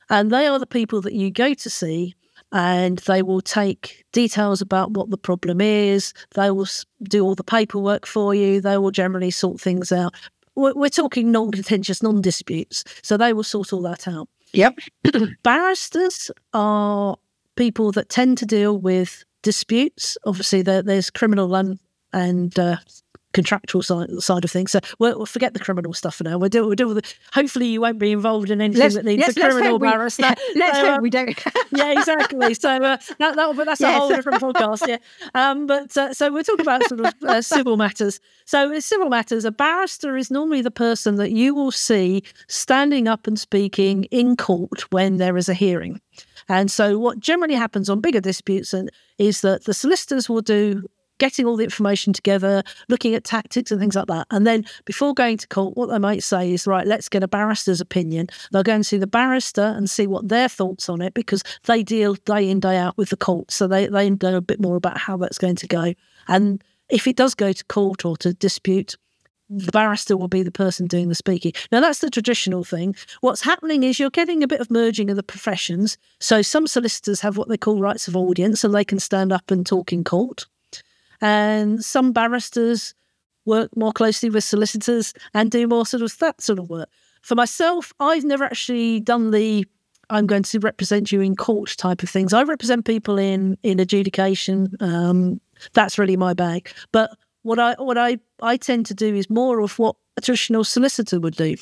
And 0.09 0.29
they 0.29 0.45
are 0.45 0.59
the 0.59 0.67
people 0.67 0.99
that 1.01 1.13
you 1.13 1.31
go 1.31 1.53
to 1.53 1.69
see 1.69 2.13
and 2.51 2.97
they 2.99 3.21
will 3.21 3.39
take 3.39 4.03
details 4.11 4.59
about 4.59 4.91
what 4.91 5.09
the 5.09 5.17
problem 5.17 5.61
is. 5.61 6.13
They 6.35 6.51
will 6.51 6.67
do 7.03 7.23
all 7.23 7.35
the 7.35 7.45
paperwork 7.45 8.05
for 8.05 8.35
you. 8.35 8.59
They 8.59 8.77
will 8.77 8.91
generally 8.91 9.31
sort 9.31 9.61
things 9.61 9.93
out. 9.93 10.13
We're, 10.61 10.73
we're 10.73 10.89
talking 10.89 11.31
non 11.31 11.51
contentious, 11.51 12.03
non 12.03 12.21
disputes. 12.21 12.83
So 13.01 13.17
they 13.17 13.33
will 13.33 13.43
sort 13.43 13.73
all 13.73 13.81
that 13.83 14.07
out. 14.07 14.29
Yep. 14.53 14.79
Barristers 15.43 16.31
are 16.53 17.17
people 17.55 17.91
that 17.93 18.09
tend 18.09 18.37
to 18.39 18.45
deal 18.45 18.77
with 18.77 19.23
disputes. 19.41 20.17
Obviously, 20.25 20.61
there, 20.61 20.81
there's 20.81 21.09
criminal 21.09 21.55
and, 21.55 21.79
and 22.13 22.57
uh, 22.57 22.77
contractual 23.33 23.81
side, 23.81 24.09
side 24.21 24.43
of 24.43 24.51
things. 24.51 24.71
So 24.71 24.79
we'll, 24.99 25.17
we'll, 25.17 25.25
forget 25.25 25.53
the 25.53 25.59
criminal 25.59 25.93
stuff 25.93 26.15
for 26.15 26.23
now. 26.23 26.37
We'll 26.37 26.49
deal, 26.49 26.67
we'll 26.67 26.87
with 26.87 26.99
it. 26.99 27.17
Hopefully, 27.33 27.67
you 27.67 27.81
won't 27.81 27.99
be 27.99 28.11
involved 28.11 28.49
in 28.49 28.61
anything 28.61 28.81
let's, 28.81 28.95
that 28.95 29.05
needs 29.05 29.27
a 29.27 29.39
criminal 29.39 29.79
barrister. 29.79 30.21
Yeah, 30.21 30.35
let's 30.55 30.77
so, 30.77 30.85
hope 30.85 30.95
um, 30.97 31.01
we 31.01 31.09
don't. 31.09 31.45
yeah, 31.71 31.91
exactly. 31.91 32.53
So 32.53 32.69
uh, 32.69 32.97
that, 33.19 33.35
that, 33.35 33.55
but 33.55 33.65
that's 33.65 33.81
yes. 33.81 33.95
a 33.95 33.99
whole 33.99 34.09
different 34.09 34.41
podcast. 34.41 34.87
Yeah. 34.87 34.97
Um, 35.33 35.67
but 35.67 35.95
uh, 35.95 36.13
so 36.13 36.31
we're 36.31 36.43
talking 36.43 36.61
about 36.61 36.83
sort 36.87 37.01
of 37.01 37.13
uh, 37.23 37.41
civil 37.41 37.77
matters. 37.77 38.19
So 38.45 38.71
in 38.71 38.81
civil 38.81 39.09
matters, 39.09 39.45
a 39.45 39.51
barrister 39.51 40.17
is 40.17 40.31
normally 40.31 40.61
the 40.61 40.71
person 40.71 41.15
that 41.15 41.31
you 41.31 41.55
will 41.55 41.71
see 41.71 42.23
standing 42.47 43.07
up 43.07 43.27
and 43.27 43.39
speaking 43.39 44.05
in 44.05 44.35
court 44.35 44.91
when 44.91 45.17
there 45.17 45.37
is 45.37 45.49
a 45.49 45.53
hearing. 45.53 46.01
And 46.49 46.71
so, 46.71 46.97
what 46.97 47.19
generally 47.19 47.55
happens 47.55 47.89
on 47.89 48.01
bigger 48.01 48.19
disputes 48.19 48.73
is 49.17 49.41
that 49.41 49.65
the 49.65 49.73
solicitors 49.73 50.27
will 50.27 50.41
do 50.41 50.83
getting 51.21 51.45
all 51.45 51.55
the 51.55 51.63
information 51.63 52.13
together, 52.13 52.63
looking 52.89 53.13
at 53.13 53.23
tactics 53.23 53.69
and 53.69 53.79
things 53.79 53.95
like 53.95 54.07
that. 54.07 54.25
And 54.31 54.47
then 54.47 54.65
before 54.85 55.13
going 55.13 55.37
to 55.37 55.47
court, 55.47 55.77
what 55.77 55.85
they 55.85 55.99
might 55.99 56.23
say 56.23 56.51
is, 56.51 56.65
right, 56.65 56.87
let's 56.87 57.07
get 57.07 57.21
a 57.21 57.27
barrister's 57.27 57.79
opinion. 57.79 58.27
They'll 58.51 58.63
go 58.63 58.73
and 58.73 58.83
see 58.83 58.97
the 58.97 59.05
barrister 59.05 59.61
and 59.61 59.87
see 59.87 60.07
what 60.07 60.29
their 60.29 60.49
thoughts 60.49 60.89
on 60.89 60.99
it 60.99 61.13
because 61.13 61.43
they 61.65 61.83
deal 61.83 62.15
day 62.25 62.49
in, 62.49 62.59
day 62.59 62.75
out 62.75 62.97
with 62.97 63.11
the 63.11 63.17
court. 63.17 63.51
So 63.51 63.67
they, 63.67 63.85
they 63.85 64.09
know 64.09 64.35
a 64.35 64.41
bit 64.41 64.59
more 64.59 64.75
about 64.75 64.97
how 64.97 65.15
that's 65.17 65.37
going 65.37 65.57
to 65.57 65.67
go. 65.67 65.93
And 66.27 66.63
if 66.89 67.05
it 67.05 67.17
does 67.17 67.35
go 67.35 67.53
to 67.53 67.65
court 67.65 68.03
or 68.03 68.17
to 68.17 68.33
dispute, 68.33 68.95
the 69.47 69.71
barrister 69.71 70.17
will 70.17 70.27
be 70.27 70.41
the 70.41 70.49
person 70.49 70.87
doing 70.87 71.07
the 71.07 71.13
speaking. 71.13 71.51
Now, 71.71 71.81
that's 71.81 71.99
the 71.99 72.09
traditional 72.09 72.63
thing. 72.63 72.95
What's 73.19 73.43
happening 73.43 73.83
is 73.83 73.99
you're 73.99 74.09
getting 74.09 74.41
a 74.41 74.47
bit 74.47 74.61
of 74.61 74.71
merging 74.71 75.11
of 75.11 75.17
the 75.17 75.23
professions. 75.23 75.99
So, 76.19 76.41
some 76.41 76.65
solicitors 76.65 77.19
have 77.21 77.37
what 77.37 77.47
they 77.47 77.57
call 77.57 77.79
rights 77.79 78.07
of 78.07 78.15
audience 78.15 78.63
and 78.63 78.73
they 78.73 78.85
can 78.85 78.99
stand 78.99 79.31
up 79.31 79.51
and 79.51 79.63
talk 79.65 79.93
in 79.93 80.03
court. 80.03 80.47
And 81.21 81.83
some 81.83 82.11
barristers 82.11 82.93
work 83.45 83.75
more 83.75 83.91
closely 83.91 84.29
with 84.29 84.43
solicitors 84.43 85.13
and 85.33 85.49
do 85.49 85.67
more 85.67 85.85
sort 85.85 86.03
of 86.03 86.17
that 86.19 86.41
sort 86.41 86.59
of 86.59 86.69
work. 86.69 86.89
For 87.21 87.35
myself, 87.35 87.93
I've 87.99 88.23
never 88.23 88.43
actually 88.43 88.99
done 88.99 89.31
the 89.31 89.65
I'm 90.09 90.27
going 90.27 90.43
to 90.43 90.59
represent 90.59 91.11
you 91.11 91.21
in 91.21 91.37
court 91.37 91.73
type 91.77 92.03
of 92.03 92.09
things. 92.09 92.33
I 92.33 92.43
represent 92.43 92.85
people 92.85 93.17
in 93.17 93.57
in 93.63 93.79
adjudication. 93.79 94.75
Um, 94.79 95.39
that's 95.73 95.97
really 95.97 96.17
my 96.17 96.33
bag. 96.33 96.71
But 96.91 97.11
what 97.43 97.59
I 97.59 97.75
what 97.75 97.97
I 97.97 98.17
I 98.41 98.57
tend 98.57 98.85
to 98.87 98.93
do 98.93 99.15
is 99.15 99.29
more 99.29 99.61
of 99.61 99.79
what 99.79 99.95
a 100.17 100.21
traditional 100.21 100.63
solicitor 100.63 101.19
would 101.19 101.35
do. 101.35 101.55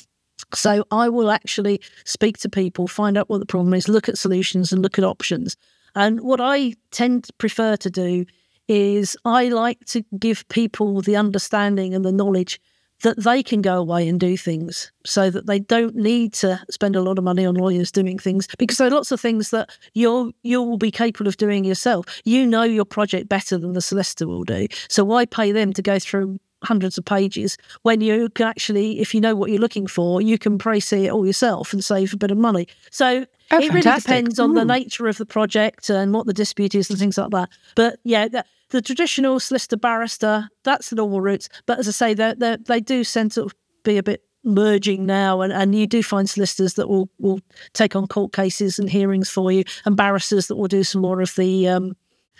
So 0.54 0.84
I 0.90 1.08
will 1.08 1.30
actually 1.30 1.80
speak 2.04 2.38
to 2.38 2.48
people, 2.48 2.88
find 2.88 3.16
out 3.16 3.28
what 3.28 3.38
the 3.38 3.46
problem 3.46 3.72
is, 3.74 3.88
look 3.88 4.08
at 4.08 4.18
solutions, 4.18 4.72
and 4.72 4.82
look 4.82 4.98
at 4.98 5.04
options. 5.04 5.56
And 5.94 6.20
what 6.20 6.40
I 6.40 6.74
tend 6.90 7.24
to 7.24 7.32
prefer 7.34 7.76
to 7.76 7.90
do 7.90 8.24
is 8.70 9.16
I 9.24 9.48
like 9.48 9.84
to 9.86 10.04
give 10.16 10.48
people 10.48 11.00
the 11.00 11.16
understanding 11.16 11.92
and 11.92 12.04
the 12.04 12.12
knowledge 12.12 12.60
that 13.02 13.18
they 13.18 13.42
can 13.42 13.62
go 13.62 13.78
away 13.78 14.08
and 14.08 14.20
do 14.20 14.36
things 14.36 14.92
so 15.04 15.28
that 15.28 15.46
they 15.46 15.58
don't 15.58 15.96
need 15.96 16.32
to 16.34 16.60
spend 16.70 16.94
a 16.94 17.02
lot 17.02 17.18
of 17.18 17.24
money 17.24 17.44
on 17.44 17.56
lawyers 17.56 17.90
doing 17.90 18.16
things 18.16 18.46
because 18.58 18.76
there 18.76 18.86
are 18.86 18.92
lots 18.92 19.10
of 19.10 19.20
things 19.20 19.50
that 19.50 19.70
you'll 19.94 20.30
you'll 20.42 20.78
be 20.78 20.92
capable 20.92 21.26
of 21.26 21.36
doing 21.36 21.64
yourself. 21.64 22.06
You 22.24 22.46
know 22.46 22.62
your 22.62 22.84
project 22.84 23.28
better 23.28 23.58
than 23.58 23.72
the 23.72 23.80
solicitor 23.80 24.28
will 24.28 24.44
do. 24.44 24.68
So 24.88 25.02
why 25.02 25.26
pay 25.26 25.50
them 25.50 25.72
to 25.72 25.82
go 25.82 25.98
through 25.98 26.38
hundreds 26.62 26.98
of 26.98 27.04
pages 27.04 27.56
when 27.82 28.00
you 28.00 28.28
can 28.30 28.46
actually, 28.46 29.00
if 29.00 29.14
you 29.14 29.20
know 29.20 29.34
what 29.34 29.50
you're 29.50 29.60
looking 29.60 29.86
for, 29.86 30.20
you 30.20 30.38
can 30.38 30.58
pre-see 30.58 31.06
it 31.06 31.10
all 31.10 31.26
yourself 31.26 31.72
and 31.72 31.84
save 31.84 32.12
a 32.12 32.16
bit 32.16 32.30
of 32.30 32.38
money. 32.38 32.66
So 32.90 33.06
oh, 33.06 33.58
it 33.58 33.70
fantastic. 33.70 33.74
really 33.74 34.00
depends 34.00 34.38
on 34.38 34.54
the 34.54 34.64
nature 34.64 35.08
of 35.08 35.18
the 35.18 35.26
project 35.26 35.90
and 35.90 36.12
what 36.12 36.26
the 36.26 36.34
dispute 36.34 36.74
is 36.74 36.90
and 36.90 36.98
things 36.98 37.18
like 37.18 37.30
that. 37.30 37.48
But 37.74 37.98
yeah, 38.04 38.28
that, 38.28 38.46
the 38.70 38.82
traditional 38.82 39.40
solicitor 39.40 39.76
barrister, 39.76 40.48
that's 40.64 40.90
the 40.90 40.96
normal 40.96 41.20
route. 41.20 41.48
But 41.66 41.78
as 41.78 41.88
I 41.88 41.92
say, 41.92 42.14
they 42.14 42.56
they 42.66 42.80
do 42.80 43.04
tend 43.04 43.32
to 43.32 43.50
be 43.82 43.98
a 43.98 44.02
bit 44.02 44.22
merging 44.44 45.06
now 45.06 45.40
and, 45.42 45.52
and 45.52 45.74
you 45.74 45.86
do 45.86 46.02
find 46.02 46.28
solicitors 46.28 46.74
that 46.74 46.88
will, 46.88 47.10
will 47.18 47.40
take 47.74 47.94
on 47.94 48.06
court 48.06 48.32
cases 48.32 48.78
and 48.78 48.88
hearings 48.88 49.28
for 49.28 49.52
you 49.52 49.62
and 49.84 49.96
barristers 49.96 50.46
that 50.46 50.56
will 50.56 50.68
do 50.68 50.82
some 50.82 51.02
more 51.02 51.20
of 51.20 51.34
the 51.34 51.68
um, 51.68 51.94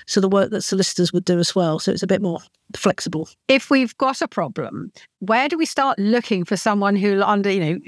so 0.06 0.20
the 0.20 0.28
work 0.28 0.50
that 0.50 0.62
solicitors 0.62 1.12
would 1.12 1.24
do 1.24 1.38
as 1.38 1.54
well. 1.54 1.78
So 1.78 1.92
it's 1.92 2.02
a 2.02 2.06
bit 2.06 2.22
more 2.22 2.40
flexible. 2.76 3.28
If 3.48 3.70
we've 3.70 3.96
got 3.98 4.20
a 4.20 4.28
problem, 4.28 4.92
where 5.20 5.48
do 5.48 5.58
we 5.58 5.66
start 5.66 5.98
looking 5.98 6.44
for 6.44 6.56
someone 6.56 6.96
who 6.96 7.22
under 7.22 7.50
you 7.50 7.60
know 7.60 7.78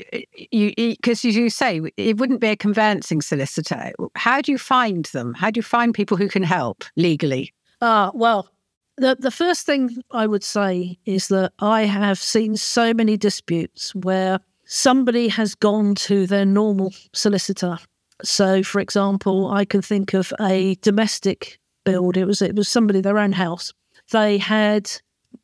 you 0.50 0.72
because 0.76 1.24
as 1.24 1.36
you 1.36 1.50
say 1.50 1.80
it 1.96 2.18
wouldn't 2.18 2.40
be 2.40 2.48
a 2.48 2.56
conveyancing 2.56 3.20
solicitor. 3.22 3.92
How 4.14 4.40
do 4.40 4.52
you 4.52 4.58
find 4.58 5.06
them? 5.06 5.34
How 5.34 5.50
do 5.50 5.58
you 5.58 5.62
find 5.62 5.94
people 5.94 6.16
who 6.16 6.28
can 6.28 6.42
help 6.42 6.84
legally? 6.96 7.52
Ah, 7.80 8.10
well, 8.14 8.48
the 8.96 9.16
the 9.18 9.30
first 9.30 9.66
thing 9.66 10.02
I 10.10 10.26
would 10.26 10.44
say 10.44 10.98
is 11.06 11.28
that 11.28 11.52
I 11.58 11.82
have 11.82 12.18
seen 12.18 12.56
so 12.56 12.92
many 12.94 13.16
disputes 13.16 13.94
where 13.94 14.40
somebody 14.64 15.28
has 15.28 15.54
gone 15.54 15.94
to 15.94 16.26
their 16.26 16.44
normal 16.44 16.92
solicitor. 17.12 17.78
So, 18.22 18.62
for 18.62 18.80
example, 18.80 19.50
I 19.50 19.64
can 19.64 19.82
think 19.82 20.14
of 20.14 20.32
a 20.40 20.76
domestic 20.76 21.58
build. 21.85 22.16
It 22.16 22.24
was 22.24 22.43
it 22.43 22.57
was 22.57 22.68
somebody 22.68 23.01
their 23.01 23.18
own 23.18 23.33
house. 23.33 23.72
They 24.11 24.39
had 24.39 24.91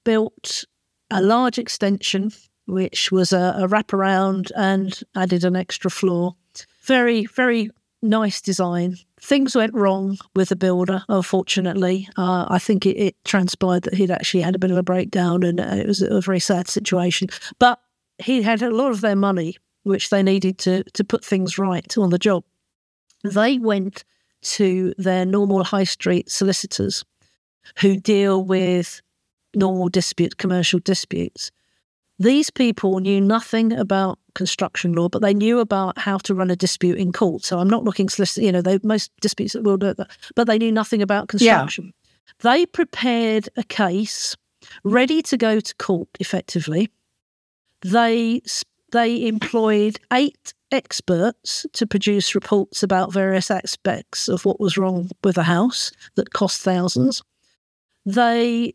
built 0.04 0.64
a 1.10 1.22
large 1.22 1.58
extension, 1.58 2.32
which 2.66 3.10
was 3.10 3.32
a, 3.32 3.54
a 3.58 3.68
wraparound 3.68 4.50
and 4.56 5.00
added 5.16 5.44
an 5.44 5.56
extra 5.56 5.90
floor. 5.90 6.36
Very 6.82 7.26
very 7.26 7.70
nice 8.02 8.40
design. 8.40 8.96
Things 9.20 9.56
went 9.56 9.74
wrong 9.74 10.18
with 10.36 10.50
the 10.50 10.56
builder, 10.56 11.02
unfortunately. 11.08 12.08
Uh, 12.16 12.46
I 12.48 12.58
think 12.58 12.86
it, 12.86 12.96
it, 12.96 13.24
transpired 13.24 13.82
that 13.84 13.94
he'd 13.94 14.10
actually 14.10 14.42
had 14.42 14.54
a 14.54 14.58
bit 14.58 14.70
of 14.70 14.76
a 14.76 14.82
breakdown 14.82 15.42
and 15.42 15.60
uh, 15.60 15.74
it 15.74 15.86
was 15.86 16.02
a 16.02 16.20
very 16.20 16.38
sad 16.40 16.68
situation. 16.68 17.28
But 17.58 17.80
he 18.18 18.42
had 18.42 18.62
a 18.62 18.70
lot 18.70 18.90
of 18.90 19.00
their 19.00 19.16
money, 19.16 19.56
which 19.82 20.10
they 20.10 20.22
needed 20.22 20.58
to, 20.58 20.84
to 20.84 21.04
put 21.04 21.24
things 21.24 21.58
right 21.58 21.98
on 21.98 22.10
the 22.10 22.18
job. 22.18 22.44
They 23.24 23.58
went 23.58 24.04
to 24.42 24.94
their 24.98 25.24
normal 25.24 25.64
high 25.64 25.84
street 25.84 26.30
solicitors 26.30 27.04
who 27.80 27.96
deal 27.96 28.44
with 28.44 29.00
normal 29.54 29.88
disputes, 29.88 30.34
commercial 30.34 30.78
disputes. 30.80 31.50
These 32.18 32.50
people 32.50 32.98
knew 32.98 33.20
nothing 33.20 33.72
about 33.72 34.18
construction 34.34 34.92
law, 34.92 35.08
but 35.08 35.22
they 35.22 35.34
knew 35.34 35.60
about 35.60 35.98
how 35.98 36.18
to 36.18 36.34
run 36.34 36.50
a 36.50 36.56
dispute 36.56 36.98
in 36.98 37.12
court. 37.12 37.44
So 37.44 37.58
I'm 37.58 37.70
not 37.70 37.84
looking 37.84 38.08
solicitor, 38.08 38.44
you 38.44 38.52
know, 38.52 38.62
they, 38.62 38.78
most 38.82 39.12
disputes 39.20 39.54
will 39.54 39.76
do 39.76 39.94
that, 39.94 40.08
but 40.34 40.46
they 40.46 40.58
knew 40.58 40.72
nothing 40.72 41.00
about 41.02 41.28
construction. 41.28 41.92
Yeah. 41.94 42.52
They 42.52 42.66
prepared 42.66 43.48
a 43.56 43.62
case 43.62 44.36
ready 44.84 45.22
to 45.22 45.36
go 45.36 45.60
to 45.60 45.74
court 45.76 46.08
effectively. 46.20 46.90
They 47.82 48.42
they 48.92 49.26
employed 49.26 49.98
eight 50.12 50.54
experts 50.70 51.66
to 51.72 51.86
produce 51.86 52.34
reports 52.34 52.82
about 52.82 53.12
various 53.12 53.50
aspects 53.50 54.28
of 54.28 54.44
what 54.44 54.60
was 54.60 54.76
wrong 54.76 55.10
with 55.24 55.36
the 55.36 55.42
house 55.42 55.92
that 56.16 56.32
cost 56.32 56.60
thousands. 56.60 57.22
They 58.04 58.74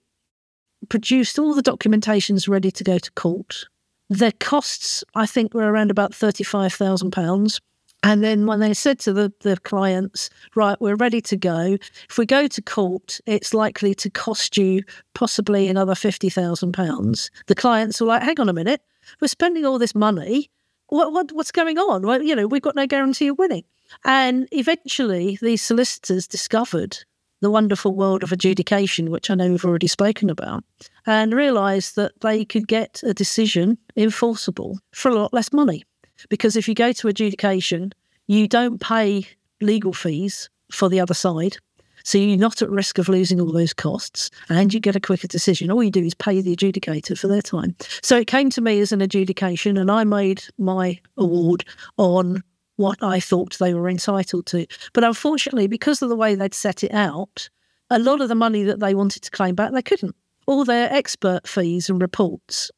produced 0.90 1.40
all 1.40 1.54
the 1.54 1.64
documentations 1.64 2.48
ready 2.48 2.72
to 2.72 2.84
go 2.84 2.98
to 2.98 3.12
court. 3.14 3.66
Their 4.10 4.34
costs, 4.34 5.04
I 5.16 5.26
think, 5.26 5.54
were 5.54 5.72
around 5.72 5.92
about 5.92 6.12
£35,000. 6.12 7.60
And 8.06 8.22
then 8.22 8.46
when 8.46 8.60
they 8.60 8.74
said 8.74 9.00
to 9.00 9.14
the, 9.14 9.32
the 9.42 9.58
clients, 9.58 10.30
right, 10.56 10.80
we're 10.82 10.96
ready 10.96 11.22
to 11.22 11.38
go, 11.38 11.78
if 12.10 12.18
we 12.18 12.26
go 12.26 12.48
to 12.48 12.62
court, 12.62 13.22
it's 13.26 13.54
likely 13.54 13.96
to 13.96 14.10
cost 14.10 14.58
you 14.58 14.84
possibly 15.14 15.70
another 15.70 15.94
£50,000. 15.94 17.30
The 17.48 17.56
clients 17.56 18.02
were 18.02 18.08
like, 18.08 18.22
hang 18.22 18.42
on 18.42 18.50
a 18.50 18.54
minute, 18.54 18.82
we're 19.22 19.28
spending 19.28 19.66
all 19.66 19.80
this 19.80 19.96
money. 19.96 20.50
What, 20.88 21.12
what, 21.12 21.32
what's 21.32 21.52
going 21.52 21.78
on? 21.78 22.04
Well, 22.04 22.22
you 22.22 22.36
know, 22.36 22.48
we've 22.48 22.62
got 22.62 22.76
no 22.76 22.88
guarantee 22.88 23.28
of 23.28 23.38
winning. 23.38 23.64
And 24.06 24.48
eventually, 24.52 25.38
these 25.42 25.62
solicitors 25.62 26.28
discovered 26.28 26.98
the 27.42 27.52
wonderful 27.52 27.94
world 27.94 28.24
of 28.24 28.32
adjudication, 28.32 29.12
which 29.12 29.30
I 29.30 29.36
know 29.36 29.50
we've 29.50 29.66
already 29.66 29.88
spoken 29.88 30.30
about, 30.30 30.64
and 31.06 31.34
realised 31.34 31.96
that 31.98 32.22
they 32.22 32.46
could 32.46 32.68
get 32.68 33.02
a 33.04 33.14
decision 33.14 33.78
enforceable 33.98 34.80
for 34.94 35.10
a 35.10 35.16
lot 35.16 35.34
less 35.34 35.52
money. 35.52 35.84
Because 36.30 36.56
if 36.56 36.70
you 36.70 36.74
go 36.74 36.94
to 36.94 37.08
adjudication, 37.10 37.92
you 38.28 38.48
don't 38.48 38.80
pay 38.80 39.28
legal 39.62 39.94
fees 39.94 40.50
for 40.72 40.88
the 40.88 41.00
other 41.00 41.14
side. 41.14 41.58
So 42.04 42.18
you're 42.18 42.38
not 42.38 42.62
at 42.62 42.70
risk 42.70 42.98
of 42.98 43.10
losing 43.10 43.40
all 43.40 43.52
those 43.52 43.74
costs 43.74 44.30
and 44.50 44.74
you 44.74 44.80
get 44.80 44.96
a 44.96 45.00
quicker 45.00 45.28
decision. 45.28 45.72
All 45.72 45.84
you 45.84 45.92
do 45.92 46.04
is 46.04 46.14
pay 46.14 46.42
the 46.42 46.56
adjudicator 46.56 47.18
for 47.18 47.28
their 47.28 47.42
time. 47.42 47.76
So 48.02 48.18
it 48.18 48.28
came 48.28 48.50
to 48.52 48.62
me 48.62 48.80
as 48.82 48.92
an 48.92 49.02
adjudication 49.02 49.78
and 49.78 49.90
I 49.90 50.04
made 50.04 50.44
my 50.58 51.00
award 51.18 51.66
on 51.98 52.44
what 52.76 53.02
I 53.02 53.20
thought 53.20 53.58
they 53.58 53.74
were 53.74 53.90
entitled 53.90 54.46
to. 54.48 54.66
But 54.94 55.04
unfortunately, 55.04 55.68
because 55.68 56.02
of 56.02 56.10
the 56.10 56.16
way 56.16 56.36
they'd 56.36 56.54
set 56.54 56.84
it 56.84 56.94
out, 56.94 57.50
a 57.90 58.00
lot 58.00 58.22
of 58.22 58.30
the 58.30 58.36
money 58.36 58.64
that 58.64 58.80
they 58.80 58.96
wanted 58.96 59.24
to 59.24 59.32
claim 59.32 59.56
back, 59.56 59.72
they 59.72 59.82
couldn't. 59.82 60.16
All 60.46 60.66
their 60.66 60.92
expert 60.92 61.48
fees 61.48 61.90
and 61.90 62.02
reports. 62.02 62.72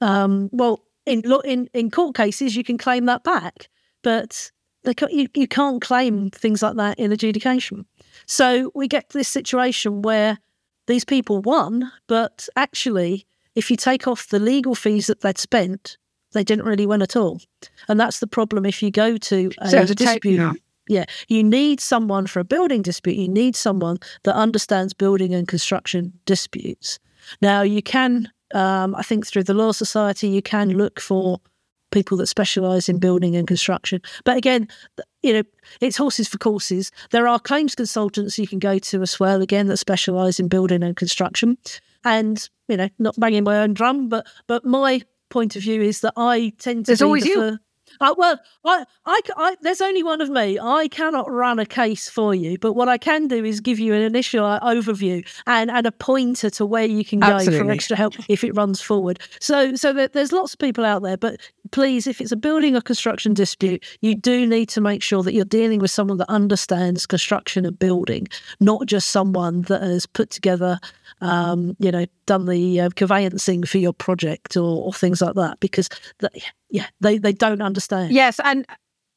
Um, 0.00 0.48
well, 0.52 0.80
in, 1.04 1.22
in 1.44 1.68
in 1.74 1.90
court 1.90 2.16
cases, 2.16 2.56
you 2.56 2.64
can 2.64 2.78
claim 2.78 3.06
that 3.06 3.24
back, 3.24 3.68
but 4.02 4.50
you, 5.10 5.28
you 5.34 5.46
can't 5.46 5.82
claim 5.82 6.30
things 6.30 6.62
like 6.62 6.76
that 6.76 6.98
in 6.98 7.12
adjudication. 7.12 7.86
So 8.32 8.72
we 8.74 8.88
get 8.88 9.10
to 9.10 9.18
this 9.18 9.28
situation 9.28 10.00
where 10.00 10.38
these 10.86 11.04
people 11.04 11.42
won, 11.42 11.92
but 12.06 12.48
actually, 12.56 13.26
if 13.54 13.70
you 13.70 13.76
take 13.76 14.08
off 14.08 14.28
the 14.28 14.38
legal 14.38 14.74
fees 14.74 15.06
that 15.08 15.20
they'd 15.20 15.36
spent, 15.36 15.98
they 16.32 16.42
didn't 16.42 16.64
really 16.64 16.86
win 16.86 17.02
at 17.02 17.14
all. 17.14 17.42
And 17.88 18.00
that's 18.00 18.20
the 18.20 18.26
problem 18.26 18.64
if 18.64 18.82
you 18.82 18.90
go 18.90 19.18
to 19.18 19.50
a 19.58 19.68
so 19.68 19.84
dispute. 19.84 20.38
yeah. 20.38 20.52
yeah, 20.88 21.04
you 21.28 21.44
need 21.44 21.78
someone 21.78 22.26
for 22.26 22.40
a 22.40 22.44
building 22.44 22.80
dispute. 22.80 23.16
You 23.16 23.28
need 23.28 23.54
someone 23.54 23.98
that 24.22 24.34
understands 24.34 24.94
building 24.94 25.34
and 25.34 25.46
construction 25.46 26.14
disputes. 26.24 26.98
Now, 27.42 27.60
you 27.60 27.82
can, 27.82 28.30
um, 28.54 28.94
I 28.94 29.02
think, 29.02 29.26
through 29.26 29.44
the 29.44 29.52
Law 29.52 29.72
Society, 29.72 30.28
you 30.28 30.40
can 30.40 30.70
look 30.70 31.00
for 31.00 31.38
people 31.92 32.16
that 32.16 32.26
specialise 32.26 32.88
in 32.88 32.98
building 32.98 33.36
and 33.36 33.46
construction. 33.46 34.02
But 34.24 34.36
again, 34.36 34.66
you 35.22 35.32
know, 35.32 35.42
it's 35.80 35.96
horses 35.96 36.28
for 36.28 36.38
courses. 36.38 36.90
There 37.10 37.28
are 37.28 37.38
claims 37.38 37.76
consultants 37.76 38.38
you 38.38 38.48
can 38.48 38.58
go 38.58 38.78
to 38.78 39.02
as 39.02 39.20
well, 39.20 39.40
again, 39.40 39.68
that 39.68 39.76
specialise 39.76 40.40
in 40.40 40.48
building 40.48 40.82
and 40.82 40.96
construction. 40.96 41.56
And, 42.04 42.48
you 42.66 42.76
know, 42.76 42.88
not 42.98 43.18
banging 43.20 43.44
my 43.44 43.58
own 43.58 43.74
drum, 43.74 44.08
but 44.08 44.26
but 44.48 44.64
my 44.64 45.02
point 45.30 45.54
of 45.54 45.62
view 45.62 45.80
is 45.80 46.00
that 46.00 46.14
I 46.16 46.52
tend 46.58 46.86
to 46.86 46.90
There's 46.90 47.02
always 47.02 47.22
the 47.22 47.30
you. 47.30 47.58
Uh, 48.02 48.14
well, 48.18 48.40
I, 48.64 48.84
I, 49.06 49.20
I, 49.36 49.56
there's 49.62 49.80
only 49.80 50.02
one 50.02 50.20
of 50.20 50.28
me. 50.28 50.58
I 50.58 50.88
cannot 50.88 51.30
run 51.30 51.58
a 51.60 51.66
case 51.66 52.08
for 52.08 52.34
you, 52.34 52.58
but 52.58 52.72
what 52.72 52.88
I 52.88 52.98
can 52.98 53.28
do 53.28 53.44
is 53.44 53.60
give 53.60 53.78
you 53.78 53.94
an 53.94 54.02
initial 54.02 54.44
uh, 54.44 54.58
overview 54.60 55.26
and, 55.46 55.70
and 55.70 55.86
a 55.86 55.92
pointer 55.92 56.50
to 56.50 56.66
where 56.66 56.84
you 56.84 57.04
can 57.04 57.20
go 57.20 57.28
Absolutely. 57.28 57.66
for 57.66 57.70
extra 57.70 57.96
help 57.96 58.14
if 58.28 58.42
it 58.42 58.56
runs 58.56 58.80
forward. 58.80 59.20
So, 59.40 59.76
so 59.76 59.92
there's 59.92 60.32
lots 60.32 60.54
of 60.54 60.58
people 60.58 60.84
out 60.84 61.02
there, 61.02 61.16
but 61.16 61.40
please, 61.70 62.08
if 62.08 62.20
it's 62.20 62.32
a 62.32 62.36
building 62.36 62.74
or 62.74 62.80
construction 62.80 63.34
dispute, 63.34 63.84
you 64.00 64.16
do 64.16 64.46
need 64.46 64.68
to 64.70 64.80
make 64.80 65.02
sure 65.02 65.22
that 65.22 65.32
you're 65.32 65.44
dealing 65.44 65.78
with 65.78 65.92
someone 65.92 66.18
that 66.18 66.28
understands 66.28 67.06
construction 67.06 67.64
and 67.64 67.78
building, 67.78 68.26
not 68.58 68.86
just 68.86 69.08
someone 69.08 69.62
that 69.62 69.80
has 69.80 70.06
put 70.06 70.30
together, 70.30 70.80
um, 71.20 71.76
you 71.78 71.90
know, 71.90 72.06
done 72.26 72.46
the 72.46 72.80
uh, 72.80 72.90
conveyancing 72.96 73.64
for 73.64 73.78
your 73.78 73.92
project 73.92 74.56
or, 74.56 74.86
or 74.86 74.92
things 74.92 75.20
like 75.20 75.34
that, 75.34 75.60
because 75.60 75.88
yeah, 76.70 76.86
they, 77.00 77.18
they 77.18 77.32
don't 77.32 77.62
understand. 77.62 78.12
Yes, 78.12 78.40
and 78.44 78.66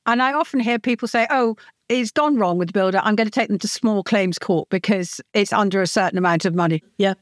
and 0.06 0.22
I 0.22 0.34
often 0.34 0.60
hear 0.60 0.80
people 0.80 1.08
say, 1.08 1.28
"Oh, 1.30 1.56
it's 1.90 2.12
gone 2.12 2.38
wrong 2.38 2.58
with 2.58 2.70
the 2.70 2.74
builder. 2.74 3.00
I'm 3.04 3.16
going 3.16 3.28
to 3.28 3.32
take 3.32 3.48
them 3.48 3.60
to 3.60 3.68
small 3.68 4.04
claims 4.04 4.38
court 4.38 4.70
because 4.70 5.22
it's 5.34 5.54
under 5.54 5.82
a 5.82 5.88
certain 5.88 6.18
amount 6.18 6.46
of 6.46 6.54
money." 6.54 6.84
Yeah. 6.98 7.16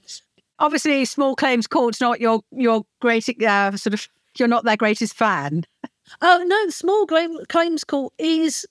Obviously, 0.60 1.06
small 1.06 1.36
claims 1.36 1.68
court's 1.68 2.02
not 2.02 2.20
your 2.20 2.42
your 2.52 2.86
great 3.02 3.28
uh, 3.44 3.76
sort 3.78 3.94
of. 3.94 4.08
You're 4.38 4.48
not 4.48 4.64
their 4.64 4.78
greatest 4.78 5.14
fan. 5.14 5.64
Oh 6.22 6.44
no, 6.46 6.70
small 6.70 7.06
claims 7.48 7.84
court 7.84 8.14
is 8.18 8.66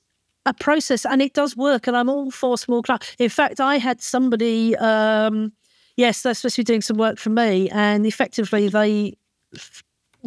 a 0.44 0.52
process 0.52 1.06
and 1.06 1.22
it 1.22 1.34
does 1.34 1.56
work, 1.56 1.86
and 1.86 1.96
I'm 1.96 2.08
all 2.08 2.30
for 2.30 2.58
small 2.58 2.82
claims. 2.82 3.14
In 3.18 3.28
fact, 3.28 3.60
I 3.60 3.78
had 3.78 4.02
somebody. 4.02 4.76
Um, 4.76 5.52
yes, 5.96 6.22
they're 6.22 6.34
supposed 6.34 6.56
to 6.56 6.60
be 6.60 6.64
doing 6.64 6.82
some 6.82 6.96
work 6.96 7.18
for 7.18 7.30
me, 7.30 7.68
and 7.70 8.06
effectively 8.06 8.68
they 8.68 9.14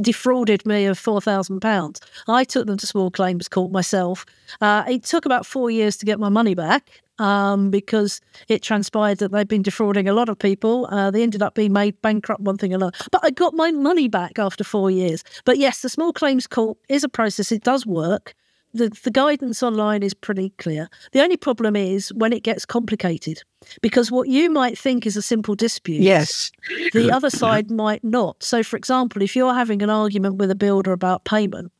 defrauded 0.01 0.65
me 0.65 0.85
of 0.85 0.97
four 0.97 1.21
thousand 1.21 1.61
pounds. 1.61 2.01
I 2.27 2.43
took 2.43 2.67
them 2.67 2.77
to 2.77 2.87
small 2.87 3.11
claims 3.11 3.47
court 3.47 3.71
myself. 3.71 4.25
Uh, 4.61 4.83
it 4.87 5.03
took 5.03 5.25
about 5.25 5.45
four 5.45 5.71
years 5.71 5.97
to 5.97 6.05
get 6.05 6.19
my 6.19 6.29
money 6.29 6.53
back 6.53 7.01
um, 7.19 7.69
because 7.69 8.19
it 8.47 8.61
transpired 8.61 9.19
that 9.19 9.31
they'd 9.31 9.47
been 9.47 9.61
defrauding 9.61 10.07
a 10.07 10.13
lot 10.13 10.29
of 10.29 10.37
people. 10.37 10.87
Uh, 10.91 11.11
they 11.11 11.23
ended 11.23 11.41
up 11.41 11.55
being 11.55 11.73
made 11.73 12.01
bankrupt, 12.01 12.41
one 12.41 12.57
thing 12.57 12.73
or 12.73 12.75
another. 12.75 12.97
But 13.11 13.21
I 13.23 13.31
got 13.31 13.53
my 13.53 13.71
money 13.71 14.07
back 14.07 14.37
after 14.37 14.63
four 14.63 14.91
years. 14.91 15.23
But 15.45 15.57
yes, 15.57 15.81
the 15.81 15.89
small 15.89 16.11
claims 16.11 16.47
court 16.47 16.77
is 16.89 17.03
a 17.03 17.09
process. 17.09 17.51
It 17.51 17.63
does 17.63 17.85
work 17.85 18.35
the, 18.75 18.89
the 19.03 19.11
guidance 19.11 19.63
online 19.63 20.03
is 20.03 20.13
pretty 20.13 20.49
clear. 20.57 20.89
The 21.13 21.21
only 21.21 21.37
problem 21.37 21.75
is 21.75 22.13
when 22.13 22.33
it 22.33 22.43
gets 22.43 22.65
complicated, 22.65 23.41
because 23.81 24.11
what 24.11 24.27
you 24.27 24.49
might 24.49 24.77
think 24.77 25.05
is 25.05 25.15
a 25.15 25.21
simple 25.21 25.55
dispute, 25.55 26.01
yes, 26.01 26.51
the 26.93 27.11
other 27.11 27.29
side 27.29 27.71
might 27.71 28.03
not. 28.03 28.43
So, 28.43 28.63
for 28.63 28.75
example, 28.75 29.21
if 29.21 29.35
you're 29.35 29.53
having 29.53 29.81
an 29.81 29.89
argument 29.89 30.35
with 30.35 30.51
a 30.51 30.55
builder 30.55 30.91
about 30.91 31.23
payment, 31.23 31.71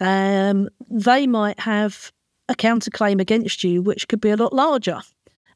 um, 0.00 0.68
they 0.90 1.26
might 1.26 1.60
have 1.60 2.10
a 2.48 2.54
counterclaim 2.54 3.20
against 3.20 3.62
you, 3.62 3.82
which 3.82 4.08
could 4.08 4.20
be 4.20 4.30
a 4.30 4.36
lot 4.36 4.54
larger, 4.54 5.00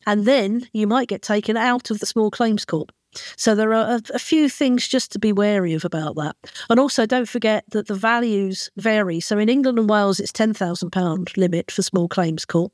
and 0.07 0.27
then 0.27 0.69
you 0.73 0.87
might 0.87 1.09
get 1.09 1.23
taken 1.23 1.57
out 1.57 1.91
of 1.91 2.01
the 2.01 2.07
small 2.07 2.31
claims 2.31 2.67
court. 2.67 2.91
So 3.37 3.55
there 3.55 3.73
are 3.75 3.97
a, 3.97 4.01
a, 4.15 4.19
few 4.19 4.49
things 4.49 4.89
just 4.89 5.13
to 5.13 5.19
be 5.19 5.33
wary 5.33 5.75
of 5.75 5.85
about 5.85 6.17
that. 6.17 6.37
And 6.69 6.81
also 6.81 7.07
don't 7.07 7.29
forget 7.29 7.65
that 7.71 7.87
the 7.87 7.95
values 7.95 8.71
vary. 8.77 9.21
So 9.21 9.39
in 9.39 9.49
England 9.49 9.79
and 9.79 9.89
Wales, 9.89 10.21
it's 10.21 10.33
£10,000 10.33 11.37
limit 11.37 11.71
for 11.71 11.83
small 11.83 12.09
claims 12.09 12.45
court. 12.45 12.73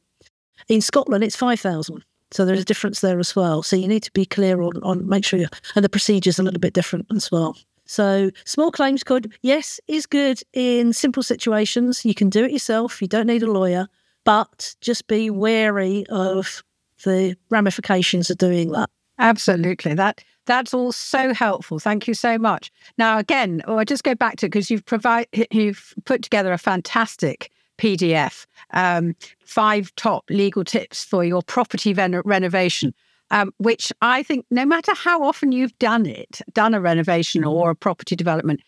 In 0.69 0.81
Scotland, 0.81 1.25
it's 1.25 1.37
5000 1.37 2.05
So 2.31 2.45
there's 2.45 2.61
a 2.61 2.65
difference 2.65 3.01
there 3.01 3.19
as 3.19 3.35
well. 3.35 3.63
So 3.63 3.77
you 3.77 3.89
need 3.89 4.03
to 4.05 4.13
be 4.13 4.25
clear 4.25 4.61
on, 4.61 4.83
on 4.83 5.09
make 5.09 5.25
sure, 5.25 5.47
and 5.75 5.85
the 5.85 5.89
procedure's 5.89 6.39
a 6.39 6.43
little 6.43 6.61
bit 6.61 6.75
different 6.75 7.07
as 7.15 7.31
well. 7.31 7.57
So 7.87 8.31
small 8.45 8.71
claims 8.71 9.03
court, 9.03 9.27
yes, 9.43 9.81
is 9.89 10.07
good 10.07 10.41
in 10.53 10.93
simple 10.93 11.25
situations. 11.25 12.05
You 12.05 12.15
can 12.15 12.31
do 12.31 12.45
it 12.45 12.53
yourself. 12.53 13.03
You 13.03 13.09
don't 13.09 13.27
need 13.27 13.43
a 13.43 13.51
lawyer, 13.51 13.89
but 14.25 14.77
just 14.81 15.09
be 15.09 15.29
wary 15.29 16.07
of 16.09 16.63
the 17.03 17.37
ramifications 17.51 18.31
of 18.31 18.39
doing 18.39 18.71
that. 18.73 18.91
Absolutely. 19.21 19.95
That 19.95 20.25
that's 20.47 20.75
all 20.75 20.93
so 20.93 21.33
helpful. 21.33 21.79
Thank 21.79 22.09
you 22.09 22.15
so 22.15 22.39
much. 22.39 22.73
Now, 22.99 23.19
again, 23.19 23.63
oh, 23.67 23.79
I 23.79 23.85
just 23.85 24.03
go 24.03 24.15
back 24.15 24.37
to 24.39 24.47
because 24.47 24.71
you've 24.71 24.85
provide 24.87 25.27
you've 25.53 25.95
put 26.07 26.23
together 26.23 26.53
a 26.53 26.59
fantastic 26.59 27.51
PDF, 27.79 28.47
um, 28.73 29.15
five 29.45 29.95
top 29.97 30.25
legal 30.31 30.65
tips 30.65 31.05
for 31.05 31.25
your 31.25 31.43
property 31.43 31.93
ven- 31.93 32.23
renovation. 32.25 32.95
Um, 33.33 33.53
which 33.59 33.93
I 34.03 34.25
think, 34.25 34.45
no 34.51 34.67
matter 34.67 34.93
how 34.93 35.23
often 35.23 35.53
you've 35.53 35.79
done 35.79 36.05
it, 36.05 36.41
done 36.53 36.75
a 36.75 36.81
renovation 36.81 37.45
or 37.45 37.71
a 37.71 37.77
property 37.77 38.17
development, 38.17 38.61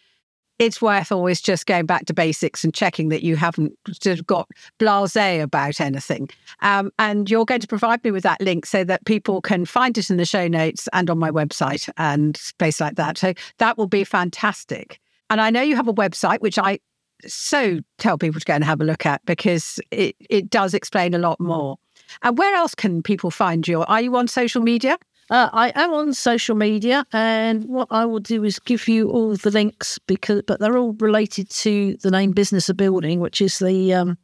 it's 0.59 0.81
worth 0.81 1.11
always 1.11 1.41
just 1.41 1.67
going 1.67 1.87
back 1.87 2.07
to 2.07 2.15
basics 2.15 2.63
and 2.63 2.73
checking 2.73 3.09
that 3.09 3.23
you 3.23 3.37
haven't 3.37 3.77
sort 4.01 4.19
of 4.19 4.27
got 4.27 4.49
blasé 4.79 5.43
about 5.43 5.81
anything. 5.81 6.29
Um, 6.61 6.91
and 6.99 7.31
you're 7.31 7.45
going 7.45 7.61
to 7.61 7.67
provide 7.67 8.03
me 8.05 8.11
with 8.11 8.23
that 8.23 8.41
link 8.41 8.67
so 8.67 8.85
that 8.85 9.05
people 9.05 9.41
can 9.41 9.65
find 9.65 9.97
it 9.99 10.11
in 10.11 10.17
the 10.17 10.25
show 10.25 10.47
notes 10.49 10.89
and 10.93 11.11
on 11.11 11.19
my 11.19 11.31
website 11.31 11.89
and 11.97 12.37
space 12.37 12.81
like 12.81 12.97
that. 12.97 13.19
So 13.19 13.35
that 13.59 13.77
will 13.77 13.89
be 13.89 14.05
fantastic. 14.05 15.01
And 15.31 15.41
I 15.41 15.51
know 15.51 15.63
you 15.63 15.77
have 15.77 15.89
a 15.89 15.95
website, 15.95 16.41
which 16.41 16.59
I 16.59 16.79
so 17.27 17.79
tell 17.99 18.19
people 18.19 18.41
to 18.41 18.45
go 18.45 18.55
and 18.55 18.65
have 18.65 18.81
a 18.81 18.85
look 18.85 19.07
at 19.07 19.25
because 19.25 19.81
it, 19.91 20.17
it 20.29 20.51
does 20.51 20.75
explain 20.75 21.15
a 21.15 21.19
lot 21.19 21.41
more. 21.41 21.77
And 22.23 22.37
where 22.37 22.55
else 22.55 22.75
can 22.75 23.03
people 23.03 23.31
find 23.31 23.67
you? 23.67 23.83
Are 23.83 24.01
you 24.01 24.15
on 24.17 24.29
social 24.29 24.63
media? 24.63 24.99
Uh, 25.31 25.49
I 25.53 25.73
am 25.75 25.93
on 25.93 26.13
social 26.13 26.57
media, 26.57 27.07
and 27.13 27.65
what 27.65 27.89
I 27.91 28.05
will 28.05 28.21
do 28.21 28.45
is 28.45 28.59
give 28.59 28.89
you 28.89 29.11
all 29.11 29.35
the 29.37 29.51
links 29.51 29.99
because, 30.07 30.43
but 30.47 30.61
they're 30.61 30.77
all 30.77 30.93
related 30.95 31.49
to 31.51 31.97
the 32.03 32.11
name 32.11 32.33
Business 32.33 32.69
of 32.69 32.77
Building, 32.77 33.21
which 33.21 33.41
is 33.41 33.59
the 33.59 33.95
um, 33.95 34.19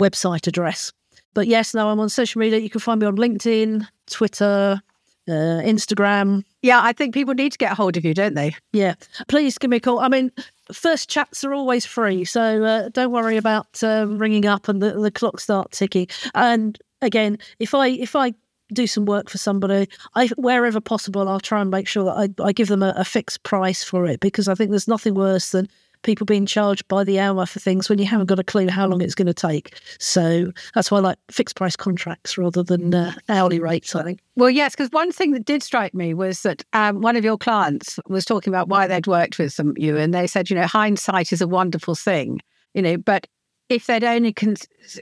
website 0.00 0.46
address. 0.46 0.92
But 1.34 1.46
yes, 1.46 1.74
now 1.74 1.90
I'm 1.90 2.00
on 2.00 2.08
social 2.08 2.40
media. 2.40 2.58
You 2.58 2.70
can 2.70 2.80
find 2.80 3.00
me 3.00 3.06
on 3.06 3.16
LinkedIn, 3.16 3.86
Twitter, 4.10 4.80
uh, 5.28 5.60
Instagram. 5.62 6.42
Yeah, 6.62 6.80
I 6.82 6.92
think 6.92 7.14
people 7.14 7.34
need 7.34 7.52
to 7.52 7.58
get 7.58 7.72
a 7.72 7.74
hold 7.74 7.96
of 7.96 8.04
you, 8.04 8.14
don't 8.14 8.34
they? 8.34 8.56
Yeah, 8.72 8.94
please 9.28 9.58
give 9.58 9.70
me 9.70 9.76
a 9.76 9.80
call. 9.80 10.00
I 10.00 10.08
mean, 10.08 10.32
first 10.72 11.08
chats 11.08 11.44
are 11.44 11.54
always 11.54 11.86
free, 11.86 12.24
so 12.24 12.64
uh, 12.64 12.88
don't 12.88 13.12
worry 13.12 13.36
about 13.36 13.82
um, 13.84 14.18
ringing 14.18 14.46
up 14.46 14.68
and 14.68 14.82
the, 14.82 14.98
the 14.98 15.10
clock 15.10 15.38
start 15.38 15.70
ticking. 15.72 16.08
And 16.34 16.78
again, 17.02 17.38
if 17.58 17.74
I 17.74 17.88
if 17.88 18.16
I 18.16 18.32
do 18.72 18.86
some 18.86 19.06
work 19.06 19.28
for 19.30 19.38
somebody, 19.38 19.88
I 20.14 20.28
wherever 20.36 20.80
possible, 20.80 21.28
I'll 21.28 21.40
try 21.40 21.60
and 21.60 21.70
make 21.70 21.88
sure 21.88 22.04
that 22.04 22.16
I, 22.40 22.42
I 22.42 22.52
give 22.52 22.68
them 22.68 22.82
a, 22.82 22.94
a, 22.96 23.04
fixed 23.04 23.42
price 23.42 23.82
for 23.82 24.06
it 24.06 24.20
because 24.20 24.48
I 24.48 24.54
think 24.54 24.70
there's 24.70 24.88
nothing 24.88 25.14
worse 25.14 25.50
than 25.50 25.68
people 26.02 26.24
being 26.24 26.46
charged 26.46 26.86
by 26.88 27.04
the 27.04 27.18
hour 27.18 27.44
for 27.46 27.58
things 27.58 27.88
when 27.88 27.98
you 27.98 28.04
haven't 28.06 28.26
got 28.26 28.38
a 28.38 28.44
clue 28.44 28.68
how 28.68 28.86
long 28.86 29.00
it's 29.00 29.14
going 29.14 29.26
to 29.26 29.34
take. 29.34 29.80
So 29.98 30.52
that's 30.74 30.90
why 30.90 30.98
I 30.98 31.00
like 31.00 31.18
fixed 31.30 31.56
price 31.56 31.76
contracts 31.76 32.38
rather 32.38 32.62
than 32.62 32.94
uh, 32.94 33.14
hourly 33.28 33.58
rates, 33.58 33.94
I 33.94 34.04
think. 34.04 34.20
Well, 34.36 34.50
yes, 34.50 34.74
because 34.74 34.90
one 34.92 35.10
thing 35.12 35.32
that 35.32 35.44
did 35.44 35.62
strike 35.62 35.94
me 35.94 36.14
was 36.14 36.42
that 36.42 36.64
um, 36.72 37.00
one 37.00 37.16
of 37.16 37.24
your 37.24 37.38
clients 37.38 37.98
was 38.08 38.24
talking 38.24 38.52
about 38.52 38.68
why 38.68 38.86
they'd 38.86 39.06
worked 39.06 39.38
with 39.38 39.52
some 39.52 39.74
you, 39.76 39.96
and 39.96 40.14
they 40.14 40.26
said, 40.26 40.50
you 40.50 40.56
know, 40.56 40.66
hindsight 40.66 41.32
is 41.32 41.40
a 41.40 41.48
wonderful 41.48 41.94
thing, 41.94 42.40
you 42.74 42.82
know, 42.82 42.96
but 42.96 43.26
if 43.68 43.86
they'd 43.86 44.04
only 44.04 44.32
con- 44.32 44.56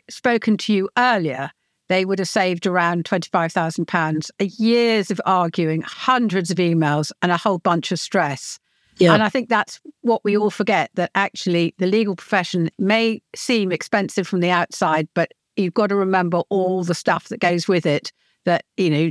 spoken 0.08 0.56
to 0.56 0.72
you 0.72 0.88
earlier, 0.96 1.50
they 1.88 2.04
would 2.04 2.18
have 2.18 2.28
saved 2.28 2.66
around 2.66 3.04
£25,000, 3.04 4.30
years 4.58 5.10
of 5.10 5.20
arguing, 5.24 5.82
hundreds 5.82 6.50
of 6.50 6.58
emails, 6.58 7.12
and 7.22 7.30
a 7.30 7.36
whole 7.36 7.58
bunch 7.58 7.92
of 7.92 8.00
stress. 8.00 8.58
Yeah. 8.98 9.12
And 9.12 9.22
I 9.22 9.28
think 9.28 9.48
that's 9.48 9.80
what 10.00 10.24
we 10.24 10.36
all 10.36 10.50
forget 10.50 10.90
that 10.94 11.10
actually 11.14 11.74
the 11.78 11.86
legal 11.86 12.16
profession 12.16 12.70
may 12.78 13.22
seem 13.34 13.70
expensive 13.70 14.26
from 14.26 14.40
the 14.40 14.50
outside, 14.50 15.08
but 15.14 15.32
you've 15.56 15.74
got 15.74 15.88
to 15.88 15.96
remember 15.96 16.42
all 16.48 16.82
the 16.82 16.94
stuff 16.94 17.28
that 17.28 17.40
goes 17.40 17.68
with 17.68 17.84
it 17.86 18.12
that, 18.46 18.64
you 18.76 18.90
know, 18.90 19.10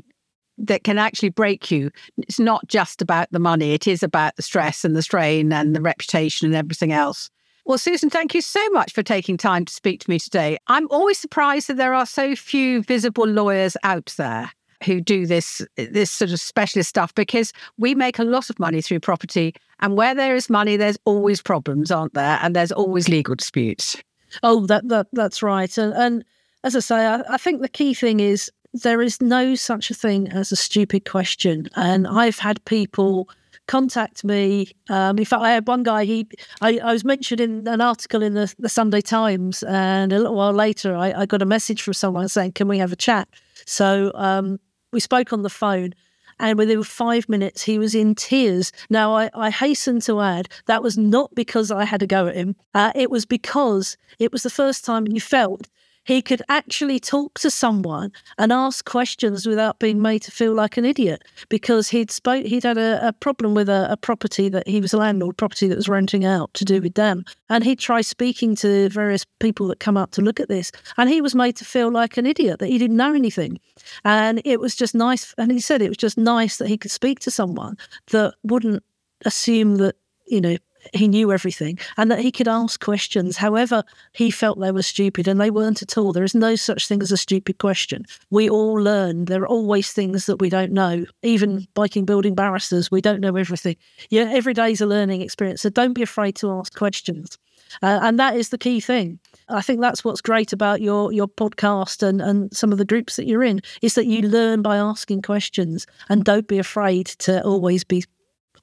that 0.58 0.84
can 0.84 0.98
actually 0.98 1.30
break 1.30 1.70
you. 1.70 1.92
It's 2.18 2.40
not 2.40 2.68
just 2.68 3.02
about 3.02 3.28
the 3.32 3.40
money, 3.40 3.74
it 3.74 3.88
is 3.88 4.02
about 4.02 4.36
the 4.38 4.42
stress 4.42 4.86
and 4.86 4.96
the 4.96 5.02
strain 5.02 5.52
and 5.52 5.76
the 5.76 5.82
reputation 5.82 6.48
and 6.48 6.56
everything 6.56 6.92
else. 6.92 7.30
Well, 7.68 7.80
Susan, 7.80 8.12
thank 8.12 8.36
you 8.36 8.42
so 8.42 8.70
much 8.70 8.94
for 8.94 9.02
taking 9.02 9.38
time 9.38 9.66
to 9.66 9.74
speak 9.74 10.02
to 10.02 10.10
me 10.10 10.20
today. 10.20 10.60
I'm 10.68 10.88
always 10.92 11.18
surprised 11.18 11.68
that 11.68 11.78
there 11.78 11.96
are 11.96 12.06
so 12.06 12.36
few 12.36 12.84
visible 12.84 13.26
lawyers 13.26 13.76
out 13.82 14.14
there 14.18 14.52
who 14.86 15.02
do 15.02 15.26
this 15.26 15.66
this 15.76 16.12
sort 16.12 16.32
of 16.32 16.40
specialist 16.40 16.90
stuff 16.90 17.16
because 17.16 17.54
we 17.80 17.96
make 17.96 18.20
a 18.20 18.24
lot 18.24 18.52
of 18.52 18.60
money 18.60 18.82
through 18.82 19.00
property 19.00 19.56
and 19.80 19.98
where 19.98 20.14
there 20.14 20.36
is 20.36 20.48
money 20.48 20.78
there's 20.78 20.98
always 21.06 21.42
problems 21.42 21.90
aren't 21.90 22.14
there? 22.14 22.38
And 22.44 22.56
there's 22.56 22.72
always 22.72 23.10
legal 23.10 23.34
disputes. 23.34 23.98
Oh 24.44 24.68
that, 24.68 24.88
that 24.90 25.08
that's 25.14 25.42
right. 25.42 25.76
And, 25.76 25.94
and 25.94 26.26
as 26.64 26.76
i 26.76 26.80
say 26.80 27.08
I, 27.08 27.24
I 27.28 27.38
think 27.38 27.62
the 27.62 27.70
key 27.70 27.96
thing 27.96 28.20
is 28.20 28.52
there 28.74 29.02
is 29.02 29.22
no 29.22 29.56
such 29.56 29.90
a 29.90 29.96
thing 29.96 30.28
as 30.28 30.52
a 30.52 30.56
stupid 30.56 31.06
question. 31.06 31.68
And 31.76 32.06
i've 32.06 32.38
had 32.38 32.64
people 32.66 33.28
contact 33.68 34.24
me. 34.24 34.72
Um, 34.90 35.18
in 35.18 35.26
fact, 35.26 35.42
I 35.42 35.52
had 35.52 35.68
one 35.68 35.84
guy. 35.84 36.06
He, 36.06 36.28
I, 36.62 36.80
I, 36.80 36.94
was 36.94 37.04
mentioned 37.04 37.42
in 37.42 37.68
an 37.68 37.82
article 37.82 38.22
in 38.22 38.34
the, 38.34 38.54
the 38.60 38.70
Sunday 38.70 39.02
Times, 39.02 39.64
and 39.64 40.12
a 40.12 40.18
little 40.18 40.36
while 40.36 40.54
later, 40.54 40.96
I, 40.96 41.12
I, 41.22 41.26
got 41.26 41.42
a 41.42 41.46
message 41.46 41.82
from 41.82 41.94
someone 41.94 42.28
saying, 42.30 42.54
"Can 42.54 42.68
we 42.68 42.78
have 42.78 42.92
a 42.92 42.96
chat?" 42.96 43.28
So 43.66 44.12
um, 44.16 44.60
we 44.92 45.00
spoke 45.00 45.34
on 45.34 45.44
the 45.44 45.50
phone. 45.50 45.94
And 46.38 46.58
within 46.58 46.84
five 46.84 47.30
minutes, 47.30 47.64
he 47.64 47.80
was 47.80 47.96
in 47.96 48.14
tears. 48.14 48.74
Now, 48.90 49.16
I, 49.16 49.30
I 49.34 49.50
hasten 49.50 50.02
to 50.02 50.20
add 50.20 50.50
that 50.66 50.84
was 50.84 50.98
not 50.98 51.34
because 51.34 51.72
I 51.72 51.86
had 51.86 52.04
a 52.04 52.08
go 52.08 52.28
at 52.28 52.36
him. 52.36 52.58
Uh, 52.74 52.92
it 52.94 53.10
was 53.10 53.26
because 53.26 53.96
it 54.20 54.34
was 54.34 54.44
the 54.44 54.50
first 54.50 54.84
time 54.84 55.06
he 55.06 55.18
felt 55.18 55.70
he 56.06 56.22
could 56.22 56.42
actually 56.48 57.00
talk 57.00 57.38
to 57.40 57.50
someone 57.50 58.12
and 58.38 58.54
ask 58.54 58.86
questions 58.86 59.46
without 59.46 59.80
being 59.80 60.02
made 60.02 60.22
to 60.22 60.32
feel 60.32 60.54
like 60.54 60.78
an 60.78 60.86
idiot 60.86 61.24
because 61.50 61.90
he'd 61.90 62.12
spoke 62.12 62.46
he'd 62.46 62.64
had 62.64 62.78
a, 62.78 63.06
a 63.08 63.12
problem 63.12 63.54
with 63.54 63.68
a, 63.68 63.92
a, 63.92 63.98
property 63.98 64.48
that 64.50 64.68
he 64.68 64.80
was 64.80 64.94
a 64.94 64.98
landlord 64.98 65.36
property 65.36 65.68
that 65.68 65.76
was 65.76 65.90
renting 65.90 66.24
out 66.24 66.54
to 66.54 66.64
do 66.64 66.80
with 66.80 66.94
them. 66.94 67.26
And 67.50 67.64
he'd 67.64 67.80
try 67.80 68.02
speaking 68.02 68.56
to 68.58 68.88
various 68.90 69.26
people 69.40 69.68
that 69.68 69.80
come 69.80 69.98
up 69.98 70.12
to 70.12 70.22
look 70.22 70.40
at 70.40 70.48
this 70.48 70.72
and 70.98 71.10
he 71.10 71.22
was 71.22 71.34
made 71.34 71.56
to 71.58 71.66
feel 71.66 71.92
like 71.92 72.18
an 72.18 72.26
idiot 72.26 72.60
that 72.60 72.68
he 72.68 72.78
didn't 72.78 72.98
know 72.98 73.14
anything. 73.14 73.60
And 74.04 74.42
it 74.46 74.60
was 74.60 74.76
just 74.76 74.94
nice 74.94 75.34
and 75.38 75.52
he 75.52 75.60
said 75.60 75.82
it 75.82 75.90
was 75.90 75.98
just 75.98 76.18
nice 76.18 76.58
that 76.58 76.68
he 76.68 76.78
could 76.78 76.92
speak 76.92 77.20
to 77.22 77.32
someone 77.32 77.78
that 78.12 78.36
wouldn't 78.44 78.84
assume 79.26 79.78
that 79.78 79.96
you 80.28 80.42
know 80.42 80.58
he 80.94 81.08
knew 81.08 81.32
everything 81.32 81.80
and 81.98 82.12
that 82.12 82.20
he 82.20 82.32
could 82.32 82.48
ask 82.48 82.80
questions 82.80 83.38
however 83.38 83.84
he 84.14 84.32
felt 84.32 84.60
they 84.60 84.72
were 84.72 84.82
stupid 84.82 85.28
and 85.28 85.40
they 85.40 85.52
weren't 85.52 85.82
at 85.82 85.98
all. 85.98 86.14
There 86.14 86.24
is 86.24 86.36
no 86.36 86.56
such 86.56 86.88
thing 86.88 87.02
as 87.02 87.12
a 87.12 87.18
stupid 87.18 87.58
question. 87.58 88.06
We 88.30 88.50
all 88.50 88.74
learn. 88.76 89.26
There 89.26 89.42
are 89.42 89.48
always 89.48 89.92
things 89.92 90.26
that 90.26 90.38
we 90.38 90.50
don't 90.50 90.72
know. 90.72 91.06
Even 91.24 91.68
biking 91.74 92.06
building 92.06 92.36
barristers, 92.36 92.92
we 92.92 93.02
don't 93.02 93.22
know 93.22 93.36
everything. 93.36 93.76
Yeah, 94.10 94.30
every 94.32 94.54
day 94.54 94.72
is 94.72 94.82
a 94.82 94.86
learning 94.86 95.22
experience. 95.22 95.62
So 95.62 95.70
don't 95.70 95.94
be 95.94 96.04
afraid 96.04 96.36
to 96.38 96.52
ask 96.52 96.76
questions. 96.76 97.38
Uh, 97.82 98.00
and 98.02 98.20
that 98.20 98.36
is 98.36 98.50
the 98.50 98.58
key 98.58 98.80
thing. 98.80 99.20
I 99.50 99.62
think 99.62 99.82
that's 99.82 100.04
what's 100.04 100.22
great 100.22 100.54
about 100.54 100.82
your 100.82 101.12
your 101.12 101.28
podcast 101.28 102.02
and, 102.02 102.22
and 102.22 102.56
some 102.56 102.72
of 102.72 102.78
the 102.78 102.86
groups 102.86 103.16
that 103.16 103.28
you're 103.28 103.44
in 103.44 103.62
is 103.82 103.96
that 103.96 104.06
you 104.08 104.22
learn 104.22 104.62
by 104.62 104.78
asking 104.78 105.22
questions 105.22 105.86
and 106.10 106.24
don't 106.24 106.48
be 106.48 106.58
afraid 106.58 107.08
to 107.20 107.44
always 107.44 107.84
be 107.84 108.04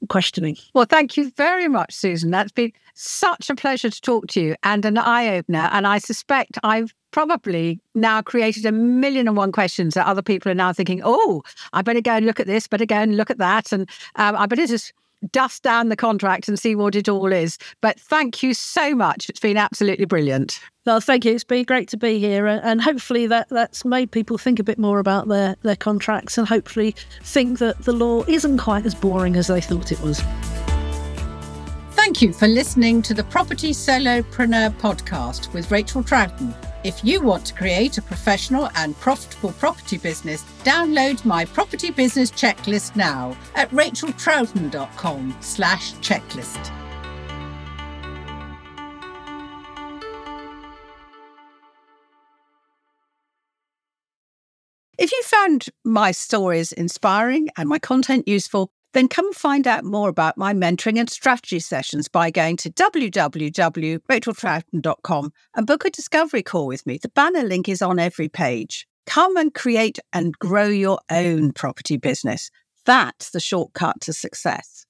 questioning. 0.08 0.56
Well, 0.74 0.84
thank 0.84 1.16
you 1.16 1.30
very 1.36 1.68
much, 1.68 1.94
Susan. 1.94 2.30
That's 2.30 2.52
been 2.52 2.72
such 2.94 3.48
a 3.50 3.54
pleasure 3.54 3.90
to 3.90 4.00
talk 4.00 4.26
to 4.28 4.40
you 4.40 4.56
and 4.62 4.84
an 4.84 4.98
eye 4.98 5.36
opener. 5.36 5.68
And 5.72 5.86
I 5.86 5.98
suspect 5.98 6.58
I've 6.62 6.94
probably 7.10 7.80
now 7.94 8.22
created 8.22 8.64
a 8.64 8.72
million 8.72 9.28
and 9.28 9.36
one 9.36 9.52
questions 9.52 9.94
that 9.94 10.06
other 10.06 10.22
people 10.22 10.50
are 10.50 10.54
now 10.54 10.72
thinking, 10.72 11.00
oh, 11.04 11.42
I 11.72 11.82
better 11.82 12.00
go 12.00 12.12
and 12.12 12.26
look 12.26 12.40
at 12.40 12.46
this, 12.46 12.66
better 12.66 12.86
go 12.86 12.96
and 12.96 13.16
look 13.16 13.30
at 13.30 13.38
that. 13.38 13.72
And 13.72 13.88
um, 14.16 14.36
I 14.36 14.46
better 14.46 14.66
just 14.66 14.92
dust 15.30 15.62
down 15.62 15.88
the 15.88 15.96
contract 15.96 16.48
and 16.48 16.58
see 16.58 16.74
what 16.74 16.94
it 16.94 17.08
all 17.08 17.32
is. 17.32 17.58
But 17.80 17.98
thank 18.00 18.42
you 18.42 18.54
so 18.54 18.94
much. 18.94 19.28
It's 19.28 19.40
been 19.40 19.56
absolutely 19.56 20.04
brilliant. 20.04 20.60
Well, 20.84 21.00
thank 21.00 21.24
you. 21.24 21.32
It's 21.32 21.44
been 21.44 21.64
great 21.64 21.88
to 21.90 21.96
be 21.96 22.18
here, 22.18 22.46
and 22.46 22.82
hopefully 22.82 23.28
that 23.28 23.48
that's 23.50 23.84
made 23.84 24.10
people 24.10 24.36
think 24.36 24.58
a 24.58 24.64
bit 24.64 24.78
more 24.78 24.98
about 24.98 25.28
their 25.28 25.56
their 25.62 25.76
contracts, 25.76 26.36
and 26.36 26.48
hopefully 26.48 26.96
think 27.22 27.60
that 27.60 27.84
the 27.84 27.92
law 27.92 28.24
isn't 28.26 28.58
quite 28.58 28.84
as 28.84 28.94
boring 28.94 29.36
as 29.36 29.46
they 29.46 29.60
thought 29.60 29.92
it 29.92 30.00
was. 30.00 30.20
Thank 31.94 32.22
you 32.22 32.32
for 32.32 32.48
listening 32.48 33.02
to 33.02 33.14
the 33.14 33.24
Property 33.24 33.70
Solopreneur 33.70 34.70
podcast 34.80 35.52
with 35.52 35.70
Rachel 35.70 36.02
Troughton. 36.02 36.54
If 36.84 37.04
you 37.04 37.20
want 37.20 37.46
to 37.46 37.54
create 37.54 37.96
a 37.98 38.02
professional 38.02 38.70
and 38.74 38.98
profitable 38.98 39.52
property 39.52 39.98
business, 39.98 40.42
download 40.64 41.24
my 41.24 41.44
property 41.44 41.90
business 41.90 42.30
checklist 42.30 42.96
now 42.96 43.36
at 43.54 43.70
racheltroughton.com 43.70 45.36
slash 45.40 45.92
checklist. 45.96 46.72
If 54.98 55.12
you 55.12 55.22
found 55.24 55.66
my 55.84 56.10
stories 56.10 56.72
inspiring 56.72 57.48
and 57.56 57.68
my 57.68 57.78
content 57.78 58.26
useful, 58.26 58.70
then 58.92 59.08
come 59.08 59.32
find 59.32 59.66
out 59.66 59.84
more 59.84 60.08
about 60.08 60.38
my 60.38 60.54
mentoring 60.54 60.98
and 60.98 61.10
strategy 61.10 61.58
sessions 61.58 62.06
by 62.08 62.30
going 62.30 62.56
to 62.58 62.70
www.racheltroughton.com 62.70 65.32
and 65.54 65.66
book 65.66 65.84
a 65.84 65.90
discovery 65.90 66.42
call 66.42 66.66
with 66.66 66.86
me. 66.86 66.98
The 66.98 67.08
banner 67.08 67.42
link 67.42 67.68
is 67.68 67.82
on 67.82 67.98
every 67.98 68.28
page. 68.28 68.86
Come 69.06 69.36
and 69.36 69.52
create 69.52 69.98
and 70.12 70.38
grow 70.38 70.68
your 70.68 71.00
own 71.10 71.52
property 71.52 71.96
business. 71.96 72.52
That's 72.84 73.30
the 73.30 73.40
shortcut 73.40 74.00
to 74.02 74.12
success. 74.12 74.86